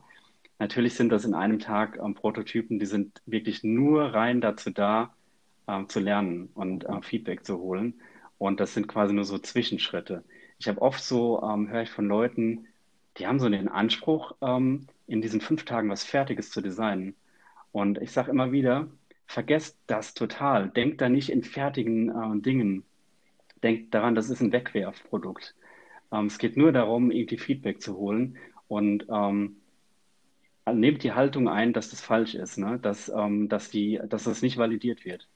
Natürlich 0.57 0.95
sind 0.95 1.09
das 1.11 1.23
in 1.23 1.35
einem 1.35 1.59
Tag 1.59 1.99
ähm, 2.03 2.15
Prototypen, 2.15 2.79
die 2.79 2.87
sind 2.87 3.21
wirklich 3.27 3.63
nur 3.63 4.05
rein 4.15 4.41
dazu 4.41 4.71
da, 4.71 5.13
äh, 5.67 5.85
zu 5.87 5.99
lernen 5.99 6.49
und 6.55 6.85
äh, 6.85 7.01
Feedback 7.01 7.45
zu 7.45 7.59
holen. 7.59 8.01
Und 8.37 8.59
das 8.59 8.73
sind 8.73 8.87
quasi 8.87 9.13
nur 9.13 9.25
so 9.25 9.37
Zwischenschritte. 9.37 10.23
Ich 10.59 10.67
habe 10.67 10.81
oft 10.81 11.03
so, 11.03 11.41
ähm, 11.43 11.69
höre 11.69 11.83
ich 11.83 11.91
von 11.91 12.07
Leuten, 12.07 12.67
die 13.17 13.27
haben 13.27 13.39
so 13.39 13.49
den 13.49 13.67
Anspruch, 13.67 14.33
ähm, 14.41 14.87
in 15.07 15.21
diesen 15.21 15.41
fünf 15.41 15.65
Tagen 15.65 15.89
was 15.89 16.03
Fertiges 16.03 16.51
zu 16.51 16.61
designen. 16.61 17.15
Und 17.71 17.99
ich 18.01 18.11
sage 18.11 18.31
immer 18.31 18.51
wieder, 18.51 18.87
vergesst 19.27 19.77
das 19.87 20.13
total. 20.13 20.69
Denkt 20.69 21.01
da 21.01 21.09
nicht 21.09 21.31
in 21.31 21.43
fertigen 21.43 22.09
äh, 22.09 22.41
Dingen. 22.41 22.83
Denkt 23.63 23.93
daran, 23.93 24.15
das 24.15 24.29
ist 24.29 24.41
ein 24.41 24.51
Wegwerfprodukt. 24.51 25.55
Ähm, 26.11 26.27
es 26.27 26.37
geht 26.37 26.57
nur 26.57 26.71
darum, 26.71 27.11
irgendwie 27.11 27.37
Feedback 27.37 27.81
zu 27.81 27.97
holen 27.97 28.37
und 28.67 29.07
ähm, 29.11 29.57
nehmt 30.71 31.03
die 31.03 31.13
Haltung 31.13 31.47
ein, 31.47 31.73
dass 31.73 31.89
das 31.89 32.01
falsch 32.01 32.35
ist, 32.35 32.57
ne? 32.57 32.77
dass, 32.79 33.09
ähm, 33.09 33.49
dass, 33.49 33.69
die, 33.69 33.99
dass 34.07 34.25
das 34.25 34.41
nicht 34.41 34.57
validiert 34.57 35.05
wird 35.05 35.27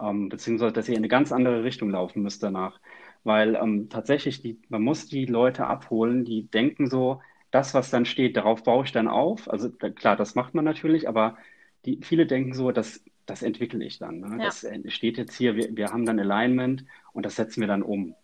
ähm, 0.00 0.28
beziehungsweise 0.28 0.72
dass 0.72 0.88
ihr 0.88 0.94
in 0.94 1.00
eine 1.00 1.08
ganz 1.08 1.32
andere 1.32 1.64
Richtung 1.64 1.90
laufen 1.90 2.22
müsst 2.22 2.42
danach. 2.42 2.80
Weil 3.24 3.56
ähm, 3.56 3.88
tatsächlich, 3.88 4.40
die, 4.40 4.60
man 4.68 4.82
muss 4.82 5.06
die 5.06 5.26
Leute 5.26 5.66
abholen, 5.66 6.24
die 6.24 6.46
denken 6.48 6.88
so, 6.88 7.20
das, 7.50 7.74
was 7.74 7.90
dann 7.90 8.04
steht, 8.04 8.36
darauf 8.36 8.62
baue 8.62 8.84
ich 8.84 8.92
dann 8.92 9.08
auf. 9.08 9.50
Also 9.50 9.70
klar, 9.70 10.16
das 10.16 10.34
macht 10.34 10.54
man 10.54 10.64
natürlich, 10.64 11.08
aber 11.08 11.36
die, 11.84 12.00
viele 12.02 12.26
denken 12.26 12.52
so, 12.52 12.70
das, 12.72 13.02
das 13.24 13.42
entwickle 13.42 13.84
ich 13.84 13.98
dann. 13.98 14.20
Ne? 14.20 14.36
Ja. 14.38 14.44
Das 14.46 14.66
steht 14.88 15.18
jetzt 15.18 15.36
hier, 15.36 15.56
wir, 15.56 15.74
wir 15.76 15.92
haben 15.92 16.04
dann 16.04 16.20
Alignment 16.20 16.84
und 17.12 17.26
das 17.26 17.36
setzen 17.36 17.60
wir 17.60 17.68
dann 17.68 17.82
um. 17.82 18.14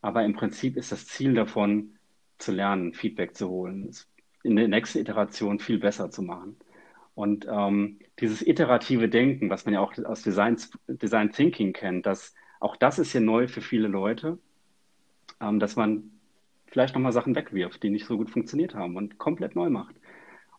Aber 0.00 0.24
im 0.24 0.34
Prinzip 0.34 0.76
ist 0.76 0.92
das 0.92 1.06
Ziel 1.06 1.34
davon, 1.34 1.96
zu 2.38 2.52
lernen, 2.52 2.92
Feedback 2.92 3.36
zu 3.36 3.48
holen, 3.48 3.90
in 4.42 4.56
der 4.56 4.68
nächsten 4.68 4.98
Iteration 4.98 5.60
viel 5.60 5.78
besser 5.78 6.10
zu 6.10 6.22
machen. 6.22 6.56
Und 7.14 7.46
ähm, 7.50 7.98
dieses 8.20 8.46
iterative 8.46 9.08
Denken, 9.08 9.50
was 9.50 9.64
man 9.64 9.74
ja 9.74 9.80
auch 9.80 9.92
aus 10.04 10.22
Design, 10.22 10.56
Design 10.88 11.32
Thinking 11.32 11.72
kennt, 11.72 12.06
dass 12.06 12.34
auch 12.60 12.76
das 12.76 12.98
ist 12.98 13.12
hier 13.12 13.20
neu 13.20 13.48
für 13.48 13.60
viele 13.60 13.88
Leute, 13.88 14.38
ähm, 15.40 15.58
dass 15.58 15.76
man 15.76 16.10
vielleicht 16.66 16.94
nochmal 16.94 17.12
Sachen 17.12 17.34
wegwirft, 17.34 17.82
die 17.82 17.90
nicht 17.90 18.06
so 18.06 18.16
gut 18.16 18.30
funktioniert 18.30 18.74
haben 18.74 18.96
und 18.96 19.18
komplett 19.18 19.54
neu 19.56 19.68
macht. 19.68 19.94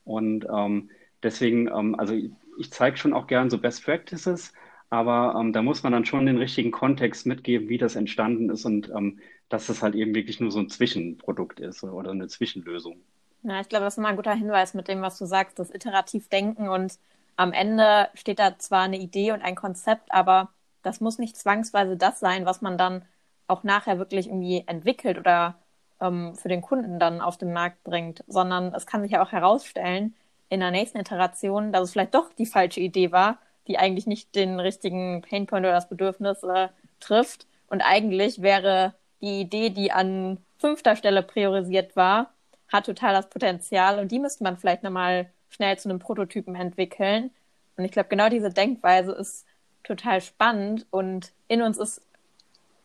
Und 0.03 0.45
ähm, 0.53 0.91
deswegen, 1.23 1.67
ähm, 1.67 1.95
also 1.95 2.13
ich, 2.13 2.31
ich 2.59 2.71
zeige 2.71 2.97
schon 2.97 3.13
auch 3.13 3.27
gern 3.27 3.49
so 3.49 3.57
Best 3.57 3.83
Practices, 3.83 4.53
aber 4.89 5.39
ähm, 5.39 5.53
da 5.53 5.63
muss 5.63 5.81
man 5.81 5.93
dann 5.93 6.05
schon 6.05 6.27
den 6.27 6.37
richtigen 6.37 6.71
Kontext 6.71 7.25
mitgeben, 7.25 7.67
wie 7.67 7.79
das 7.79 7.95
entstanden 7.95 8.49
ist 8.51 8.65
und 8.65 8.91
ähm, 8.95 9.19
dass 9.49 9.67
das 9.67 9.81
halt 9.81 9.95
eben 9.95 10.13
wirklich 10.13 10.39
nur 10.39 10.51
so 10.51 10.59
ein 10.59 10.69
Zwischenprodukt 10.69 11.59
ist 11.59 11.83
oder 11.83 12.11
eine 12.11 12.27
Zwischenlösung. 12.27 13.01
Ja, 13.43 13.59
ich 13.59 13.67
glaube, 13.69 13.85
das 13.85 13.95
ist 13.95 13.97
immer 13.97 14.07
ein 14.09 14.15
guter 14.15 14.33
Hinweis 14.33 14.73
mit 14.73 14.87
dem, 14.87 15.01
was 15.01 15.17
du 15.17 15.25
sagst, 15.25 15.59
das 15.59 15.69
iterativ 15.73 16.29
denken 16.29 16.69
und 16.69 16.97
am 17.35 17.51
Ende 17.51 18.09
steht 18.13 18.39
da 18.39 18.57
zwar 18.59 18.83
eine 18.83 18.97
Idee 18.97 19.31
und 19.31 19.41
ein 19.41 19.55
Konzept, 19.55 20.11
aber 20.13 20.49
das 20.81 21.01
muss 21.01 21.17
nicht 21.17 21.35
zwangsweise 21.35 21.97
das 21.97 22.19
sein, 22.19 22.45
was 22.45 22.61
man 22.61 22.77
dann 22.77 23.05
auch 23.47 23.63
nachher 23.63 23.97
wirklich 23.97 24.27
irgendwie 24.27 24.63
entwickelt 24.67 25.17
oder 25.17 25.55
ähm, 25.99 26.35
für 26.35 26.47
den 26.47 26.61
Kunden 26.61 26.99
dann 26.99 27.21
auf 27.21 27.37
den 27.37 27.53
Markt 27.53 27.83
bringt, 27.83 28.23
sondern 28.27 28.73
es 28.73 28.85
kann 28.85 29.01
sich 29.01 29.11
ja 29.11 29.23
auch 29.23 29.31
herausstellen 29.31 30.15
in 30.49 30.59
der 30.59 30.71
nächsten 30.71 30.99
Iteration, 30.99 31.71
dass 31.73 31.83
es 31.83 31.91
vielleicht 31.91 32.13
doch 32.15 32.31
die 32.33 32.45
falsche 32.45 32.79
Idee 32.81 33.11
war, 33.11 33.39
die 33.67 33.77
eigentlich 33.79 34.07
nicht 34.07 34.35
den 34.35 34.59
richtigen 34.59 35.21
Painpoint 35.21 35.65
oder 35.65 35.73
das 35.73 35.89
Bedürfnis 35.89 36.43
äh, 36.43 36.69
trifft. 36.99 37.47
Und 37.67 37.81
eigentlich 37.81 38.41
wäre 38.41 38.93
die 39.21 39.41
Idee, 39.41 39.69
die 39.69 39.91
an 39.91 40.37
fünfter 40.59 40.95
Stelle 40.95 41.23
priorisiert 41.23 41.95
war, 41.95 42.32
hat 42.73 42.87
total 42.87 43.13
das 43.13 43.29
Potenzial 43.29 43.99
und 43.99 44.11
die 44.11 44.19
müsste 44.19 44.43
man 44.43 44.57
vielleicht 44.57 44.83
nochmal 44.83 45.29
schnell 45.49 45.77
zu 45.77 45.89
einem 45.89 45.99
Prototypen 45.99 46.55
entwickeln. 46.55 47.29
Und 47.77 47.85
ich 47.85 47.91
glaube, 47.91 48.09
genau 48.09 48.29
diese 48.29 48.49
Denkweise 48.49 49.11
ist 49.13 49.45
total 49.83 50.21
spannend 50.21 50.85
und 50.89 51.31
in 51.47 51.61
uns 51.61 51.77
ist, 51.77 52.01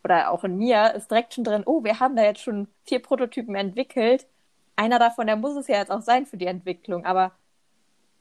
oder 0.05 0.31
auch 0.31 0.45
in 0.45 0.59
mir, 0.59 0.95
ist 0.95 1.11
direkt 1.11 1.35
schon 1.35 1.45
drin, 1.45 1.63
oh, 1.65 1.85
wir 1.85 2.01
haben 2.01 2.17
da 2.17 2.23
jetzt 2.23 2.43
schon 2.43 2.69
vier 2.85 3.01
Prototypen 3.01 3.55
entwickelt. 3.55 4.27
Einer 4.77 4.99
davon, 4.99 5.27
der 5.27 5.37
muss 5.37 5.57
es 5.57 5.69
ja 5.69 5.79
jetzt 5.79 5.91
auch 5.91 6.03
sein 6.03 6.27
für 6.27 6.37
die 6.37 6.47
Entwicklung, 6.47 7.05
aber 7.05 7.33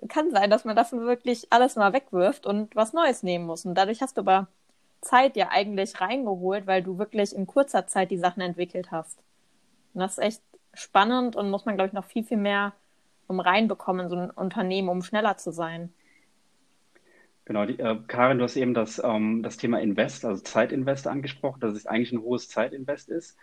kann 0.08 0.32
sein, 0.32 0.50
dass 0.50 0.64
man 0.64 0.76
davon 0.76 1.02
wirklich 1.02 1.52
alles 1.52 1.76
mal 1.76 1.92
wegwirft 1.92 2.46
und 2.46 2.76
was 2.76 2.94
Neues 2.94 3.24
nehmen 3.24 3.46
muss. 3.46 3.66
Und 3.66 3.76
dadurch 3.76 4.02
hast 4.02 4.18
du 4.18 4.22
aber 4.22 4.48
Zeit 5.02 5.36
ja 5.36 5.50
eigentlich 5.50 6.00
reingeholt, 6.00 6.66
weil 6.66 6.82
du 6.82 6.98
wirklich 6.98 7.36
in 7.36 7.46
kurzer 7.46 7.88
Zeit 7.88 8.12
die 8.12 8.18
Sachen 8.18 8.42
entwickelt 8.42 8.92
hast. 8.92 9.18
Und 9.94 10.02
das 10.02 10.14
ist 10.14 10.24
echt 10.24 10.42
spannend 10.78 11.36
und 11.36 11.50
muss 11.50 11.66
man, 11.66 11.76
glaube 11.76 11.88
ich, 11.88 11.94
noch 11.94 12.06
viel, 12.06 12.24
viel 12.24 12.38
mehr 12.38 12.74
um 13.28 13.40
reinbekommen 13.40 14.06
in 14.06 14.10
so 14.10 14.16
ein 14.16 14.30
Unternehmen, 14.30 14.90
um 14.90 15.02
schneller 15.02 15.38
zu 15.38 15.52
sein. 15.52 15.94
Genau, 17.46 17.66
die, 17.66 17.80
äh, 17.80 17.98
Karin, 18.08 18.38
du 18.38 18.44
hast 18.44 18.58
eben 18.58 18.74
das, 18.74 19.02
ähm, 19.04 19.42
das 19.42 19.58
Thema 19.58 19.80
Invest, 19.80 20.26
also 20.26 20.42
Zeitinvest 20.44 21.08
angesprochen, 21.08 21.60
dass 21.60 21.74
es 21.74 21.88
eigentlich 21.88 22.12
ein 22.12 22.22
hohes 22.22 22.50
Zeitinvest 22.50 23.10
ist. 23.10 23.38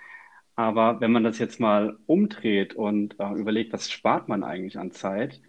Aber 0.57 1.01
wenn 1.01 1.11
man 1.11 1.25
das 1.25 1.39
jetzt 1.39 1.59
mal 1.59 1.97
umdreht 2.07 2.75
und 2.75 3.19
äh, 3.19 3.33
überlegt, 3.33 3.73
was 3.73 3.91
spart 3.91 4.29
man 4.29 4.45
eigentlich 4.45 4.79
an 4.79 4.93
Zeit, 4.93 5.41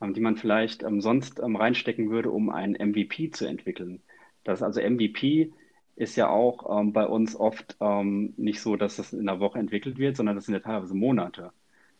ähm, 0.00 0.14
die 0.14 0.20
man 0.20 0.36
vielleicht 0.36 0.82
ähm, 0.82 1.00
sonst 1.00 1.40
ähm, 1.40 1.56
reinstecken 1.56 2.10
würde, 2.10 2.30
um 2.30 2.50
ein 2.50 2.72
MVP 2.72 3.30
zu 3.30 3.46
entwickeln. 3.46 4.02
Das 4.44 4.62
also 4.62 4.80
MVP 4.80 5.52
ist 5.98 6.14
ja 6.14 6.28
auch 6.28 6.78
ähm, 6.78 6.92
bei 6.92 7.06
uns 7.06 7.34
oft 7.34 7.76
ähm, 7.80 8.32
nicht 8.36 8.60
so, 8.60 8.76
dass 8.76 8.96
das 8.96 9.12
in 9.12 9.28
einer 9.28 9.40
Woche 9.40 9.58
entwickelt 9.58 9.98
wird, 9.98 10.16
sondern 10.16 10.36
das 10.36 10.46
sind 10.46 10.54
ja 10.54 10.60
teilweise 10.60 10.94
Monate, 10.94 11.52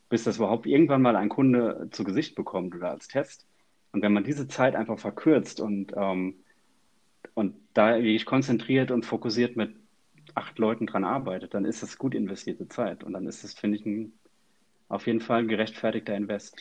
bis 0.09 0.23
das 0.23 0.37
überhaupt 0.37 0.67
irgendwann 0.67 1.03
mal 1.03 1.17
ein 1.17 1.29
Kunde 1.29 1.89
zu 1.91 2.05
Gesicht 2.05 2.37
bekommt 2.37 2.77
oder 2.77 2.91
als 2.91 3.09
Test. 3.09 3.45
Und 3.91 4.03
wenn 4.03 4.13
man 4.13 4.23
diese 4.23 4.47
Zeit 4.47 4.77
einfach 4.77 5.01
verkürzt 5.01 5.61
und, 5.61 5.93
ähm, 5.97 6.37
und 7.35 7.57
da 7.75 7.97
wirklich 7.97 8.25
konzentriert 8.25 8.93
und 8.93 9.05
fokussiert 9.05 9.57
mit 9.57 9.75
acht 10.35 10.59
Leuten 10.59 10.87
dran 10.87 11.05
arbeitet, 11.05 11.55
dann 11.55 11.65
ist 11.65 11.83
das 11.83 11.99
gut 11.99 12.15
investierte 12.15 12.69
Zeit. 12.69 13.03
Und 13.03 13.15
dann 13.15 13.27
ist 13.27 13.43
das, 13.43 13.55
finde 13.55 13.79
ich, 13.79 13.87
ein, 13.87 14.13
auf 14.89 15.09
jeden 15.09 15.21
Fall 15.21 15.41
ein 15.41 15.49
gerechtfertigter 15.49 16.15
Invest. 16.15 16.57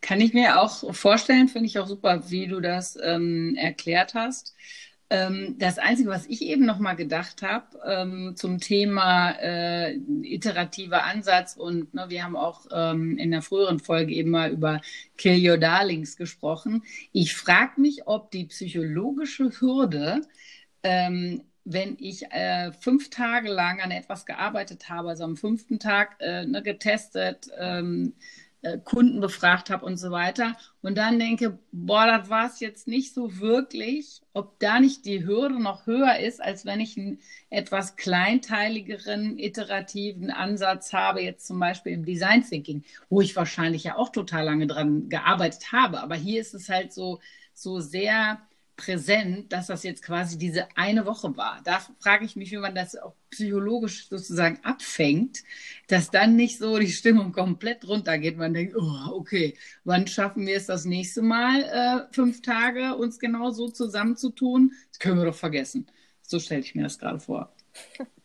Kann 0.00 0.20
ich 0.22 0.32
mir 0.32 0.62
auch 0.62 0.94
vorstellen, 0.94 1.48
finde 1.48 1.66
ich 1.66 1.78
auch 1.78 1.86
super, 1.86 2.30
wie 2.30 2.46
du 2.46 2.60
das 2.60 2.96
ähm, 3.02 3.56
erklärt 3.56 4.14
hast. 4.14 4.54
Ähm, 5.10 5.56
das 5.58 5.78
Einzige, 5.78 6.10
was 6.10 6.26
ich 6.26 6.42
eben 6.42 6.66
noch 6.66 6.78
mal 6.78 6.94
gedacht 6.94 7.42
habe 7.42 7.80
ähm, 7.86 8.34
zum 8.36 8.58
Thema 8.58 9.30
äh, 9.40 9.94
iterativer 10.22 11.04
Ansatz 11.04 11.56
und 11.56 11.94
ne, 11.94 12.06
wir 12.08 12.24
haben 12.24 12.36
auch 12.36 12.66
ähm, 12.70 13.16
in 13.16 13.30
der 13.30 13.40
früheren 13.40 13.78
Folge 13.78 14.12
eben 14.12 14.30
mal 14.30 14.50
über 14.50 14.82
Kill 15.16 15.50
Your 15.50 15.56
Darlings 15.56 16.16
gesprochen. 16.16 16.82
Ich 17.12 17.34
frage 17.34 17.80
mich, 17.80 18.06
ob 18.06 18.30
die 18.30 18.44
psychologische 18.44 19.50
Hürde 19.60 20.20
ähm, 20.82 21.42
wenn 21.70 21.96
ich 22.00 22.24
äh, 22.32 22.72
fünf 22.72 23.10
Tage 23.10 23.50
lang 23.50 23.80
an 23.80 23.90
etwas 23.90 24.24
gearbeitet 24.24 24.88
habe, 24.88 25.10
also 25.10 25.24
am 25.24 25.36
fünften 25.36 25.78
Tag 25.78 26.16
äh, 26.20 26.46
ne, 26.46 26.62
getestet, 26.62 27.50
ähm, 27.58 28.14
äh, 28.62 28.78
Kunden 28.78 29.20
befragt 29.20 29.70
habe 29.70 29.84
und 29.86 29.98
so 29.98 30.10
weiter 30.10 30.56
und 30.82 30.98
dann 30.98 31.18
denke, 31.18 31.58
boah, 31.70 32.06
das 32.06 32.28
war 32.28 32.46
es 32.46 32.58
jetzt 32.58 32.88
nicht 32.88 33.14
so 33.14 33.38
wirklich, 33.38 34.20
ob 34.32 34.58
da 34.58 34.80
nicht 34.80 35.04
die 35.04 35.24
Hürde 35.24 35.62
noch 35.62 35.86
höher 35.86 36.18
ist, 36.18 36.42
als 36.42 36.66
wenn 36.66 36.80
ich 36.80 36.96
einen 36.96 37.20
etwas 37.50 37.96
kleinteiligeren, 37.96 39.38
iterativen 39.38 40.30
Ansatz 40.30 40.92
habe, 40.92 41.22
jetzt 41.22 41.46
zum 41.46 41.60
Beispiel 41.60 41.92
im 41.92 42.04
Design 42.04 42.42
Thinking, 42.42 42.84
wo 43.08 43.20
ich 43.20 43.36
wahrscheinlich 43.36 43.84
ja 43.84 43.96
auch 43.96 44.10
total 44.10 44.44
lange 44.44 44.66
dran 44.66 45.08
gearbeitet 45.08 45.72
habe. 45.72 46.00
Aber 46.00 46.16
hier 46.16 46.40
ist 46.40 46.54
es 46.54 46.68
halt 46.68 46.92
so, 46.92 47.20
so 47.54 47.80
sehr 47.80 48.40
präsent, 48.78 49.52
dass 49.52 49.66
das 49.66 49.82
jetzt 49.82 50.02
quasi 50.02 50.38
diese 50.38 50.68
eine 50.76 51.04
Woche 51.04 51.36
war. 51.36 51.60
Da 51.64 51.80
frage 52.00 52.24
ich 52.24 52.36
mich, 52.36 52.52
wie 52.52 52.56
man 52.58 52.74
das 52.74 52.96
auch 52.96 53.14
psychologisch 53.30 54.08
sozusagen 54.08 54.60
abfängt, 54.62 55.42
dass 55.88 56.10
dann 56.10 56.36
nicht 56.36 56.58
so 56.58 56.78
die 56.78 56.92
Stimmung 56.92 57.32
komplett 57.32 57.86
runtergeht. 57.86 58.38
Man 58.38 58.54
denkt, 58.54 58.74
oh, 58.76 59.10
okay, 59.12 59.54
wann 59.84 60.06
schaffen 60.06 60.46
wir 60.46 60.56
es 60.56 60.66
das 60.66 60.84
nächste 60.86 61.22
Mal, 61.22 61.62
äh, 61.64 62.14
fünf 62.14 62.40
Tage 62.40 62.96
uns 62.96 63.18
genau 63.18 63.50
so 63.50 63.68
zusammenzutun? 63.68 64.72
Das 64.90 65.00
können 65.00 65.18
wir 65.18 65.26
doch 65.26 65.34
vergessen. 65.34 65.86
So 66.22 66.38
stelle 66.38 66.60
ich 66.62 66.74
mir 66.74 66.84
das 66.84 66.98
gerade 66.98 67.20
vor. 67.20 67.52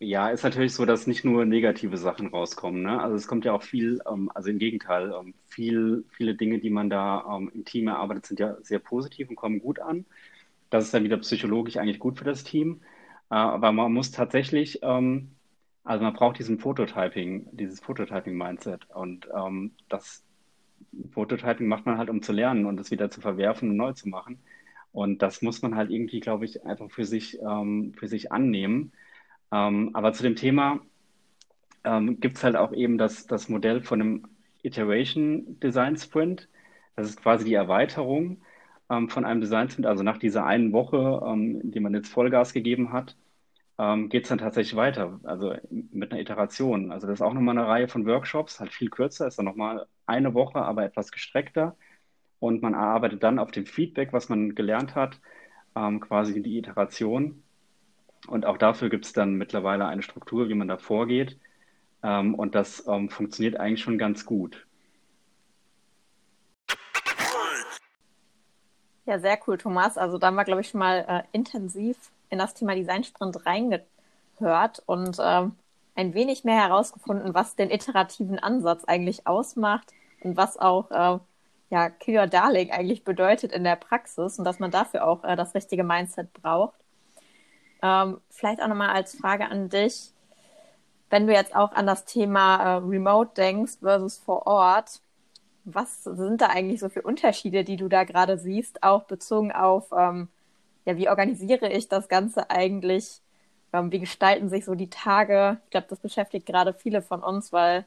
Ja, 0.00 0.28
ist 0.30 0.44
natürlich 0.44 0.74
so, 0.74 0.84
dass 0.86 1.08
nicht 1.08 1.24
nur 1.24 1.44
negative 1.44 1.96
Sachen 1.96 2.28
rauskommen. 2.28 2.82
Ne? 2.82 3.00
Also 3.02 3.16
es 3.16 3.26
kommt 3.26 3.44
ja 3.44 3.52
auch 3.52 3.62
viel, 3.64 4.00
ähm, 4.08 4.30
also 4.32 4.48
im 4.48 4.58
Gegenteil, 4.58 5.12
ähm, 5.12 5.34
viel, 5.48 6.04
viele 6.10 6.36
Dinge, 6.36 6.60
die 6.60 6.70
man 6.70 6.88
da 6.88 7.24
ähm, 7.36 7.50
im 7.52 7.64
Team 7.64 7.88
erarbeitet, 7.88 8.26
sind 8.26 8.38
ja 8.38 8.56
sehr 8.62 8.78
positiv 8.78 9.28
und 9.28 9.34
kommen 9.36 9.58
gut 9.60 9.80
an. 9.80 10.06
Das 10.70 10.84
ist 10.84 10.94
dann 10.94 11.04
wieder 11.04 11.18
psychologisch 11.18 11.76
eigentlich 11.78 11.98
gut 11.98 12.18
für 12.18 12.24
das 12.24 12.44
Team. 12.44 12.82
Äh, 13.30 13.34
aber 13.36 13.72
man 13.72 13.92
muss 13.92 14.12
tatsächlich, 14.12 14.80
ähm, 14.82 15.32
also 15.84 16.04
man 16.04 16.14
braucht 16.14 16.38
diesen 16.38 16.58
Prototyping, 16.58 17.48
dieses 17.52 17.80
Prototyping-Mindset. 17.80 18.88
Und 18.90 19.28
ähm, 19.34 19.72
das 19.88 20.24
Prototyping 21.12 21.66
macht 21.68 21.86
man 21.86 21.98
halt, 21.98 22.10
um 22.10 22.22
zu 22.22 22.32
lernen 22.32 22.66
und 22.66 22.78
es 22.80 22.90
wieder 22.90 23.10
zu 23.10 23.20
verwerfen 23.20 23.70
und 23.70 23.76
neu 23.76 23.92
zu 23.92 24.08
machen. 24.08 24.38
Und 24.92 25.22
das 25.22 25.42
muss 25.42 25.62
man 25.62 25.76
halt 25.76 25.90
irgendwie, 25.90 26.20
glaube 26.20 26.44
ich, 26.44 26.64
einfach 26.64 26.90
für 26.90 27.04
sich, 27.04 27.38
ähm, 27.40 27.94
für 27.96 28.08
sich 28.08 28.32
annehmen. 28.32 28.92
Ähm, 29.52 29.90
aber 29.94 30.12
zu 30.12 30.22
dem 30.22 30.36
Thema 30.36 30.80
ähm, 31.84 32.20
gibt 32.20 32.36
es 32.36 32.44
halt 32.44 32.56
auch 32.56 32.72
eben 32.72 32.98
das, 32.98 33.26
das 33.26 33.48
Modell 33.48 33.82
von 33.82 34.00
einem 34.00 34.28
Iteration 34.62 35.58
Design 35.60 35.96
Sprint. 35.96 36.48
Das 36.96 37.08
ist 37.08 37.22
quasi 37.22 37.44
die 37.44 37.54
Erweiterung 37.54 38.42
ähm, 38.90 39.08
von 39.08 39.24
einem 39.24 39.40
Design 39.40 39.70
Sprint. 39.70 39.86
Also 39.86 40.02
nach 40.02 40.18
dieser 40.18 40.44
einen 40.46 40.72
Woche, 40.72 41.22
ähm, 41.26 41.60
in 41.62 41.72
der 41.72 41.82
man 41.82 41.94
jetzt 41.94 42.08
Vollgas 42.08 42.52
gegeben 42.52 42.92
hat, 42.92 43.16
ähm, 43.78 44.08
geht 44.08 44.24
es 44.24 44.28
dann 44.30 44.38
tatsächlich 44.38 44.76
weiter. 44.76 45.20
Also 45.24 45.54
mit 45.70 46.12
einer 46.12 46.20
Iteration. 46.20 46.92
Also 46.92 47.06
das 47.06 47.20
ist 47.20 47.22
auch 47.22 47.34
nochmal 47.34 47.58
eine 47.58 47.68
Reihe 47.68 47.88
von 47.88 48.06
Workshops, 48.06 48.60
halt 48.60 48.72
viel 48.72 48.90
kürzer, 48.90 49.26
ist 49.28 49.38
dann 49.38 49.46
nochmal 49.46 49.86
eine 50.06 50.34
Woche, 50.34 50.60
aber 50.62 50.84
etwas 50.84 51.12
gestreckter. 51.12 51.76
Und 52.40 52.62
man 52.62 52.74
arbeitet 52.74 53.22
dann 53.22 53.38
auf 53.38 53.50
dem 53.50 53.66
Feedback, 53.66 54.12
was 54.12 54.28
man 54.28 54.54
gelernt 54.54 54.94
hat, 54.94 55.20
ähm, 55.76 56.00
quasi 56.00 56.42
die 56.42 56.58
Iteration. 56.58 57.42
Und 58.28 58.46
auch 58.46 58.58
dafür 58.58 58.90
gibt 58.90 59.06
es 59.06 59.12
dann 59.12 59.34
mittlerweile 59.34 59.86
eine 59.86 60.02
Struktur, 60.02 60.48
wie 60.48 60.54
man 60.54 60.68
da 60.68 60.78
vorgeht. 60.78 61.38
Ähm, 62.02 62.34
und 62.34 62.54
das 62.54 62.86
ähm, 62.86 63.08
funktioniert 63.08 63.56
eigentlich 63.56 63.82
schon 63.82 63.98
ganz 63.98 64.24
gut. 64.24 64.66
Ja, 69.06 69.18
sehr 69.18 69.38
cool, 69.46 69.56
Thomas. 69.56 69.96
Also 69.96 70.18
da 70.18 70.26
haben 70.26 70.34
wir, 70.34 70.44
glaube 70.44 70.60
ich, 70.60 70.68
schon 70.68 70.80
mal 70.80 71.04
äh, 71.08 71.22
intensiv 71.32 71.96
in 72.28 72.38
das 72.38 72.54
Thema 72.54 72.74
Design 72.74 73.04
Sprint 73.04 73.46
reingehört 73.46 74.82
und 74.84 75.16
ähm, 75.18 75.52
ein 75.94 76.14
wenig 76.14 76.44
mehr 76.44 76.56
herausgefunden, 76.56 77.32
was 77.32 77.56
den 77.56 77.70
iterativen 77.70 78.38
Ansatz 78.38 78.84
eigentlich 78.84 79.26
ausmacht 79.26 79.92
und 80.20 80.36
was 80.36 80.58
auch 80.58 80.90
äh, 80.90 81.18
ja, 81.70 81.90
Kill 81.90 82.18
Your 82.18 82.26
Darling 82.26 82.70
eigentlich 82.70 83.04
bedeutet 83.04 83.52
in 83.52 83.64
der 83.64 83.76
Praxis 83.76 84.38
und 84.38 84.44
dass 84.44 84.58
man 84.58 84.70
dafür 84.70 85.06
auch 85.06 85.24
äh, 85.24 85.36
das 85.36 85.54
richtige 85.54 85.84
Mindset 85.84 86.32
braucht. 86.34 86.78
Ähm, 87.82 88.20
vielleicht 88.30 88.62
auch 88.62 88.68
nochmal 88.68 88.90
als 88.90 89.16
Frage 89.16 89.48
an 89.50 89.68
dich, 89.68 90.12
wenn 91.10 91.26
du 91.26 91.32
jetzt 91.32 91.54
auch 91.54 91.72
an 91.72 91.86
das 91.86 92.04
Thema 92.04 92.56
äh, 92.56 92.76
Remote 92.78 93.32
denkst 93.36 93.78
versus 93.80 94.18
vor 94.18 94.46
Ort, 94.46 95.00
was 95.64 96.04
sind 96.04 96.40
da 96.40 96.46
eigentlich 96.46 96.80
so 96.80 96.88
für 96.88 97.02
Unterschiede, 97.02 97.64
die 97.64 97.76
du 97.76 97.88
da 97.88 98.04
gerade 98.04 98.38
siehst, 98.38 98.82
auch 98.82 99.04
bezogen 99.04 99.52
auf, 99.52 99.92
ähm, 99.92 100.28
ja, 100.84 100.96
wie 100.96 101.08
organisiere 101.08 101.68
ich 101.70 101.88
das 101.88 102.08
Ganze 102.08 102.50
eigentlich? 102.50 103.20
Ähm, 103.72 103.92
wie 103.92 104.00
gestalten 104.00 104.48
sich 104.48 104.64
so 104.64 104.74
die 104.74 104.90
Tage? 104.90 105.58
Ich 105.64 105.70
glaube, 105.70 105.86
das 105.90 106.00
beschäftigt 106.00 106.46
gerade 106.46 106.72
viele 106.72 107.02
von 107.02 107.22
uns, 107.22 107.52
weil 107.52 107.84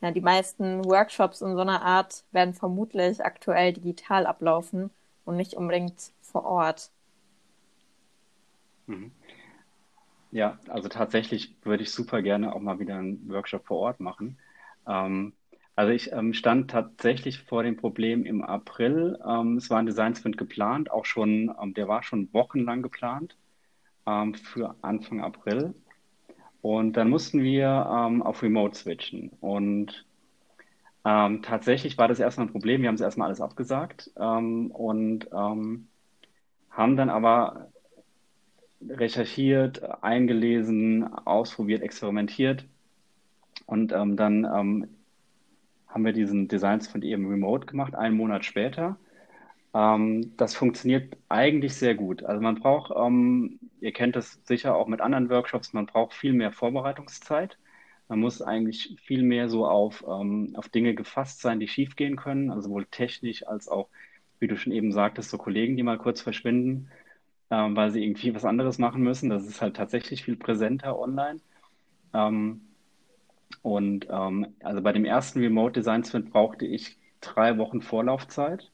ja, 0.00 0.10
die 0.10 0.20
meisten 0.20 0.84
Workshops 0.84 1.40
in 1.42 1.54
so 1.54 1.60
einer 1.60 1.82
Art 1.82 2.24
werden 2.32 2.54
vermutlich 2.54 3.24
aktuell 3.24 3.72
digital 3.72 4.26
ablaufen 4.26 4.90
und 5.24 5.36
nicht 5.36 5.54
unbedingt 5.54 6.12
vor 6.22 6.44
Ort. 6.44 6.90
Mhm. 8.86 9.12
Ja, 10.32 10.58
also 10.68 10.88
tatsächlich 10.88 11.56
würde 11.62 11.82
ich 11.82 11.90
super 11.90 12.22
gerne 12.22 12.54
auch 12.54 12.60
mal 12.60 12.78
wieder 12.78 12.96
einen 12.98 13.28
Workshop 13.28 13.66
vor 13.66 13.78
Ort 13.78 14.00
machen. 14.00 14.38
Ähm, 14.86 15.32
also 15.74 15.92
ich 15.92 16.12
ähm, 16.12 16.34
stand 16.34 16.70
tatsächlich 16.70 17.40
vor 17.40 17.62
dem 17.62 17.76
Problem 17.76 18.24
im 18.24 18.42
April. 18.42 19.18
Ähm, 19.26 19.56
es 19.56 19.70
war 19.70 19.78
ein 19.78 19.86
Design 19.86 20.14
Sprint 20.14 20.36
geplant, 20.38 20.90
auch 20.90 21.04
schon, 21.04 21.52
ähm, 21.60 21.74
der 21.74 21.88
war 21.88 22.02
schon 22.02 22.32
wochenlang 22.32 22.82
geplant 22.82 23.36
ähm, 24.06 24.34
für 24.34 24.76
Anfang 24.82 25.20
April. 25.20 25.74
Und 26.62 26.94
dann 26.94 27.10
mussten 27.10 27.42
wir 27.42 27.88
ähm, 27.90 28.22
auf 28.22 28.42
Remote 28.42 28.76
switchen. 28.76 29.30
Und 29.40 30.06
tatsächlich 31.02 31.96
war 31.96 32.08
das 32.08 32.20
erstmal 32.20 32.46
ein 32.46 32.52
Problem. 32.52 32.82
Wir 32.82 32.88
haben 32.88 32.94
es 32.96 33.00
erstmal 33.00 33.28
alles 33.28 33.40
abgesagt 33.40 34.10
und 34.16 35.26
haben 35.32 36.96
dann 36.96 37.10
aber 37.10 37.70
recherchiert, 38.88 39.82
eingelesen, 40.02 41.04
ausprobiert, 41.26 41.82
experimentiert. 41.82 42.64
Und 43.66 43.92
ähm, 43.92 44.16
dann 44.16 44.44
ähm, 44.44 44.88
haben 45.88 46.04
wir 46.04 46.12
diesen 46.12 46.48
Designs 46.48 46.88
von 46.88 47.02
eben 47.02 47.28
remote 47.28 47.66
gemacht, 47.66 47.94
einen 47.94 48.16
Monat 48.16 48.44
später. 48.44 48.96
Ähm, 49.74 50.32
das 50.36 50.54
funktioniert 50.54 51.16
eigentlich 51.28 51.74
sehr 51.74 51.94
gut. 51.94 52.24
Also 52.24 52.40
man 52.40 52.56
braucht, 52.56 52.92
ähm, 52.96 53.58
ihr 53.80 53.92
kennt 53.92 54.16
das 54.16 54.40
sicher 54.44 54.74
auch 54.76 54.88
mit 54.88 55.00
anderen 55.00 55.30
Workshops, 55.30 55.72
man 55.72 55.86
braucht 55.86 56.14
viel 56.14 56.32
mehr 56.32 56.52
Vorbereitungszeit. 56.52 57.58
Man 58.08 58.18
muss 58.20 58.42
eigentlich 58.42 58.96
viel 59.00 59.22
mehr 59.22 59.48
so 59.48 59.66
auf, 59.68 60.04
ähm, 60.08 60.52
auf 60.56 60.68
Dinge 60.68 60.94
gefasst 60.94 61.40
sein, 61.40 61.60
die 61.60 61.68
schiefgehen 61.68 62.16
können, 62.16 62.50
also 62.50 62.62
sowohl 62.62 62.86
technisch 62.86 63.46
als 63.46 63.68
auch, 63.68 63.88
wie 64.40 64.48
du 64.48 64.56
schon 64.56 64.72
eben 64.72 64.90
sagtest, 64.90 65.30
so 65.30 65.38
Kollegen, 65.38 65.76
die 65.76 65.84
mal 65.84 65.98
kurz 65.98 66.20
verschwinden 66.20 66.88
ähm, 67.50 67.76
weil 67.76 67.90
sie 67.90 68.02
irgendwie 68.04 68.34
was 68.34 68.44
anderes 68.44 68.78
machen 68.78 69.02
müssen. 69.02 69.30
Das 69.30 69.46
ist 69.46 69.60
halt 69.62 69.76
tatsächlich 69.76 70.24
viel 70.24 70.36
präsenter 70.36 70.98
online. 70.98 71.40
Ähm, 72.14 72.62
und 73.62 74.06
ähm, 74.10 74.56
also 74.62 74.82
bei 74.82 74.92
dem 74.92 75.04
ersten 75.04 75.40
Remote 75.40 75.72
Design 75.72 76.04
Sprint 76.04 76.30
brauchte 76.30 76.66
ich 76.66 76.98
drei 77.20 77.58
Wochen 77.58 77.82
Vorlaufzeit, 77.82 78.72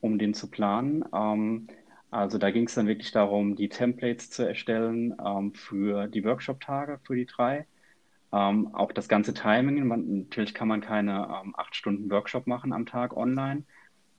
um 0.00 0.18
den 0.18 0.34
zu 0.34 0.50
planen. 0.50 1.04
Ähm, 1.14 1.68
also 2.10 2.38
da 2.38 2.50
ging 2.50 2.66
es 2.66 2.74
dann 2.74 2.88
wirklich 2.88 3.12
darum, 3.12 3.56
die 3.56 3.68
Templates 3.68 4.30
zu 4.30 4.42
erstellen 4.46 5.14
ähm, 5.24 5.54
für 5.54 6.08
die 6.08 6.24
Workshop-Tage, 6.24 7.00
für 7.04 7.16
die 7.16 7.26
drei. 7.26 7.66
Ähm, 8.32 8.74
auch 8.74 8.92
das 8.92 9.08
ganze 9.08 9.34
Timing. 9.34 9.86
Man, 9.86 10.20
natürlich 10.24 10.54
kann 10.54 10.68
man 10.68 10.80
keine 10.80 11.28
acht 11.56 11.76
Stunden 11.76 12.10
Workshop 12.10 12.46
machen 12.46 12.72
am 12.72 12.86
Tag 12.86 13.16
online. 13.16 13.64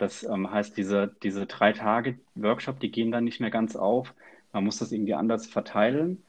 Das 0.02 0.24
ähm, 0.24 0.50
heißt, 0.50 0.76
diese, 0.78 1.16
diese 1.22 1.46
drei 1.46 1.74
Tage 1.74 2.18
Workshop, 2.34 2.80
die 2.80 2.90
gehen 2.90 3.12
dann 3.12 3.24
nicht 3.24 3.40
mehr 3.40 3.52
ganz 3.52 3.76
auf. 3.76 4.16
Man 4.52 4.64
muss 4.64 4.80
das 4.80 4.92
irgendwie 4.92 5.14
anders 5.14 5.46
verteilen. 5.46 6.24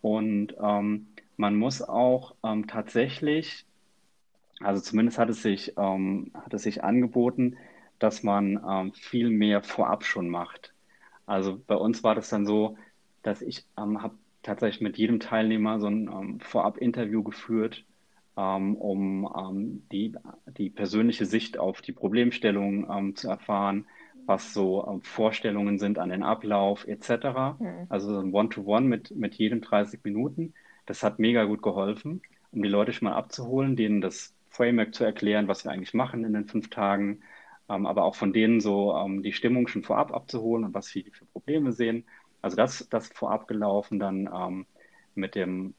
Und 0.00 0.54
ähm, 0.58 1.08
man 1.36 1.54
muss 1.54 1.82
auch 1.82 2.34
ähm, 2.42 2.66
tatsächlich, 2.66 3.66
also 4.60 4.80
zumindest 4.80 5.18
hat 5.18 5.28
es 5.28 5.42
sich, 5.42 5.74
ähm, 5.76 6.30
hat 6.32 6.54
es 6.54 6.62
sich 6.62 6.82
angeboten, 6.82 7.58
dass 7.98 8.22
man 8.22 8.58
ähm, 8.66 8.94
viel 8.94 9.28
mehr 9.28 9.62
vorab 9.62 10.04
schon 10.04 10.30
macht. 10.30 10.72
Also 11.26 11.60
bei 11.66 11.76
uns 11.76 12.02
war 12.02 12.14
das 12.14 12.30
dann 12.30 12.46
so, 12.46 12.78
dass 13.22 13.42
ich 13.42 13.66
ähm, 13.76 14.02
habe 14.02 14.14
tatsächlich 14.42 14.80
mit 14.80 14.96
jedem 14.96 15.20
Teilnehmer 15.20 15.78
so 15.78 15.88
ein 15.88 16.40
Vorab-Interview 16.40 17.22
geführt, 17.22 17.84
um 18.40 19.28
ähm, 19.36 19.82
die, 19.90 20.14
die 20.46 20.70
persönliche 20.70 21.26
Sicht 21.26 21.58
auf 21.58 21.82
die 21.82 21.92
Problemstellung 21.92 22.88
ähm, 22.90 23.16
zu 23.16 23.28
erfahren, 23.28 23.86
was 24.26 24.54
so 24.54 24.86
ähm, 24.86 25.02
Vorstellungen 25.02 25.78
sind 25.78 25.98
an 25.98 26.10
den 26.10 26.22
Ablauf 26.22 26.86
etc. 26.86 27.58
Mhm. 27.58 27.86
Also 27.88 28.14
so 28.14 28.20
ein 28.20 28.32
One-to-One 28.32 28.86
mit, 28.86 29.14
mit 29.14 29.34
jedem 29.34 29.60
30 29.60 30.00
Minuten. 30.04 30.54
Das 30.86 31.02
hat 31.02 31.18
mega 31.18 31.44
gut 31.44 31.62
geholfen, 31.62 32.22
um 32.52 32.62
die 32.62 32.68
Leute 32.68 32.92
schon 32.92 33.08
mal 33.08 33.16
abzuholen, 33.16 33.76
denen 33.76 34.00
das 34.00 34.34
Framework 34.48 34.94
zu 34.94 35.04
erklären, 35.04 35.48
was 35.48 35.64
wir 35.64 35.72
eigentlich 35.72 35.94
machen 35.94 36.24
in 36.24 36.32
den 36.32 36.46
fünf 36.46 36.70
Tagen, 36.70 37.20
ähm, 37.68 37.86
aber 37.86 38.04
auch 38.04 38.14
von 38.14 38.32
denen 38.32 38.60
so 38.60 38.94
ähm, 38.96 39.22
die 39.22 39.32
Stimmung 39.32 39.68
schon 39.68 39.82
vorab 39.82 40.12
abzuholen 40.12 40.64
und 40.64 40.74
was 40.74 40.86
sie 40.86 41.10
für 41.12 41.24
Probleme 41.26 41.72
sehen. 41.72 42.04
Also 42.42 42.56
das, 42.56 42.88
das 42.90 43.08
vorab 43.08 43.48
gelaufen, 43.48 43.98
dann 43.98 44.28
ähm, 44.32 44.66
mit 45.14 45.34
dem 45.34 45.74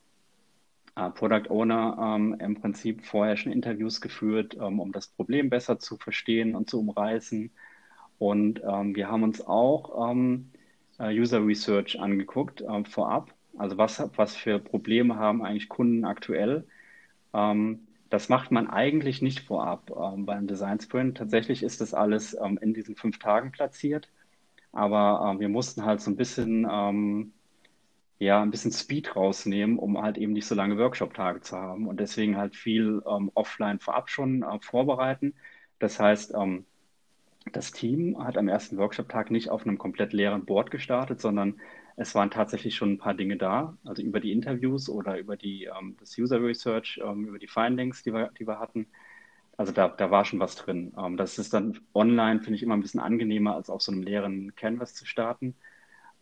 Product 0.96 1.50
Owner 1.50 2.16
ähm, 2.18 2.36
im 2.40 2.56
Prinzip 2.60 3.06
vorher 3.06 3.38
schon 3.38 3.52
Interviews 3.52 4.02
geführt, 4.02 4.56
ähm, 4.60 4.80
um 4.80 4.92
das 4.92 5.08
Problem 5.08 5.50
besser 5.50 5.80
zu 5.80 5.98
verstehen 5.98 6.56
und 6.56 6.70
zu 6.70 6.80
umreißen. 6.80 7.52
Und 8.20 8.62
ähm, 8.64 8.96
wir 8.96 9.10
haben 9.10 9.24
uns 9.24 9.46
auch 9.46 10.14
äh, 11.00 11.20
User 11.20 11.46
Research 11.46 12.00
angeguckt 12.00 12.64
vorab. 12.90 13.34
Also 13.58 13.78
was, 13.78 14.04
was 14.16 14.36
für 14.36 14.60
Probleme 14.60 15.16
haben 15.16 15.44
eigentlich 15.44 15.70
Kunden 15.70 16.06
aktuell? 16.06 16.66
Das 18.12 18.28
macht 18.28 18.52
man 18.52 18.70
eigentlich 18.70 19.22
nicht 19.22 19.40
vorab 19.40 19.90
ähm, 19.90 20.26
beim 20.26 20.46
Design 20.46 20.80
Sprint. 20.82 21.18
Tatsächlich 21.18 21.64
ist 21.64 21.80
das 21.80 21.94
alles 21.94 22.36
ähm, 22.40 22.60
in 22.62 22.74
diesen 22.74 22.96
fünf 22.98 23.20
Tagen 23.20 23.52
platziert. 23.54 24.10
Aber 24.74 25.36
äh, 25.38 25.40
wir 25.40 25.50
mussten 25.50 25.86
halt 25.86 26.02
so 26.02 26.12
ein 26.12 26.18
bisschen, 26.18 26.68
ähm, 26.70 27.34
ja, 28.22 28.40
ein 28.40 28.52
bisschen 28.52 28.72
Speed 28.72 29.16
rausnehmen, 29.16 29.80
um 29.80 30.00
halt 30.00 30.20
eben 30.20 30.34
nicht 30.34 30.46
so 30.46 30.54
lange 30.54 30.78
Workshop-Tage 30.78 31.42
zu 31.42 31.58
haben 31.58 31.88
und 31.88 32.00
deswegen 32.00 32.38
halt 32.38 32.56
viel 32.56 33.02
ähm, 33.08 33.32
offline 33.34 33.80
vorab 33.80 34.12
schon 34.12 34.44
äh, 34.44 34.60
vorbereiten. 34.62 35.34
Das 35.80 36.00
heißt, 36.00 36.36
ähm, 36.36 36.66
das 37.52 37.72
Team 37.72 38.24
hat 38.24 38.38
am 38.38 38.48
ersten 38.48 38.78
Workshop-Tag 38.78 39.32
nicht 39.32 39.50
auf 39.50 39.66
einem 39.66 39.80
komplett 39.80 40.14
leeren 40.14 40.46
Board 40.46 40.70
gestartet, 40.70 41.20
sondern 41.20 41.60
es 41.98 42.14
waren 42.14 42.30
tatsächlich 42.30 42.76
schon 42.76 42.92
ein 42.94 42.98
paar 43.00 43.16
Dinge 43.16 43.38
da, 43.38 43.76
also 43.86 44.04
über 44.04 44.20
die 44.20 44.32
Interviews 44.32 44.88
oder 44.88 45.18
über 45.18 45.36
die, 45.36 45.64
ähm, 45.66 45.98
das 46.00 46.16
User 46.16 46.44
Research, 46.44 47.02
ähm, 47.04 47.26
über 47.26 47.40
die 47.40 47.48
Findings, 47.48 48.04
die 48.04 48.14
wir, 48.14 48.30
die 48.38 48.48
wir 48.48 48.60
hatten. 48.60 48.86
Also 49.58 49.72
da, 49.72 49.88
da 49.88 50.12
war 50.12 50.26
schon 50.26 50.40
was 50.40 50.56
drin. 50.56 50.94
Ähm, 50.96 51.18
das 51.18 51.40
ist 51.40 51.56
dann 51.56 51.80
online, 51.96 52.42
finde 52.42 52.56
ich, 52.58 52.62
immer 52.62 52.76
ein 52.76 52.82
bisschen 52.82 53.00
angenehmer, 53.00 53.56
als 53.56 53.72
auf 53.72 53.82
so 53.82 53.92
einem 53.92 54.04
leeren 54.04 54.56
Canvas 54.56 54.94
zu 54.94 55.08
starten. 55.08 55.56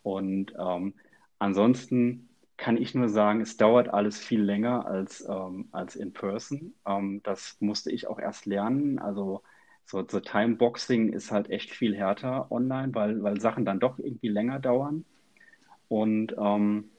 Und 0.02 0.54
ähm, 0.58 0.94
ansonsten 1.40 2.30
kann 2.58 2.78
ich 2.78 2.94
nur 2.96 3.10
sagen, 3.10 3.42
es 3.42 3.58
dauert 3.58 3.90
alles 3.94 4.20
viel 4.20 4.42
länger 4.44 4.86
als, 4.86 5.26
ähm, 5.30 5.70
als 5.72 5.96
in 5.96 6.14
person. 6.14 6.76
Ähm, 6.86 7.22
das 7.24 7.58
musste 7.62 7.92
ich 7.92 8.08
auch 8.08 8.20
erst 8.20 8.46
lernen. 8.46 9.00
Also 9.00 9.44
so, 9.86 10.06
so 10.08 10.20
Timeboxing 10.20 11.14
ist 11.14 11.32
halt 11.32 11.50
echt 11.50 11.72
viel 11.72 11.96
härter 11.96 12.52
online, 12.52 12.94
weil, 12.96 13.24
weil 13.24 13.40
Sachen 13.42 13.66
dann 13.66 13.80
doch 13.80 14.00
irgendwie 14.00 14.30
länger 14.30 14.60
dauern. 14.60 15.06
Und 15.90 16.36
ähm, 16.38 16.92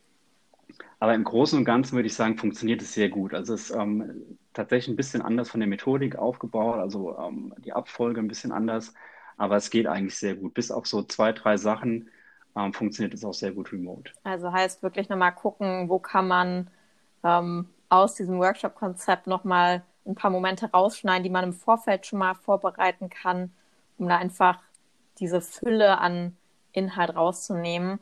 aber 0.99 1.15
im 1.15 1.25
Großen 1.25 1.59
und 1.59 1.65
Ganzen 1.65 1.97
würde 1.97 2.07
ich 2.07 2.15
sagen, 2.15 2.37
funktioniert 2.39 2.83
es 2.83 2.93
sehr 2.95 3.09
gut. 3.09 3.35
Also 3.35 3.55
es 3.55 3.71
ist 3.71 3.77
ähm, 3.77 4.39
tatsächlich 4.53 4.89
ein 4.93 4.97
bisschen 4.97 5.23
anders 5.23 5.51
von 5.51 5.61
der 5.61 5.69
Methodik 5.69 6.17
aufgebaut, 6.17 6.79
also 6.79 7.17
ähm, 7.19 7.55
die 7.59 7.73
Abfolge 7.73 8.21
ein 8.21 8.29
bisschen 8.29 8.53
anders, 8.53 8.95
aber 9.37 9.57
es 9.57 9.71
geht 9.71 9.87
eigentlich 9.87 10.17
sehr 10.17 10.37
gut. 10.37 10.55
Bis 10.55 10.71
auf 10.71 10.87
so 10.87 11.03
zwei, 11.03 11.33
drei 11.33 11.57
Sachen 11.57 12.11
ähm, 12.57 12.73
funktioniert 12.73 13.15
es 13.15 13.25
auch 13.25 13.35
sehr 13.35 13.53
gut 13.53 13.73
remote. 13.73 14.13
Also 14.25 14.53
heißt 14.53 14.83
wirklich 14.83 15.09
nochmal 15.09 15.35
gucken, 15.35 15.89
wo 15.89 15.99
kann 15.99 16.29
man 16.29 16.71
ähm, 17.25 17.69
aus 17.89 18.15
diesem 18.15 18.39
Workshop-Konzept 18.39 19.27
nochmal 19.27 19.83
ein 20.07 20.15
paar 20.15 20.31
Momente 20.31 20.71
rausschneiden, 20.71 21.23
die 21.23 21.31
man 21.31 21.45
im 21.45 21.53
Vorfeld 21.53 22.07
schon 22.07 22.19
mal 22.19 22.35
vorbereiten 22.35 23.11
kann, 23.11 23.53
um 23.99 24.09
da 24.09 24.17
einfach 24.17 24.59
diese 25.19 25.41
Fülle 25.41 25.99
an 25.99 26.37
Inhalt 26.73 27.15
rauszunehmen 27.15 27.99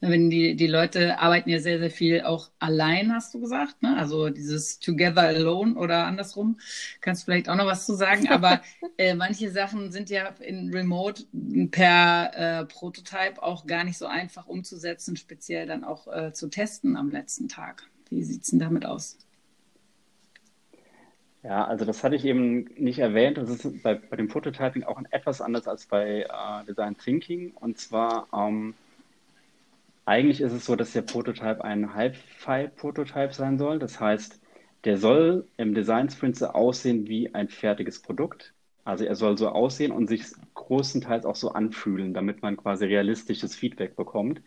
wenn 0.01 0.29
die, 0.31 0.55
die 0.55 0.67
Leute 0.67 1.19
arbeiten 1.19 1.49
ja 1.49 1.59
sehr, 1.59 1.79
sehr 1.79 1.91
viel 1.91 2.21
auch 2.21 2.49
allein, 2.59 3.13
hast 3.13 3.33
du 3.33 3.39
gesagt, 3.39 3.81
ne? 3.83 3.95
Also 3.97 4.29
dieses 4.29 4.79
Together 4.79 5.21
Alone 5.21 5.75
oder 5.75 6.05
andersrum. 6.05 6.59
Kannst 7.01 7.21
du 7.21 7.25
vielleicht 7.25 7.47
auch 7.47 7.55
noch 7.55 7.67
was 7.67 7.85
zu 7.85 7.93
sagen, 7.93 8.27
aber 8.29 8.61
äh, 8.97 9.13
manche 9.13 9.51
Sachen 9.51 9.91
sind 9.91 10.09
ja 10.09 10.27
in 10.39 10.73
Remote 10.73 11.23
per 11.69 12.31
äh, 12.33 12.65
Prototype 12.65 13.41
auch 13.41 13.67
gar 13.67 13.83
nicht 13.83 13.97
so 13.97 14.07
einfach 14.07 14.47
umzusetzen, 14.47 15.15
speziell 15.15 15.67
dann 15.67 15.83
auch 15.83 16.07
äh, 16.07 16.33
zu 16.33 16.49
testen 16.49 16.97
am 16.97 17.11
letzten 17.11 17.47
Tag. 17.47 17.83
Wie 18.09 18.23
sieht 18.23 18.43
es 18.43 18.49
denn 18.49 18.59
damit 18.59 18.85
aus? 18.85 19.17
Ja, 21.43 21.65
also 21.65 21.85
das 21.85 22.03
hatte 22.03 22.15
ich 22.15 22.25
eben 22.25 22.65
nicht 22.75 22.99
erwähnt. 22.99 23.37
Das 23.37 23.49
ist 23.49 23.81
bei, 23.81 23.95
bei 23.95 24.15
dem 24.15 24.27
Prototyping 24.27 24.83
auch 24.83 25.01
etwas 25.09 25.41
anders 25.41 25.67
als 25.67 25.85
bei 25.87 26.21
äh, 26.21 26.65
Design 26.67 26.97
Thinking. 26.97 27.51
Und 27.51 27.79
zwar, 27.79 28.27
ähm, 28.33 28.75
eigentlich 30.05 30.41
ist 30.41 30.53
es 30.53 30.65
so, 30.65 30.75
dass 30.75 30.93
der 30.93 31.03
Prototype 31.03 31.63
ein 31.63 31.93
Half-File-Prototype 31.93 33.33
sein 33.33 33.57
soll. 33.57 33.79
Das 33.79 33.99
heißt, 33.99 34.41
der 34.83 34.97
soll 34.97 35.47
im 35.57 35.75
Design 35.75 36.09
Sprint 36.09 36.37
so 36.37 36.47
aussehen 36.47 37.07
wie 37.07 37.33
ein 37.33 37.49
fertiges 37.49 38.01
Produkt. 38.01 38.53
Also 38.83 39.05
er 39.05 39.15
soll 39.15 39.37
so 39.37 39.49
aussehen 39.49 39.91
und 39.91 40.07
sich 40.07 40.23
großenteils 40.55 41.25
auch 41.25 41.35
so 41.35 41.51
anfühlen, 41.51 42.13
damit 42.13 42.41
man 42.41 42.57
quasi 42.57 42.85
realistisches 42.85 43.55
Feedback 43.55 43.95
bekommt. 43.95 44.41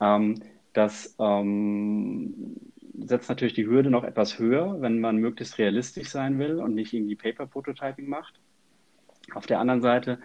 Ähm, 0.00 0.42
das 0.74 1.16
ähm, 1.18 2.56
setzt 2.98 3.28
natürlich 3.28 3.54
die 3.54 3.66
Hürde 3.66 3.90
noch 3.90 4.04
etwas 4.04 4.38
höher, 4.38 4.80
wenn 4.80 5.00
man 5.00 5.16
möglichst 5.16 5.58
realistisch 5.58 6.10
sein 6.10 6.38
will 6.38 6.60
und 6.60 6.74
nicht 6.74 6.92
irgendwie 6.92 7.16
Paper-Prototyping 7.16 8.06
macht. 8.06 8.38
Auf 9.34 9.46
der 9.46 9.60
anderen 9.60 9.80
Seite 9.80 10.18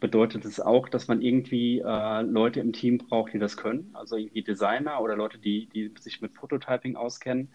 bedeutet 0.00 0.44
es 0.44 0.60
auch, 0.60 0.88
dass 0.88 1.08
man 1.08 1.22
irgendwie 1.22 1.80
äh, 1.80 2.22
Leute 2.22 2.60
im 2.60 2.72
Team 2.72 2.98
braucht, 2.98 3.32
die 3.32 3.38
das 3.38 3.56
können, 3.56 3.90
also 3.94 4.16
irgendwie 4.16 4.42
Designer 4.42 5.00
oder 5.02 5.16
Leute, 5.16 5.38
die, 5.38 5.68
die 5.68 5.92
sich 5.98 6.20
mit 6.20 6.34
Prototyping 6.34 6.96
auskennen. 6.96 7.48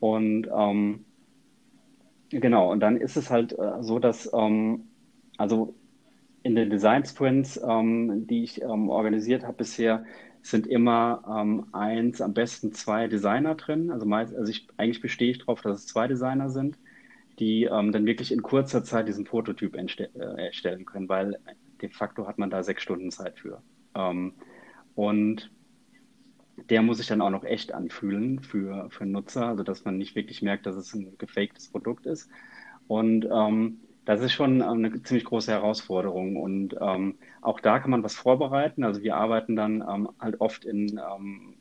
Und 0.00 0.48
ähm, 0.54 1.04
genau, 2.30 2.70
und 2.70 2.80
dann 2.80 2.96
ist 2.96 3.16
es 3.16 3.30
halt 3.30 3.52
äh, 3.58 3.82
so, 3.82 3.98
dass 3.98 4.30
ähm, 4.34 4.88
also 5.38 5.74
in 6.42 6.56
den 6.56 6.70
Design 6.70 7.04
Sprints, 7.04 7.60
ähm, 7.66 8.26
die 8.26 8.42
ich 8.42 8.60
ähm, 8.62 8.88
organisiert 8.88 9.44
habe 9.44 9.58
bisher, 9.58 10.04
sind 10.42 10.66
immer 10.66 11.22
ähm, 11.28 11.66
eins, 11.72 12.20
am 12.20 12.34
besten 12.34 12.72
zwei 12.72 13.06
Designer 13.06 13.54
drin. 13.54 13.90
Also, 13.90 14.06
meist, 14.06 14.34
also 14.34 14.50
ich, 14.50 14.66
eigentlich 14.76 15.00
bestehe 15.00 15.30
ich 15.30 15.38
darauf, 15.38 15.60
dass 15.62 15.78
es 15.78 15.86
zwei 15.86 16.08
Designer 16.08 16.50
sind, 16.50 16.78
die 17.38 17.64
ähm, 17.64 17.92
dann 17.92 18.06
wirklich 18.06 18.32
in 18.32 18.42
kurzer 18.42 18.84
Zeit 18.84 19.08
diesen 19.08 19.24
Prototyp 19.24 19.76
äh, 19.76 20.06
erstellen 20.14 20.84
können, 20.84 21.08
weil 21.08 21.38
de 21.82 21.90
facto 21.90 22.26
hat 22.26 22.38
man 22.38 22.50
da 22.50 22.62
sechs 22.62 22.82
Stunden 22.82 23.10
Zeit 23.10 23.38
für. 23.38 23.62
Ähm, 23.94 24.34
und 24.94 25.50
der 26.70 26.82
muss 26.82 26.98
sich 26.98 27.06
dann 27.06 27.22
auch 27.22 27.30
noch 27.30 27.44
echt 27.44 27.72
anfühlen 27.72 28.40
für, 28.40 28.88
für 28.90 29.06
Nutzer, 29.06 29.46
also 29.46 29.62
dass 29.62 29.84
man 29.84 29.98
nicht 29.98 30.14
wirklich 30.14 30.42
merkt, 30.42 30.66
dass 30.66 30.76
es 30.76 30.94
ein 30.94 31.16
gefaktes 31.18 31.68
Produkt 31.68 32.06
ist. 32.06 32.30
Und 32.86 33.26
ähm, 33.30 33.80
das 34.04 34.20
ist 34.20 34.32
schon 34.32 34.62
eine 34.62 35.02
ziemlich 35.02 35.24
große 35.24 35.50
Herausforderung. 35.50 36.36
Und 36.36 36.76
ähm, 36.80 37.16
auch 37.40 37.60
da 37.60 37.78
kann 37.78 37.90
man 37.90 38.02
was 38.02 38.14
vorbereiten. 38.14 38.84
Also 38.84 39.02
wir 39.02 39.16
arbeiten 39.16 39.56
dann 39.56 39.82
ähm, 39.88 40.08
halt 40.18 40.40
oft 40.40 40.64
in 40.64 40.98
ähm, 40.98 41.54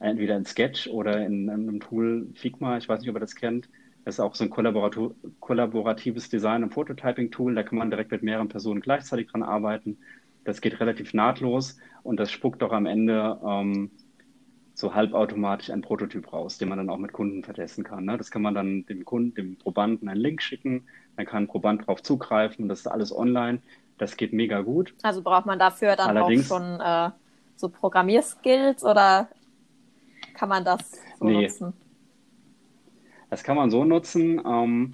entweder 0.00 0.36
in 0.36 0.44
Sketch 0.44 0.88
oder 0.88 1.24
in, 1.24 1.44
in, 1.44 1.50
einem 1.50 1.80
Tool 1.80 2.28
Figma. 2.34 2.76
Ich 2.76 2.88
weiß 2.88 3.00
nicht, 3.00 3.10
ob 3.10 3.16
ihr 3.16 3.20
das 3.20 3.36
kennt. 3.36 3.68
Das 4.06 4.14
ist 4.14 4.20
auch 4.20 4.36
so 4.36 4.44
ein 4.44 4.50
kollaboratives 5.40 6.28
Design- 6.28 6.62
und 6.62 6.70
Prototyping-Tool. 6.70 7.56
Da 7.56 7.64
kann 7.64 7.76
man 7.76 7.90
direkt 7.90 8.12
mit 8.12 8.22
mehreren 8.22 8.46
Personen 8.46 8.80
gleichzeitig 8.80 9.26
dran 9.26 9.42
arbeiten. 9.42 9.98
Das 10.44 10.60
geht 10.60 10.78
relativ 10.78 11.12
nahtlos 11.12 11.76
und 12.04 12.20
das 12.20 12.30
spuckt 12.30 12.62
doch 12.62 12.70
am 12.70 12.86
Ende 12.86 13.36
ähm, 13.44 13.90
so 14.74 14.94
halbautomatisch 14.94 15.70
ein 15.70 15.82
Prototyp 15.82 16.32
raus, 16.32 16.56
den 16.56 16.68
man 16.68 16.78
dann 16.78 16.88
auch 16.88 16.98
mit 16.98 17.12
Kunden 17.12 17.42
vertesten 17.42 17.82
kann. 17.82 18.04
Ne? 18.04 18.16
Das 18.16 18.30
kann 18.30 18.42
man 18.42 18.54
dann 18.54 18.86
dem 18.86 19.04
Kunden, 19.04 19.34
dem 19.34 19.56
Probanden 19.56 20.08
einen 20.08 20.20
Link 20.20 20.40
schicken, 20.40 20.84
dann 21.16 21.26
kann 21.26 21.42
ein 21.42 21.48
Proband 21.48 21.82
darauf 21.82 22.00
zugreifen, 22.00 22.68
das 22.68 22.78
ist 22.78 22.86
alles 22.86 23.12
online. 23.12 23.60
Das 23.98 24.16
geht 24.16 24.32
mega 24.32 24.60
gut. 24.60 24.94
Also 25.02 25.20
braucht 25.20 25.46
man 25.46 25.58
dafür 25.58 25.96
dann 25.96 26.16
Allerdings, 26.16 26.48
auch 26.52 26.58
schon 26.58 26.80
äh, 26.80 27.10
so 27.56 27.68
Programmierskills 27.70 28.84
oder 28.84 29.26
kann 30.34 30.48
man 30.48 30.64
das 30.64 30.92
so 31.18 31.24
nee, 31.24 31.42
nutzen? 31.42 31.72
Das 33.36 33.44
kann 33.44 33.56
man 33.56 33.70
so 33.70 33.84
nutzen. 33.84 34.40
Ähm, 34.46 34.92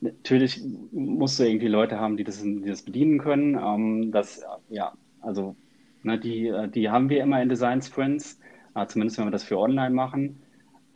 natürlich 0.00 0.60
musst 0.90 1.38
du 1.38 1.44
irgendwie 1.44 1.68
Leute 1.68 2.00
haben, 2.00 2.16
die 2.16 2.24
das, 2.24 2.42
die 2.42 2.64
das 2.66 2.82
bedienen 2.82 3.20
können. 3.20 3.54
Ähm, 3.54 4.10
das, 4.10 4.42
ja, 4.70 4.92
also 5.20 5.54
ne, 6.02 6.18
die, 6.18 6.52
die 6.74 6.90
haben 6.90 7.10
wir 7.10 7.22
immer 7.22 7.40
in 7.40 7.48
Design 7.48 7.80
Sprints, 7.80 8.40
äh, 8.74 8.86
zumindest 8.88 9.18
wenn 9.18 9.26
wir 9.26 9.30
das 9.30 9.44
für 9.44 9.56
online 9.56 9.94
machen. 9.94 10.42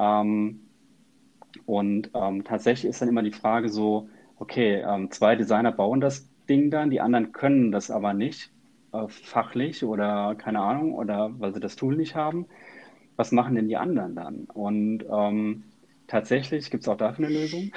Ähm, 0.01 0.63
und 1.65 2.11
ähm, 2.13 2.43
tatsächlich 2.43 2.91
ist 2.91 3.01
dann 3.01 3.09
immer 3.09 3.23
die 3.23 3.31
Frage 3.31 3.69
so, 3.69 4.09
okay, 4.41 4.85
ähm, 4.85 5.13
zwei 5.13 5.37
Designer 5.37 5.71
bauen 5.71 6.01
das 6.01 6.29
Ding 6.49 6.73
dann, 6.73 6.91
die 6.91 7.01
anderen 7.01 7.31
können 7.31 7.71
das 7.71 7.89
aber 7.89 8.15
nicht, 8.15 8.51
äh, 8.93 9.07
fachlich 9.07 9.85
oder 9.85 10.35
keine 10.35 10.59
Ahnung, 10.59 10.93
oder 10.93 11.31
weil 11.39 11.55
sie 11.55 11.61
das 11.61 11.77
Tool 11.77 11.95
nicht 11.95 12.17
haben. 12.17 12.47
Was 13.15 13.31
machen 13.31 13.55
denn 13.55 13.69
die 13.69 13.77
anderen 13.77 14.17
dann? 14.17 14.47
Und 14.53 15.05
ähm, 15.09 15.63
tatsächlich 16.07 16.71
gibt 16.71 16.85
es 16.85 16.89
auch 16.89 16.97
dafür 16.97 17.27
eine 17.27 17.35
Lösung. 17.35 17.73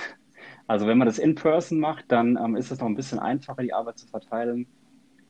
Also 0.68 0.86
wenn 0.86 0.98
man 0.98 1.08
das 1.08 1.20
in 1.20 1.36
person 1.36 1.80
macht, 1.80 2.06
dann 2.12 2.38
ähm, 2.38 2.56
ist 2.56 2.72
es 2.72 2.80
noch 2.80 2.88
ein 2.88 2.96
bisschen 2.96 3.20
einfacher, 3.20 3.64
die 3.64 3.74
Arbeit 3.74 3.98
zu 3.98 4.08
verteilen. 4.08 4.68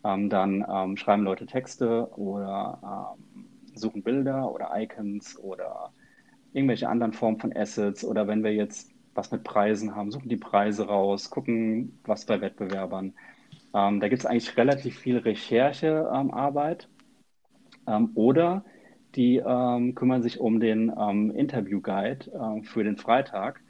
Ähm, 0.03 0.29
dann 0.29 0.65
ähm, 0.69 0.97
schreiben 0.97 1.23
Leute 1.23 1.45
Texte 1.45 2.09
oder 2.17 3.15
ähm, 3.17 3.45
suchen 3.73 4.03
Bilder 4.03 4.51
oder 4.51 4.71
Icons 4.75 5.39
oder 5.39 5.93
irgendwelche 6.53 6.89
anderen 6.89 7.13
Formen 7.13 7.39
von 7.39 7.55
Assets. 7.55 8.03
Oder 8.03 8.27
wenn 8.27 8.43
wir 8.43 8.53
jetzt 8.53 8.91
was 9.13 9.31
mit 9.31 9.43
Preisen 9.43 9.95
haben, 9.95 10.11
suchen 10.11 10.29
die 10.29 10.37
Preise 10.37 10.87
raus, 10.87 11.29
gucken, 11.29 11.99
was 12.05 12.25
bei 12.25 12.41
Wettbewerbern. 12.41 13.13
Ähm, 13.73 13.99
da 13.99 14.07
gibt 14.07 14.21
es 14.21 14.25
eigentlich 14.25 14.57
relativ 14.57 14.97
viel 14.99 15.17
Recherchearbeit. 15.17 16.89
Ähm, 17.87 18.11
oder 18.15 18.63
die 19.19 19.41
kümmern 19.95 20.23
sich 20.23 20.39
um 20.39 20.59
den 20.59 20.89
Interview 21.35 21.81
Guide 21.81 22.31
äh, 22.31 22.63
für 22.63 22.83
den 22.83 22.97
Freitag 22.97 23.61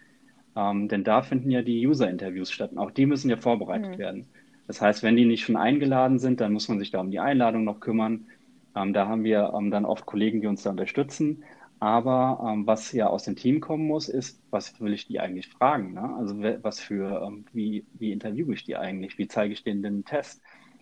ähm, 0.59 0.87
denn 0.87 1.03
da 1.03 1.21
finden 1.21 1.51
ja 1.51 1.61
die 1.61 1.85
User-Interviews 1.87 2.51
statt. 2.51 2.71
Und 2.71 2.79
auch 2.79 2.91
die 2.91 3.05
müssen 3.05 3.29
ja 3.29 3.37
vorbereitet 3.37 3.93
mhm. 3.95 3.97
werden. 3.97 4.27
Das 4.67 4.81
heißt, 4.81 5.03
wenn 5.03 5.15
die 5.15 5.25
nicht 5.25 5.45
schon 5.45 5.55
eingeladen 5.55 6.19
sind, 6.19 6.41
dann 6.41 6.53
muss 6.53 6.67
man 6.67 6.79
sich 6.79 6.91
da 6.91 6.99
um 6.99 7.11
die 7.11 7.19
Einladung 7.19 7.63
noch 7.63 7.79
kümmern. 7.79 8.27
Ähm, 8.75 8.93
da 8.93 9.07
haben 9.07 9.23
wir 9.23 9.53
ähm, 9.55 9.71
dann 9.71 9.85
oft 9.85 10.05
Kollegen, 10.05 10.41
die 10.41 10.47
uns 10.47 10.63
da 10.63 10.71
unterstützen. 10.71 11.43
Aber 11.79 12.45
ähm, 12.45 12.67
was 12.67 12.91
ja 12.91 13.07
aus 13.07 13.23
dem 13.23 13.37
Team 13.37 13.61
kommen 13.61 13.87
muss, 13.87 14.09
ist, 14.09 14.41
was 14.49 14.79
will 14.81 14.93
ich 14.93 15.07
die 15.07 15.19
eigentlich 15.19 15.47
fragen? 15.47 15.93
Ne? 15.93 16.13
Also 16.17 16.41
was 16.61 16.79
für, 16.81 17.25
ähm, 17.25 17.45
wie, 17.53 17.85
wie 17.93 18.11
interviewe 18.11 18.53
ich 18.53 18.65
die 18.65 18.75
eigentlich? 18.75 19.17
Wie 19.17 19.27
zeige 19.27 19.53
ich 19.53 19.63
denen 19.63 19.81
den 19.81 20.03
Test? 20.03 20.41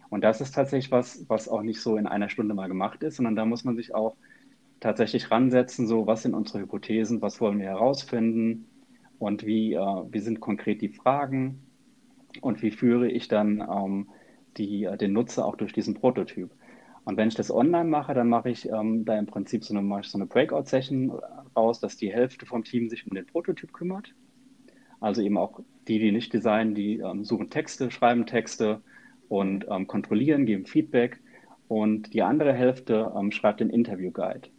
Und 0.09 0.23
das 0.23 0.41
ist 0.41 0.55
tatsächlich 0.55 0.91
was, 0.91 1.25
was 1.27 1.47
auch 1.49 1.61
nicht 1.61 1.81
so 1.81 1.97
in 1.97 2.07
einer 2.07 2.29
Stunde 2.29 2.55
mal 2.55 2.67
gemacht 2.67 3.03
ist, 3.03 3.17
sondern 3.17 3.35
da 3.35 3.45
muss 3.45 3.63
man 3.63 3.75
sich 3.75 3.93
auch 3.93 4.15
tatsächlich 4.79 5.31
ransetzen, 5.31 5.87
so 5.87 6.07
was 6.07 6.23
sind 6.23 6.33
unsere 6.33 6.59
Hypothesen, 6.59 7.21
was 7.21 7.41
wollen 7.41 7.59
wir 7.59 7.67
herausfinden, 7.67 8.67
und 9.19 9.45
wie, 9.45 9.73
äh, 9.73 10.03
wie 10.11 10.19
sind 10.19 10.39
konkret 10.39 10.81
die 10.81 10.89
Fragen 10.89 11.61
und 12.41 12.61
wie 12.61 12.71
führe 12.71 13.09
ich 13.09 13.27
dann 13.27 13.61
ähm, 13.61 14.09
die, 14.57 14.83
äh, 14.83 14.97
den 14.97 15.13
Nutzer 15.13 15.45
auch 15.45 15.55
durch 15.55 15.73
diesen 15.73 15.95
Prototyp. 15.95 16.51
Und 17.05 17.17
wenn 17.17 17.29
ich 17.29 17.35
das 17.35 17.51
online 17.51 17.89
mache, 17.89 18.13
dann 18.13 18.27
mache 18.27 18.49
ich 18.49 18.69
ähm, 18.69 19.05
da 19.05 19.17
im 19.17 19.27
Prinzip 19.27 19.63
so 19.63 19.75
eine, 19.75 20.03
so 20.03 20.17
eine 20.17 20.25
Breakout-Session 20.25 21.11
raus, 21.55 21.79
dass 21.79 21.95
die 21.95 22.11
Hälfte 22.11 22.45
vom 22.45 22.63
Team 22.63 22.89
sich 22.89 23.07
um 23.07 23.15
den 23.15 23.25
Prototyp 23.25 23.71
kümmert. 23.71 24.13
Also 24.99 25.21
eben 25.21 25.37
auch 25.37 25.61
die, 25.87 25.99
die 25.99 26.11
nicht 26.11 26.33
designen, 26.33 26.75
die 26.75 26.97
ähm, 26.99 27.23
suchen 27.23 27.49
Texte, 27.49 27.91
schreiben 27.91 28.25
Texte 28.25 28.81
und 29.29 29.65
ähm, 29.69 29.87
kontrollieren, 29.87 30.45
geben 30.45 30.65
Feedback. 30.65 31.21
Und 31.69 32.13
die 32.13 32.23
andere 32.23 32.53
Hälfte 32.53 33.13
ähm, 33.17 33.31
schreibt 33.31 33.61
den 33.61 33.69
Interview-Guide. 33.69 34.49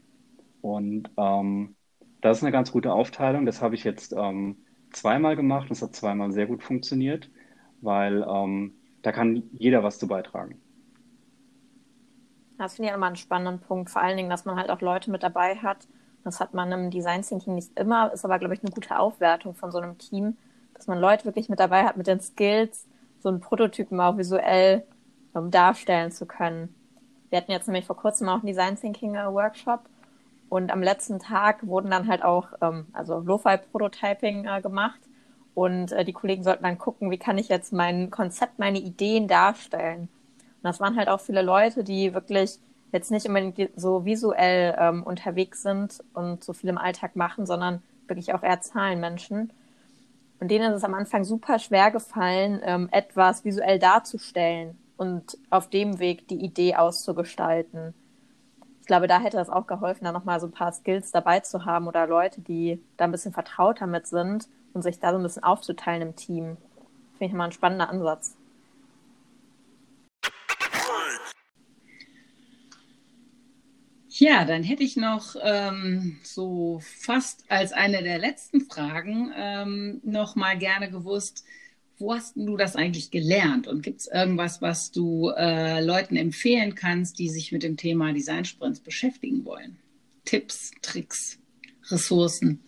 Und 0.60 1.10
ähm, 1.16 1.76
das 2.20 2.38
ist 2.38 2.42
eine 2.42 2.52
ganz 2.52 2.72
gute 2.72 2.92
Aufteilung. 2.92 3.46
Das 3.46 3.62
habe 3.62 3.74
ich 3.74 3.84
jetzt 3.84 4.12
ähm, 4.12 4.56
zweimal 4.92 5.36
gemacht. 5.36 5.70
Das 5.70 5.82
hat 5.82 5.94
zweimal 5.94 6.32
sehr 6.32 6.46
gut 6.46 6.62
funktioniert, 6.62 7.30
weil 7.80 8.26
ähm, 8.28 8.74
da 9.02 9.12
kann 9.12 9.44
jeder 9.52 9.82
was 9.82 9.98
zu 9.98 10.08
beitragen. 10.08 10.60
Das 12.58 12.74
finde 12.74 12.90
ich 12.90 12.94
immer 12.94 13.06
einen 13.06 13.16
spannenden 13.16 13.60
Punkt. 13.60 13.88
Vor 13.90 14.02
allen 14.02 14.16
Dingen, 14.16 14.30
dass 14.30 14.44
man 14.44 14.56
halt 14.56 14.70
auch 14.70 14.80
Leute 14.80 15.10
mit 15.10 15.22
dabei 15.22 15.56
hat. 15.56 15.86
Das 16.24 16.40
hat 16.40 16.54
man 16.54 16.72
im 16.72 16.90
Design 16.90 17.22
Thinking 17.22 17.54
nicht 17.54 17.78
immer, 17.78 18.12
ist 18.12 18.24
aber, 18.24 18.38
glaube 18.38 18.54
ich, 18.54 18.62
eine 18.62 18.72
gute 18.72 18.98
Aufwertung 18.98 19.54
von 19.54 19.70
so 19.70 19.78
einem 19.78 19.96
Team, 19.98 20.36
dass 20.74 20.88
man 20.88 20.98
Leute 20.98 21.24
wirklich 21.24 21.48
mit 21.48 21.60
dabei 21.60 21.84
hat 21.84 21.96
mit 21.96 22.08
den 22.08 22.20
Skills, 22.20 22.86
so 23.20 23.28
einen 23.28 23.40
Prototypen 23.40 24.00
auch 24.00 24.16
visuell 24.18 24.84
um, 25.32 25.50
darstellen 25.50 26.10
zu 26.10 26.26
können. 26.26 26.74
Wir 27.30 27.38
hatten 27.38 27.52
jetzt 27.52 27.68
nämlich 27.68 27.86
vor 27.86 27.96
kurzem 27.96 28.28
auch 28.28 28.36
einen 28.36 28.46
Design 28.46 28.76
Thinking 28.76 29.14
äh, 29.14 29.32
Workshop 29.32 29.80
und 30.48 30.72
am 30.72 30.82
letzten 30.82 31.18
Tag 31.18 31.66
wurden 31.66 31.90
dann 31.90 32.08
halt 32.08 32.22
auch, 32.22 32.48
ähm, 32.62 32.86
also 32.92 33.18
Lo-Fi-Prototyping 33.20 34.46
äh, 34.46 34.60
gemacht. 34.62 35.00
Und 35.54 35.92
äh, 35.92 36.04
die 36.04 36.12
Kollegen 36.12 36.44
sollten 36.44 36.62
dann 36.62 36.78
gucken, 36.78 37.10
wie 37.10 37.18
kann 37.18 37.38
ich 37.38 37.48
jetzt 37.48 37.72
mein 37.72 38.10
Konzept, 38.10 38.58
meine 38.58 38.78
Ideen 38.78 39.28
darstellen. 39.28 40.02
Und 40.02 40.64
das 40.64 40.80
waren 40.80 40.96
halt 40.96 41.08
auch 41.08 41.20
viele 41.20 41.42
Leute, 41.42 41.84
die 41.84 42.14
wirklich 42.14 42.58
jetzt 42.92 43.10
nicht 43.10 43.26
unbedingt 43.26 43.70
so 43.76 44.04
visuell 44.04 44.74
ähm, 44.78 45.02
unterwegs 45.02 45.62
sind 45.62 46.02
und 46.14 46.42
so 46.42 46.52
viel 46.52 46.70
im 46.70 46.78
Alltag 46.78 47.16
machen, 47.16 47.44
sondern 47.44 47.82
wirklich 48.06 48.32
auch 48.32 48.42
eher 48.42 48.60
Zahlenmenschen. 48.60 49.52
Und 50.40 50.50
denen 50.50 50.70
ist 50.70 50.78
es 50.78 50.84
am 50.84 50.94
Anfang 50.94 51.24
super 51.24 51.58
schwer 51.58 51.90
gefallen, 51.90 52.60
ähm, 52.62 52.88
etwas 52.90 53.44
visuell 53.44 53.78
darzustellen 53.78 54.78
und 54.96 55.36
auf 55.50 55.68
dem 55.68 55.98
Weg 55.98 56.28
die 56.28 56.42
Idee 56.42 56.76
auszugestalten 56.76 57.94
glaube, 58.88 59.06
da 59.06 59.20
hätte 59.20 59.38
es 59.38 59.50
auch 59.50 59.68
geholfen, 59.68 60.04
da 60.04 60.12
nochmal 60.12 60.40
so 60.40 60.46
ein 60.46 60.52
paar 60.52 60.72
Skills 60.72 61.12
dabei 61.12 61.40
zu 61.40 61.64
haben 61.64 61.86
oder 61.86 62.08
Leute, 62.08 62.40
die 62.40 62.82
da 62.96 63.04
ein 63.04 63.12
bisschen 63.12 63.32
vertraut 63.32 63.80
damit 63.80 64.08
sind 64.08 64.48
und 64.72 64.82
sich 64.82 64.98
da 64.98 65.12
so 65.12 65.18
ein 65.18 65.22
bisschen 65.22 65.44
aufzuteilen 65.44 66.02
im 66.02 66.16
Team. 66.16 66.56
Finde 67.18 67.26
ich 67.26 67.32
mal 67.32 67.44
ein 67.44 67.52
spannender 67.52 67.88
Ansatz. 67.88 68.34
Ja, 74.08 74.44
dann 74.44 74.64
hätte 74.64 74.82
ich 74.82 74.96
noch 74.96 75.36
ähm, 75.42 76.18
so 76.24 76.80
fast 76.82 77.44
als 77.48 77.72
eine 77.72 78.02
der 78.02 78.18
letzten 78.18 78.62
Fragen 78.62 79.32
ähm, 79.36 80.00
noch 80.02 80.34
mal 80.34 80.58
gerne 80.58 80.90
gewusst, 80.90 81.44
wo 81.98 82.14
hast 82.14 82.36
du 82.36 82.56
das 82.56 82.76
eigentlich 82.76 83.10
gelernt? 83.10 83.66
Und 83.66 83.82
gibt 83.82 84.00
es 84.00 84.06
irgendwas, 84.06 84.62
was 84.62 84.90
du 84.90 85.30
äh, 85.30 85.84
Leuten 85.84 86.16
empfehlen 86.16 86.74
kannst, 86.74 87.18
die 87.18 87.28
sich 87.28 87.52
mit 87.52 87.62
dem 87.62 87.76
Thema 87.76 88.12
Design 88.12 88.44
Sprints 88.44 88.80
beschäftigen 88.80 89.44
wollen? 89.44 89.78
Tipps, 90.24 90.70
Tricks, 90.82 91.38
Ressourcen? 91.90 92.60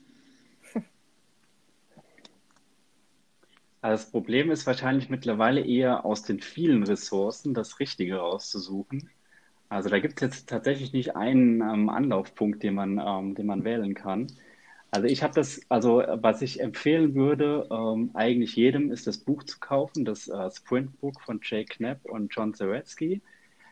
Also 3.83 4.03
das 4.05 4.11
Problem 4.11 4.51
ist 4.51 4.67
wahrscheinlich 4.67 5.09
mittlerweile 5.09 5.65
eher 5.65 6.05
aus 6.05 6.23
den 6.23 6.41
vielen 6.41 6.83
Ressourcen 6.83 7.55
das 7.55 7.81
Richtige 7.81 8.17
rauszusuchen. 8.17 9.09
Also 9.71 9.89
da 9.89 10.01
gibt 10.01 10.21
es 10.21 10.21
jetzt 10.21 10.49
tatsächlich 10.49 10.93
nicht 10.93 11.17
einen 11.17 11.61
ähm, 11.63 11.89
Anlaufpunkt, 11.89 12.63
den 12.63 12.75
man, 12.75 12.99
ähm, 12.99 13.35
den 13.35 13.47
man 13.47 13.65
wählen 13.65 13.95
kann. 13.95 14.27
Also 14.93 15.07
ich 15.07 15.23
habe 15.23 15.35
das, 15.35 15.61
also 15.69 16.03
was 16.07 16.43
ich 16.43 16.61
empfehlen 16.61 17.15
würde, 17.15 17.69
ähm, 17.71 18.11
eigentlich 18.15 18.57
jedem 18.57 18.91
ist 18.91 19.07
das 19.07 19.19
Buch 19.19 19.45
zu 19.45 19.61
kaufen, 19.61 20.05
das 20.05 20.27
äh, 20.27 20.51
Sprint 20.51 20.99
Book 21.01 21.21
von 21.21 21.41
Jay 21.43 21.65
Knapp 21.65 22.05
und 22.05 22.35
John 22.35 22.55
Zaretsky. 22.55 23.23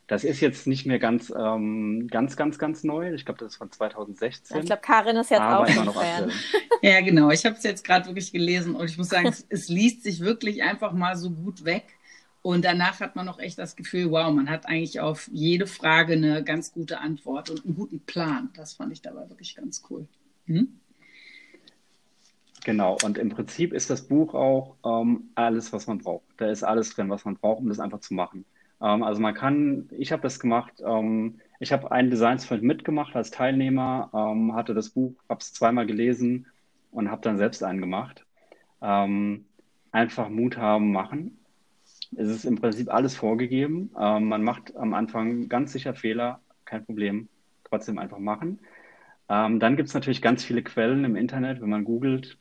Das 0.06 0.24
ist 0.24 0.40
jetzt 0.40 0.66
nicht 0.66 0.86
mehr 0.86 0.98
ganz, 0.98 1.30
ähm, 1.36 2.08
ganz, 2.08 2.36
ganz, 2.36 2.58
ganz 2.58 2.82
neu. 2.82 3.12
Ich 3.12 3.26
glaube, 3.26 3.40
das 3.40 3.52
ist 3.52 3.58
von 3.58 3.70
2016. 3.70 4.60
Ich 4.60 4.66
glaube, 4.66 4.80
Karin 4.80 5.16
ist 5.16 5.30
jetzt 5.30 5.40
auch 5.40 5.66
immer 5.66 5.84
noch 5.84 6.00
Fan. 6.00 6.30
Ja, 6.82 7.00
genau. 7.00 7.30
Ich 7.30 7.44
habe 7.44 7.56
es 7.56 7.64
jetzt 7.64 7.84
gerade 7.84 8.06
wirklich 8.06 8.32
gelesen 8.32 8.76
und 8.76 8.88
ich 8.88 8.96
muss 8.96 9.08
sagen, 9.08 9.26
es, 9.26 9.44
es 9.48 9.68
liest 9.68 10.04
sich 10.04 10.20
wirklich 10.20 10.62
einfach 10.62 10.92
mal 10.92 11.16
so 11.16 11.30
gut 11.30 11.64
weg. 11.64 11.84
Und 12.40 12.64
danach 12.64 13.00
hat 13.00 13.16
man 13.16 13.26
noch 13.26 13.40
echt 13.40 13.58
das 13.58 13.74
Gefühl, 13.74 14.12
wow, 14.12 14.32
man 14.32 14.48
hat 14.48 14.66
eigentlich 14.66 15.00
auf 15.00 15.28
jede 15.32 15.66
Frage 15.66 16.12
eine 16.12 16.44
ganz 16.44 16.72
gute 16.72 17.00
Antwort 17.00 17.50
und 17.50 17.66
einen 17.66 17.74
guten 17.74 18.00
Plan. 18.00 18.50
Das 18.54 18.74
fand 18.74 18.92
ich 18.92 19.02
dabei 19.02 19.28
wirklich 19.28 19.56
ganz 19.56 19.82
cool. 19.90 20.06
Hm? 20.46 20.80
Genau, 22.68 22.98
und 23.02 23.16
im 23.16 23.30
Prinzip 23.30 23.72
ist 23.72 23.88
das 23.88 24.02
Buch 24.06 24.34
auch 24.34 24.76
ähm, 24.84 25.30
alles, 25.34 25.72
was 25.72 25.86
man 25.86 25.96
braucht. 26.00 26.26
Da 26.36 26.50
ist 26.50 26.62
alles 26.62 26.90
drin, 26.90 27.08
was 27.08 27.24
man 27.24 27.36
braucht, 27.36 27.60
um 27.60 27.68
das 27.70 27.80
einfach 27.80 28.00
zu 28.00 28.12
machen. 28.12 28.44
Ähm, 28.82 29.02
also 29.02 29.22
man 29.22 29.32
kann, 29.32 29.88
ich 29.96 30.12
habe 30.12 30.20
das 30.20 30.38
gemacht, 30.38 30.74
ähm, 30.86 31.40
ich 31.60 31.72
habe 31.72 31.90
einen 31.90 32.10
Designsprint 32.10 32.62
mitgemacht 32.62 33.16
als 33.16 33.30
Teilnehmer, 33.30 34.10
ähm, 34.12 34.54
hatte 34.54 34.74
das 34.74 34.90
Buch, 34.90 35.14
habe 35.30 35.40
es 35.40 35.54
zweimal 35.54 35.86
gelesen 35.86 36.44
und 36.90 37.10
habe 37.10 37.22
dann 37.22 37.38
selbst 37.38 37.64
einen 37.64 37.80
gemacht. 37.80 38.26
Ähm, 38.82 39.46
einfach 39.90 40.28
Mut 40.28 40.58
haben, 40.58 40.92
machen. 40.92 41.38
Es 42.18 42.28
ist 42.28 42.44
im 42.44 42.56
Prinzip 42.56 42.92
alles 42.92 43.16
vorgegeben. 43.16 43.92
Ähm, 43.98 44.28
man 44.28 44.42
macht 44.42 44.76
am 44.76 44.92
Anfang 44.92 45.48
ganz 45.48 45.72
sicher 45.72 45.94
Fehler, 45.94 46.42
kein 46.66 46.84
Problem, 46.84 47.30
trotzdem 47.64 47.96
einfach 47.98 48.18
machen. 48.18 48.58
Dann 49.26 49.76
gibt 49.76 49.88
es 49.88 49.94
natürlich 49.94 50.22
ganz 50.22 50.42
viele 50.42 50.62
Quellen 50.62 51.04
im 51.04 51.14
Internet, 51.14 51.60
wenn 51.60 51.68
man 51.68 51.84
googelt. 51.84 52.38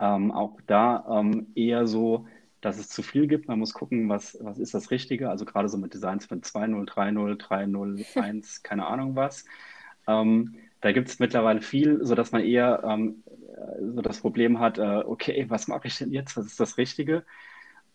Auch 0.00 0.60
da 0.66 1.22
eher 1.54 1.86
so 1.86 2.26
dass 2.60 2.78
es 2.78 2.88
zu 2.88 3.02
viel 3.02 3.26
gibt. 3.26 3.48
Man 3.48 3.58
muss 3.58 3.72
gucken, 3.74 4.08
was, 4.08 4.36
was 4.40 4.58
ist 4.58 4.74
das 4.74 4.90
Richtige. 4.90 5.30
Also 5.30 5.44
gerade 5.44 5.68
so 5.68 5.78
mit 5.78 5.94
Designs 5.94 6.26
von 6.26 6.42
2.0, 6.42 6.86
3.0, 6.86 7.36
3.0, 7.36 8.04
1, 8.16 8.62
keine 8.62 8.86
Ahnung 8.86 9.16
was. 9.16 9.44
Ähm, 10.06 10.56
da 10.80 10.92
gibt 10.92 11.08
es 11.08 11.18
mittlerweile 11.18 11.60
viel, 11.62 12.04
sodass 12.04 12.32
man 12.32 12.42
eher 12.44 12.82
ähm, 12.84 13.22
so 13.94 14.02
das 14.02 14.20
Problem 14.20 14.60
hat, 14.60 14.78
äh, 14.78 14.82
okay, 15.06 15.46
was 15.48 15.68
mache 15.68 15.88
ich 15.88 15.98
denn 15.98 16.12
jetzt? 16.12 16.36
Was 16.36 16.46
ist 16.46 16.60
das 16.60 16.78
Richtige? 16.78 17.24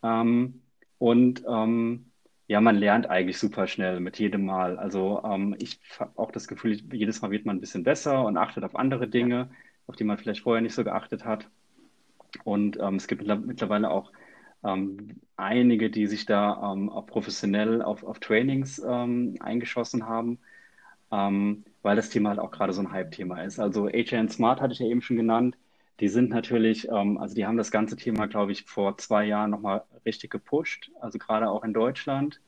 Ähm, 0.03 0.61
und 0.99 1.43
ähm, 1.47 2.11
ja, 2.47 2.61
man 2.61 2.75
lernt 2.77 3.09
eigentlich 3.09 3.37
super 3.39 3.67
schnell 3.67 3.99
mit 3.99 4.19
jedem 4.19 4.45
Mal. 4.45 4.77
Also 4.77 5.23
ähm, 5.23 5.55
ich 5.59 5.79
habe 5.99 6.17
auch 6.17 6.31
das 6.31 6.47
Gefühl, 6.47 6.73
jedes 6.93 7.21
Mal 7.21 7.31
wird 7.31 7.45
man 7.45 7.57
ein 7.57 7.61
bisschen 7.61 7.83
besser 7.83 8.23
und 8.25 8.37
achtet 8.37 8.63
auf 8.63 8.75
andere 8.75 9.07
Dinge, 9.07 9.49
auf 9.87 9.95
die 9.95 10.03
man 10.03 10.17
vielleicht 10.17 10.41
vorher 10.41 10.61
nicht 10.61 10.75
so 10.75 10.83
geachtet 10.83 11.25
hat. 11.25 11.49
Und 12.43 12.77
ähm, 12.79 12.95
es 12.95 13.07
gibt 13.07 13.25
mittlerweile 13.25 13.89
auch 13.89 14.11
ähm, 14.65 15.21
einige, 15.37 15.89
die 15.89 16.07
sich 16.07 16.25
da 16.25 16.73
ähm, 16.73 16.89
auch 16.89 17.05
professionell 17.05 17.81
auf, 17.81 18.03
auf 18.03 18.19
Trainings 18.19 18.79
ähm, 18.79 19.35
eingeschossen 19.39 20.07
haben, 20.07 20.39
ähm, 21.11 21.63
weil 21.83 21.95
das 21.95 22.09
Thema 22.09 22.29
halt 22.29 22.39
auch 22.39 22.51
gerade 22.51 22.73
so 22.73 22.81
ein 22.81 22.91
Hype-Thema 22.91 23.43
ist. 23.43 23.59
Also 23.59 23.87
HN 23.87 24.29
Smart 24.29 24.61
hatte 24.61 24.73
ich 24.73 24.79
ja 24.79 24.87
eben 24.87 25.01
schon 25.01 25.17
genannt. 25.17 25.55
Die 25.99 26.07
sind 26.09 26.29
natürlich, 26.29 26.89
ähm, 26.89 27.17
also 27.17 27.35
die 27.35 27.45
haben 27.45 27.57
das 27.57 27.71
ganze 27.71 27.95
Thema, 27.95 28.27
glaube 28.27 28.51
ich, 28.51 28.63
vor 28.63 28.97
zwei 28.97 29.25
Jahren 29.25 29.51
nochmal 29.51 29.83
richtig 30.05 30.31
gepusht, 30.31 30.91
also 30.99 31.19
gerade 31.19 31.49
auch 31.49 31.63
in 31.63 31.73
Deutschland, 31.73 32.41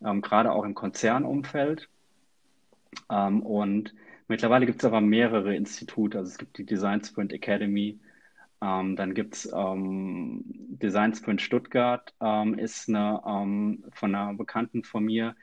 gerade 0.00 0.52
auch 0.52 0.64
im 0.64 0.74
Konzernumfeld. 0.74 1.88
und 3.08 3.94
mittlerweile 4.28 4.64
gibt 4.64 4.80
es 4.80 4.84
aber 4.86 5.02
mehrere 5.02 5.54
Institute, 5.54 6.16
also 6.16 6.30
es 6.30 6.38
gibt 6.38 6.56
die 6.56 6.64
Design 6.64 7.04
Sprint 7.04 7.34
Academy, 7.34 7.98
ähm, 8.62 8.96
dann 8.96 9.14
gibt 9.14 9.34
es 9.34 9.52
ähm, 9.52 10.42
Design 10.46 11.14
Sprint 11.14 11.40
Stuttgart, 11.40 12.14
ähm, 12.20 12.58
ist 12.58 12.88
eine 12.88 13.22
ähm, 13.26 13.84
von 13.92 14.14
einer 14.14 14.34
Bekannten 14.34 14.84
von 14.84 15.04
mir, 15.04 15.34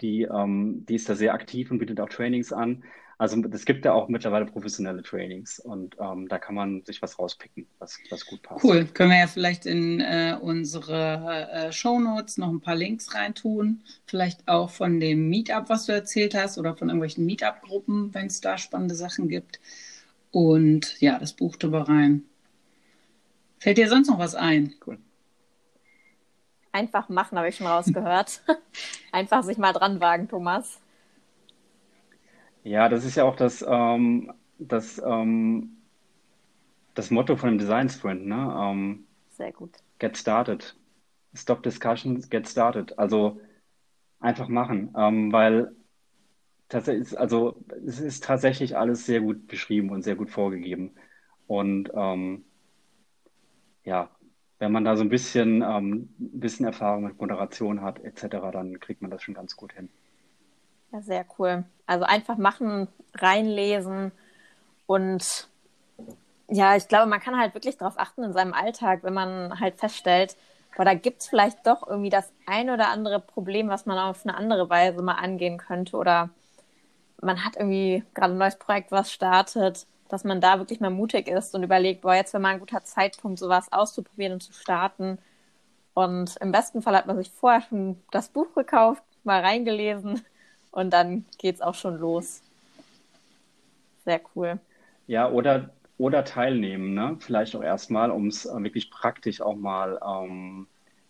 die, 0.00 0.22
ähm, 0.22 0.84
die 0.86 0.94
ist 0.96 1.08
da 1.08 1.14
sehr 1.14 1.34
aktiv 1.34 1.70
und 1.70 1.78
bietet 1.78 2.00
auch 2.00 2.08
Trainings 2.08 2.52
an. 2.52 2.82
Also 3.18 3.40
es 3.52 3.64
gibt 3.66 3.84
da 3.84 3.92
auch 3.92 4.08
mittlerweile 4.08 4.46
professionelle 4.46 5.02
Trainings 5.04 5.60
und 5.60 5.96
ähm, 6.00 6.26
da 6.28 6.38
kann 6.38 6.56
man 6.56 6.82
sich 6.84 7.00
was 7.02 7.20
rauspicken, 7.20 7.68
was, 7.78 8.00
was 8.10 8.26
gut 8.26 8.42
passt. 8.42 8.64
Cool, 8.64 8.84
können 8.86 9.10
wir 9.10 9.20
ja 9.20 9.26
vielleicht 9.28 9.64
in 9.64 10.00
äh, 10.00 10.36
unsere 10.40 11.48
äh, 11.52 11.72
Show 11.72 12.00
Notes 12.00 12.36
noch 12.38 12.48
ein 12.48 12.60
paar 12.60 12.74
Links 12.74 13.14
reintun. 13.14 13.82
Vielleicht 14.06 14.48
auch 14.48 14.70
von 14.70 14.98
dem 14.98 15.28
Meetup, 15.28 15.68
was 15.68 15.86
du 15.86 15.92
erzählt 15.92 16.34
hast, 16.34 16.58
oder 16.58 16.74
von 16.74 16.88
irgendwelchen 16.88 17.24
Meetup-Gruppen, 17.24 18.12
wenn 18.12 18.26
es 18.26 18.40
da 18.40 18.58
spannende 18.58 18.96
Sachen 18.96 19.28
gibt. 19.28 19.60
Und 20.32 21.00
ja, 21.00 21.16
das 21.20 21.32
Buch 21.34 21.54
drüber 21.54 21.88
rein. 21.88 22.24
Fällt 23.62 23.78
dir 23.78 23.88
sonst 23.88 24.08
noch 24.08 24.18
was 24.18 24.34
ein? 24.34 24.74
Cool. 24.84 24.98
Einfach 26.72 27.08
machen, 27.08 27.38
habe 27.38 27.48
ich 27.48 27.54
schon 27.54 27.68
rausgehört. 27.68 28.42
Einfach 29.12 29.44
sich 29.44 29.56
mal 29.56 29.72
dran 29.72 30.00
wagen, 30.00 30.26
Thomas. 30.28 30.80
Ja, 32.64 32.88
das 32.88 33.04
ist 33.04 33.14
ja 33.14 33.22
auch 33.22 33.36
das, 33.36 33.64
ähm, 33.66 34.32
das, 34.58 35.00
ähm, 35.06 35.76
das 36.94 37.12
Motto 37.12 37.36
von 37.36 37.50
dem 37.50 37.58
Design 37.58 37.88
Sprint. 37.88 38.26
Ne? 38.26 38.52
Ähm, 38.60 39.04
Sehr 39.30 39.52
gut. 39.52 39.78
Get 40.00 40.16
started. 40.16 40.74
Stop 41.32 41.62
discussions, 41.62 42.28
get 42.28 42.48
started. 42.48 42.98
Also 42.98 43.40
einfach 44.18 44.48
machen, 44.48 44.92
ähm, 44.98 45.32
weil 45.32 45.70
tatsächlich, 46.68 47.16
also 47.16 47.62
es 47.86 48.00
ist 48.00 48.24
tatsächlich 48.24 48.76
alles 48.76 49.06
sehr 49.06 49.20
gut 49.20 49.46
beschrieben 49.46 49.90
und 49.90 50.02
sehr 50.02 50.16
gut 50.16 50.30
vorgegeben. 50.30 50.96
Und 51.46 51.92
ähm, 51.94 52.44
ja, 53.84 54.10
wenn 54.58 54.72
man 54.72 54.84
da 54.84 54.96
so 54.96 55.02
ein 55.02 55.08
bisschen, 55.08 55.62
ähm, 55.62 56.14
ein 56.18 56.40
bisschen 56.40 56.66
Erfahrung 56.66 57.04
mit 57.04 57.20
Moderation 57.20 57.82
hat, 57.82 58.00
etc., 58.00 58.50
dann 58.52 58.80
kriegt 58.80 59.02
man 59.02 59.10
das 59.10 59.22
schon 59.22 59.34
ganz 59.34 59.56
gut 59.56 59.72
hin. 59.72 59.88
Ja, 60.92 61.00
sehr 61.00 61.26
cool. 61.38 61.64
Also 61.86 62.04
einfach 62.04 62.36
machen, 62.36 62.88
reinlesen 63.14 64.12
und 64.86 65.48
ja, 66.48 66.76
ich 66.76 66.88
glaube, 66.88 67.06
man 67.08 67.20
kann 67.20 67.38
halt 67.38 67.54
wirklich 67.54 67.78
darauf 67.78 67.98
achten 67.98 68.24
in 68.24 68.32
seinem 68.32 68.52
Alltag, 68.52 69.02
wenn 69.04 69.14
man 69.14 69.58
halt 69.60 69.78
feststellt, 69.78 70.36
boah, 70.76 70.84
da 70.84 70.94
gibt 70.94 71.22
es 71.22 71.28
vielleicht 71.28 71.66
doch 71.66 71.86
irgendwie 71.86 72.10
das 72.10 72.32
ein 72.46 72.70
oder 72.70 72.88
andere 72.88 73.20
Problem, 73.20 73.68
was 73.68 73.86
man 73.86 73.98
auf 73.98 74.24
eine 74.26 74.36
andere 74.36 74.68
Weise 74.68 75.02
mal 75.02 75.14
angehen 75.14 75.58
könnte 75.58 75.96
oder 75.96 76.30
man 77.22 77.44
hat 77.44 77.56
irgendwie 77.56 78.04
gerade 78.14 78.34
ein 78.34 78.38
neues 78.38 78.56
Projekt, 78.58 78.92
was 78.92 79.12
startet 79.12 79.86
dass 80.12 80.24
man 80.24 80.42
da 80.42 80.58
wirklich 80.58 80.78
mal 80.78 80.90
mutig 80.90 81.26
ist 81.26 81.54
und 81.54 81.62
überlegt, 81.62 82.02
boah, 82.02 82.14
jetzt 82.14 82.34
wäre 82.34 82.42
mal 82.42 82.50
ein 82.50 82.60
guter 82.60 82.84
Zeitpunkt, 82.84 83.38
sowas 83.38 83.72
auszuprobieren 83.72 84.34
und 84.34 84.42
zu 84.42 84.52
starten. 84.52 85.16
Und 85.94 86.36
im 86.42 86.52
besten 86.52 86.82
Fall 86.82 86.94
hat 86.94 87.06
man 87.06 87.16
sich 87.16 87.30
vorher 87.30 87.62
schon 87.62 87.96
das 88.10 88.28
Buch 88.28 88.54
gekauft, 88.54 89.02
mal 89.24 89.40
reingelesen 89.40 90.20
und 90.70 90.92
dann 90.92 91.24
geht 91.38 91.54
es 91.54 91.60
auch 91.62 91.74
schon 91.74 91.98
los. 91.98 92.42
Sehr 94.04 94.20
cool. 94.36 94.60
Ja, 95.06 95.30
oder, 95.30 95.70
oder 95.96 96.26
teilnehmen, 96.26 96.92
ne? 96.92 97.16
Vielleicht 97.20 97.56
auch 97.56 97.62
erstmal, 97.62 98.10
um 98.10 98.26
es 98.26 98.44
äh, 98.44 98.62
wirklich 98.62 98.90
praktisch 98.90 99.40
auch 99.40 99.56
mal 99.56 99.98
ähm, 100.06 100.66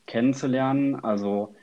kennenzulernen. 0.07 1.05
Also 1.05 1.57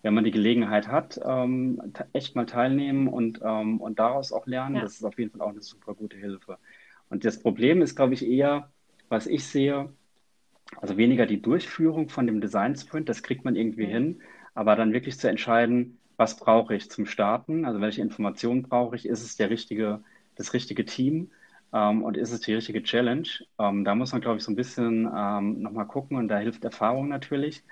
wenn 0.00 0.14
man 0.14 0.24
die 0.24 0.30
Gelegenheit 0.30 0.88
hat, 0.88 1.20
ähm, 1.22 1.92
echt 2.14 2.36
mal 2.36 2.46
teilnehmen 2.46 3.06
und, 3.06 3.42
ähm, 3.44 3.82
und 3.82 3.98
daraus 3.98 4.32
auch 4.32 4.46
lernen, 4.46 4.76
ja. 4.76 4.80
das 4.80 4.94
ist 4.94 5.04
auf 5.04 5.18
jeden 5.18 5.32
Fall 5.32 5.42
auch 5.42 5.50
eine 5.50 5.60
super 5.60 5.92
gute 5.92 6.16
Hilfe. 6.16 6.56
Und 7.10 7.24
das 7.24 7.40
Problem 7.40 7.82
ist, 7.82 7.96
glaube 7.96 8.14
ich, 8.14 8.26
eher, 8.26 8.70
was 9.08 9.26
ich 9.26 9.46
sehe, 9.46 9.92
also 10.80 10.96
weniger 10.96 11.26
die 11.26 11.40
Durchführung 11.40 12.08
von 12.08 12.26
dem 12.26 12.40
Design 12.40 12.76
Sprint, 12.76 13.08
das 13.08 13.22
kriegt 13.22 13.44
man 13.44 13.56
irgendwie 13.56 13.86
hin, 13.86 14.20
aber 14.54 14.74
dann 14.76 14.92
wirklich 14.92 15.18
zu 15.18 15.28
entscheiden, 15.28 15.98
was 16.16 16.36
brauche 16.36 16.74
ich 16.74 16.90
zum 16.90 17.06
Starten, 17.06 17.64
also 17.64 17.80
welche 17.80 18.02
Informationen 18.02 18.62
brauche 18.62 18.96
ich, 18.96 19.06
ist 19.06 19.22
es 19.22 19.36
der 19.36 19.50
richtige, 19.50 20.02
das 20.34 20.54
richtige 20.54 20.84
Team 20.84 21.30
ähm, 21.72 22.02
und 22.02 22.16
ist 22.16 22.32
es 22.32 22.40
die 22.40 22.54
richtige 22.54 22.82
Challenge. 22.82 23.28
Ähm, 23.58 23.84
da 23.84 23.94
muss 23.94 24.12
man, 24.12 24.20
glaube 24.20 24.38
ich, 24.38 24.44
so 24.44 24.50
ein 24.50 24.56
bisschen 24.56 25.08
ähm, 25.14 25.60
nochmal 25.60 25.86
gucken 25.86 26.16
und 26.16 26.28
da 26.28 26.38
hilft 26.38 26.64
Erfahrung 26.64 27.08
natürlich 27.08 27.62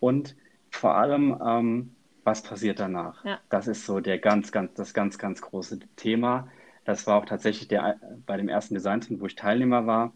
und 0.00 0.36
vor 0.70 0.96
allem, 0.96 1.40
ähm, 1.44 1.94
was 2.24 2.42
passiert 2.42 2.80
danach? 2.80 3.24
Ja. 3.24 3.38
Das 3.48 3.68
ist 3.68 3.86
so 3.86 4.00
der 4.00 4.18
ganz, 4.18 4.50
ganz, 4.50 4.74
das 4.74 4.94
ganz, 4.94 5.18
ganz 5.18 5.40
große 5.40 5.78
Thema. 5.96 6.48
Das 6.84 7.06
war 7.06 7.16
auch 7.16 7.24
tatsächlich 7.24 7.68
der, 7.68 7.98
bei 8.26 8.36
dem 8.36 8.48
ersten 8.48 8.74
Design-Sprint, 8.74 9.20
wo 9.20 9.26
ich 9.26 9.36
Teilnehmer 9.36 9.86
war, 9.86 10.12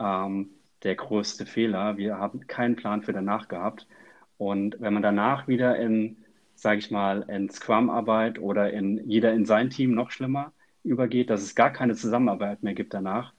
ähm, 0.00 0.50
der 0.82 0.94
größte 0.94 1.46
Fehler. 1.46 1.96
Wir 1.96 2.18
haben 2.18 2.46
keinen 2.46 2.76
Plan 2.76 3.02
für 3.02 3.12
danach 3.12 3.48
gehabt. 3.48 3.86
Und 4.38 4.80
wenn 4.80 4.94
man 4.94 5.02
danach 5.02 5.48
wieder 5.48 5.76
in, 5.78 6.18
sage 6.54 6.78
ich 6.78 6.90
mal, 6.90 7.22
in 7.28 7.50
Scrum-Arbeit 7.50 8.38
oder 8.38 8.72
in 8.72 9.08
jeder 9.08 9.32
in 9.32 9.46
sein 9.46 9.70
Team 9.70 9.94
noch 9.94 10.10
schlimmer 10.10 10.52
übergeht, 10.84 11.30
dass 11.30 11.42
es 11.42 11.54
gar 11.54 11.72
keine 11.72 11.94
Zusammenarbeit 11.94 12.62
mehr 12.62 12.74
gibt 12.74 12.94
danach, 12.94 13.32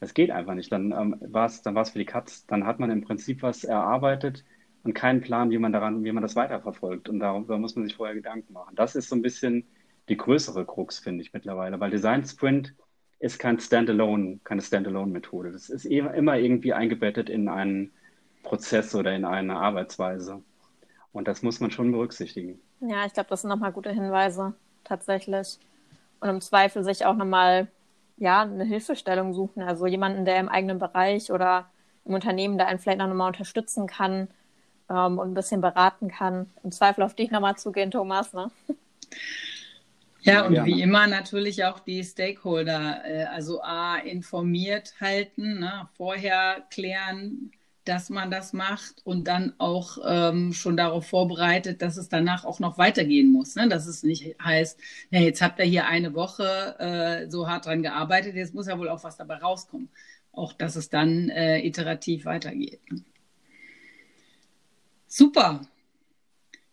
das 0.00 0.14
geht 0.14 0.30
einfach 0.30 0.54
nicht. 0.54 0.72
Dann 0.72 0.92
ähm, 0.92 1.16
war 1.20 1.46
es 1.46 1.62
dann 1.62 1.74
war's 1.74 1.90
für 1.90 1.98
die 1.98 2.06
Katz. 2.06 2.46
Dann 2.46 2.66
hat 2.66 2.80
man 2.80 2.90
im 2.90 3.02
Prinzip 3.02 3.42
was 3.42 3.64
erarbeitet 3.64 4.44
und 4.82 4.94
keinen 4.94 5.20
Plan, 5.20 5.50
wie 5.50 5.58
man 5.58 5.72
daran, 5.72 6.04
wie 6.04 6.12
man 6.12 6.22
das 6.22 6.36
weiterverfolgt. 6.36 7.08
Und 7.08 7.20
darüber 7.20 7.58
muss 7.58 7.76
man 7.76 7.84
sich 7.84 7.96
vorher 7.96 8.14
Gedanken 8.14 8.52
machen. 8.52 8.74
Das 8.76 8.96
ist 8.96 9.08
so 9.08 9.16
ein 9.16 9.22
bisschen 9.22 9.66
die 10.10 10.16
größere 10.16 10.66
Krux, 10.66 10.98
finde 10.98 11.22
ich 11.22 11.32
mittlerweile, 11.32 11.80
weil 11.80 11.90
Design 11.90 12.24
Sprint 12.24 12.74
ist 13.20 13.38
kein 13.38 13.60
Standalone, 13.60 14.40
keine 14.44 14.60
Standalone-Methode. 14.60 15.52
Das 15.52 15.70
ist 15.70 15.84
immer 15.84 16.36
irgendwie 16.36 16.72
eingebettet 16.72 17.30
in 17.30 17.48
einen 17.48 17.92
Prozess 18.42 18.94
oder 18.94 19.14
in 19.14 19.24
eine 19.24 19.56
Arbeitsweise. 19.56 20.42
Und 21.12 21.28
das 21.28 21.42
muss 21.42 21.60
man 21.60 21.70
schon 21.70 21.92
berücksichtigen. 21.92 22.60
Ja, 22.80 23.06
ich 23.06 23.12
glaube, 23.12 23.28
das 23.28 23.42
sind 23.42 23.50
nochmal 23.50 23.72
gute 23.72 23.90
Hinweise, 23.90 24.54
tatsächlich. 24.84 25.58
Und 26.20 26.28
im 26.28 26.40
Zweifel 26.40 26.82
sich 26.82 27.04
auch 27.06 27.16
nochmal 27.16 27.68
ja, 28.16 28.42
eine 28.42 28.64
Hilfestellung 28.64 29.32
suchen. 29.32 29.62
Also 29.62 29.86
jemanden, 29.86 30.24
der 30.24 30.38
im 30.38 30.48
eigenen 30.48 30.78
Bereich 30.78 31.30
oder 31.30 31.70
im 32.04 32.14
Unternehmen 32.14 32.58
da 32.58 32.66
einen 32.66 32.78
vielleicht 32.78 32.98
noch 32.98 33.12
mal 33.12 33.28
unterstützen 33.28 33.86
kann 33.86 34.28
ähm, 34.88 35.18
und 35.18 35.30
ein 35.30 35.34
bisschen 35.34 35.60
beraten 35.60 36.08
kann. 36.08 36.50
Im 36.62 36.72
Zweifel 36.72 37.02
auf 37.02 37.14
dich 37.14 37.30
nochmal 37.30 37.56
zugehen, 37.56 37.90
Thomas. 37.90 38.32
Ne? 38.32 38.50
Ja, 40.22 40.46
und 40.46 40.64
wie 40.64 40.82
immer 40.82 41.06
natürlich 41.06 41.64
auch 41.64 41.80
die 41.80 42.04
Stakeholder, 42.04 43.02
äh, 43.04 43.24
also 43.24 43.62
A, 43.62 43.96
informiert 43.96 44.94
halten, 45.00 45.60
ne? 45.60 45.88
vorher 45.96 46.66
klären, 46.70 47.52
dass 47.84 48.10
man 48.10 48.30
das 48.30 48.52
macht 48.52 49.04
und 49.04 49.26
dann 49.26 49.54
auch 49.58 49.98
ähm, 50.06 50.52
schon 50.52 50.76
darauf 50.76 51.06
vorbereitet, 51.06 51.80
dass 51.82 51.96
es 51.96 52.08
danach 52.08 52.44
auch 52.44 52.60
noch 52.60 52.76
weitergehen 52.76 53.32
muss. 53.32 53.54
Ne? 53.54 53.68
Dass 53.68 53.86
es 53.86 54.02
nicht 54.02 54.36
heißt, 54.42 54.78
ja, 55.10 55.20
jetzt 55.20 55.40
habt 55.40 55.58
ihr 55.58 55.64
hier 55.64 55.86
eine 55.86 56.14
Woche 56.14 56.76
äh, 56.78 57.30
so 57.30 57.48
hart 57.48 57.66
dran 57.66 57.82
gearbeitet, 57.82 58.36
jetzt 58.36 58.54
muss 58.54 58.66
ja 58.66 58.78
wohl 58.78 58.88
auch 58.88 59.02
was 59.02 59.16
dabei 59.16 59.36
rauskommen. 59.36 59.88
Auch 60.32 60.52
dass 60.52 60.76
es 60.76 60.90
dann 60.90 61.30
äh, 61.30 61.66
iterativ 61.66 62.26
weitergeht. 62.26 62.80
Ne? 62.92 63.02
Super. 65.08 65.62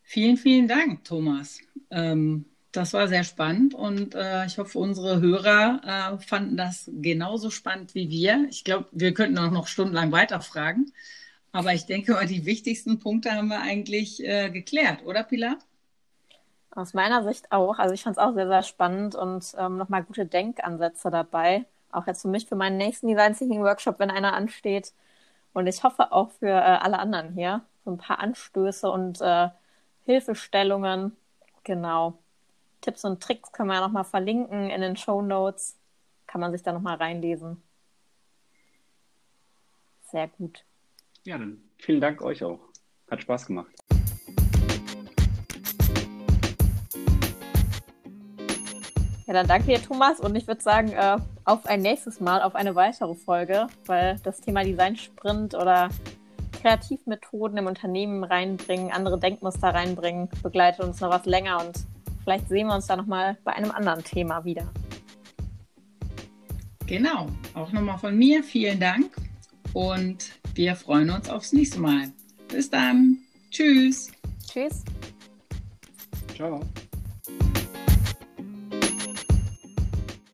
Vielen, 0.04 0.38
vielen 0.38 0.68
Dank, 0.68 1.04
Thomas. 1.04 1.60
Ähm, 1.90 2.46
das 2.78 2.94
war 2.94 3.08
sehr 3.08 3.24
spannend 3.24 3.74
und 3.74 4.16
äh, 4.16 4.46
ich 4.46 4.58
hoffe, 4.58 4.78
unsere 4.78 5.20
Hörer 5.20 5.82
äh, 5.84 6.18
fanden 6.24 6.58
das 6.58 6.90
genauso 7.02 7.50
spannend 7.50 7.96
wie 7.96 8.10
wir. 8.10 8.46
Ich 8.50 8.64
glaube, 8.64 8.86
wir 8.92 9.14
könnten 9.14 9.38
auch 9.40 9.52
noch 9.52 9.68
stundenlang 9.68 10.12
weiterfragen. 10.12 10.94
Aber 11.52 11.74
ich 11.74 11.88
denke 11.88 12.24
die 12.28 12.46
wichtigsten 12.46 13.00
Punkte 13.00 13.32
haben 13.32 13.48
wir 13.48 13.62
eigentlich 13.62 14.24
äh, 14.24 14.52
geklärt, 14.52 15.04
oder 15.06 15.24
Pilar? 15.24 15.58
Aus 16.72 16.94
meiner 16.94 17.24
Sicht 17.24 17.52
auch. 17.52 17.80
Also 17.80 17.96
ich 17.96 18.04
fand 18.04 18.18
es 18.18 18.24
auch 18.24 18.36
sehr, 18.36 18.48
sehr 18.48 18.62
spannend 18.62 19.16
und 19.16 19.56
ähm, 19.58 19.78
nochmal 19.78 20.04
gute 20.04 20.28
Denkansätze 20.28 21.10
dabei. 21.10 21.66
Auch 21.92 22.06
jetzt 22.06 22.22
für 22.22 22.28
mich, 22.28 22.46
für 22.46 22.56
meinen 22.56 22.78
nächsten 22.78 23.08
Design 23.08 23.36
Thinking 23.36 23.64
Workshop, 23.64 23.98
wenn 23.98 24.12
einer 24.12 24.34
ansteht. 24.34 24.94
Und 25.54 25.66
ich 25.66 25.84
hoffe 25.84 26.12
auch 26.12 26.30
für 26.32 26.50
äh, 26.50 26.52
alle 26.52 27.00
anderen 27.00 27.34
hier. 27.34 27.62
So 27.86 27.92
ein 27.92 27.98
paar 27.98 28.20
Anstöße 28.20 28.92
und 28.92 29.20
äh, 29.22 29.50
Hilfestellungen. 30.06 31.16
Genau. 31.64 32.20
Tipps 32.82 33.04
und 33.06 33.22
Tricks 33.22 33.52
können 33.52 33.70
wir 33.70 33.76
ja 33.76 33.82
nochmal 33.82 34.04
verlinken 34.04 34.70
in 34.70 34.82
den 34.82 34.96
Show 34.98 35.22
Notes. 35.22 35.78
Kann 36.26 36.42
man 36.42 36.52
sich 36.52 36.64
da 36.64 36.74
nochmal 36.74 36.98
reinlesen. 36.98 37.62
Sehr 40.04 40.28
gut. 40.28 40.64
Ja, 41.24 41.38
dann 41.38 41.62
vielen 41.78 42.02
Dank 42.02 42.22
euch 42.22 42.44
auch. 42.44 42.60
Hat 43.10 43.22
Spaß 43.22 43.48
gemacht. 43.48 43.72
Ja, 49.26 49.34
dann 49.34 49.48
danke 49.48 49.68
dir, 49.68 49.82
Thomas. 49.82 50.22
Und 50.22 50.36
ich 50.38 50.48
würde 50.48 50.62
sagen, 50.62 50.94
äh, 50.94 51.18
auf 51.44 51.66
ein 51.66 51.82
nächstes 51.82 52.22
Mal, 52.22 52.42
auf 52.42 52.56
eine 52.56 52.76
weitere 52.76 53.14
Folge, 53.14 53.68
weil 53.86 54.18
das 54.24 54.40
Thema 54.40 54.64
Design 54.64 54.96
Sprint 54.96 55.54
oder 55.54 55.90
Kreativmethoden 56.62 57.58
im 57.58 57.68
Unternehmen 57.68 58.24
reinbringen, 58.24 58.92
andere 58.92 59.20
Denkmuster 59.20 59.68
reinbringen, 59.68 60.30
begleitet 60.42 60.86
uns 60.86 61.02
noch 61.02 61.10
was 61.10 61.26
länger 61.26 61.60
und 61.66 61.86
vielleicht 62.28 62.50
sehen 62.50 62.68
wir 62.68 62.76
uns 62.76 62.88
da 62.88 62.98
nochmal 62.98 63.38
bei 63.46 63.54
einem 63.54 63.72
anderen 63.72 64.04
Thema 64.04 64.44
wieder. 64.44 64.70
Genau, 66.86 67.28
auch 67.54 67.72
nochmal 67.72 67.98
von 67.98 68.18
mir 68.18 68.44
vielen 68.44 68.82
Dank 68.82 69.16
und 69.72 70.34
wir 70.54 70.76
freuen 70.76 71.10
uns 71.10 71.30
aufs 71.30 71.54
nächste 71.54 71.80
Mal. 71.80 72.12
Bis 72.50 72.70
dann. 72.70 73.20
Tschüss. 73.50 74.12
Tschüss. 74.46 74.84
Ciao. 76.36 76.60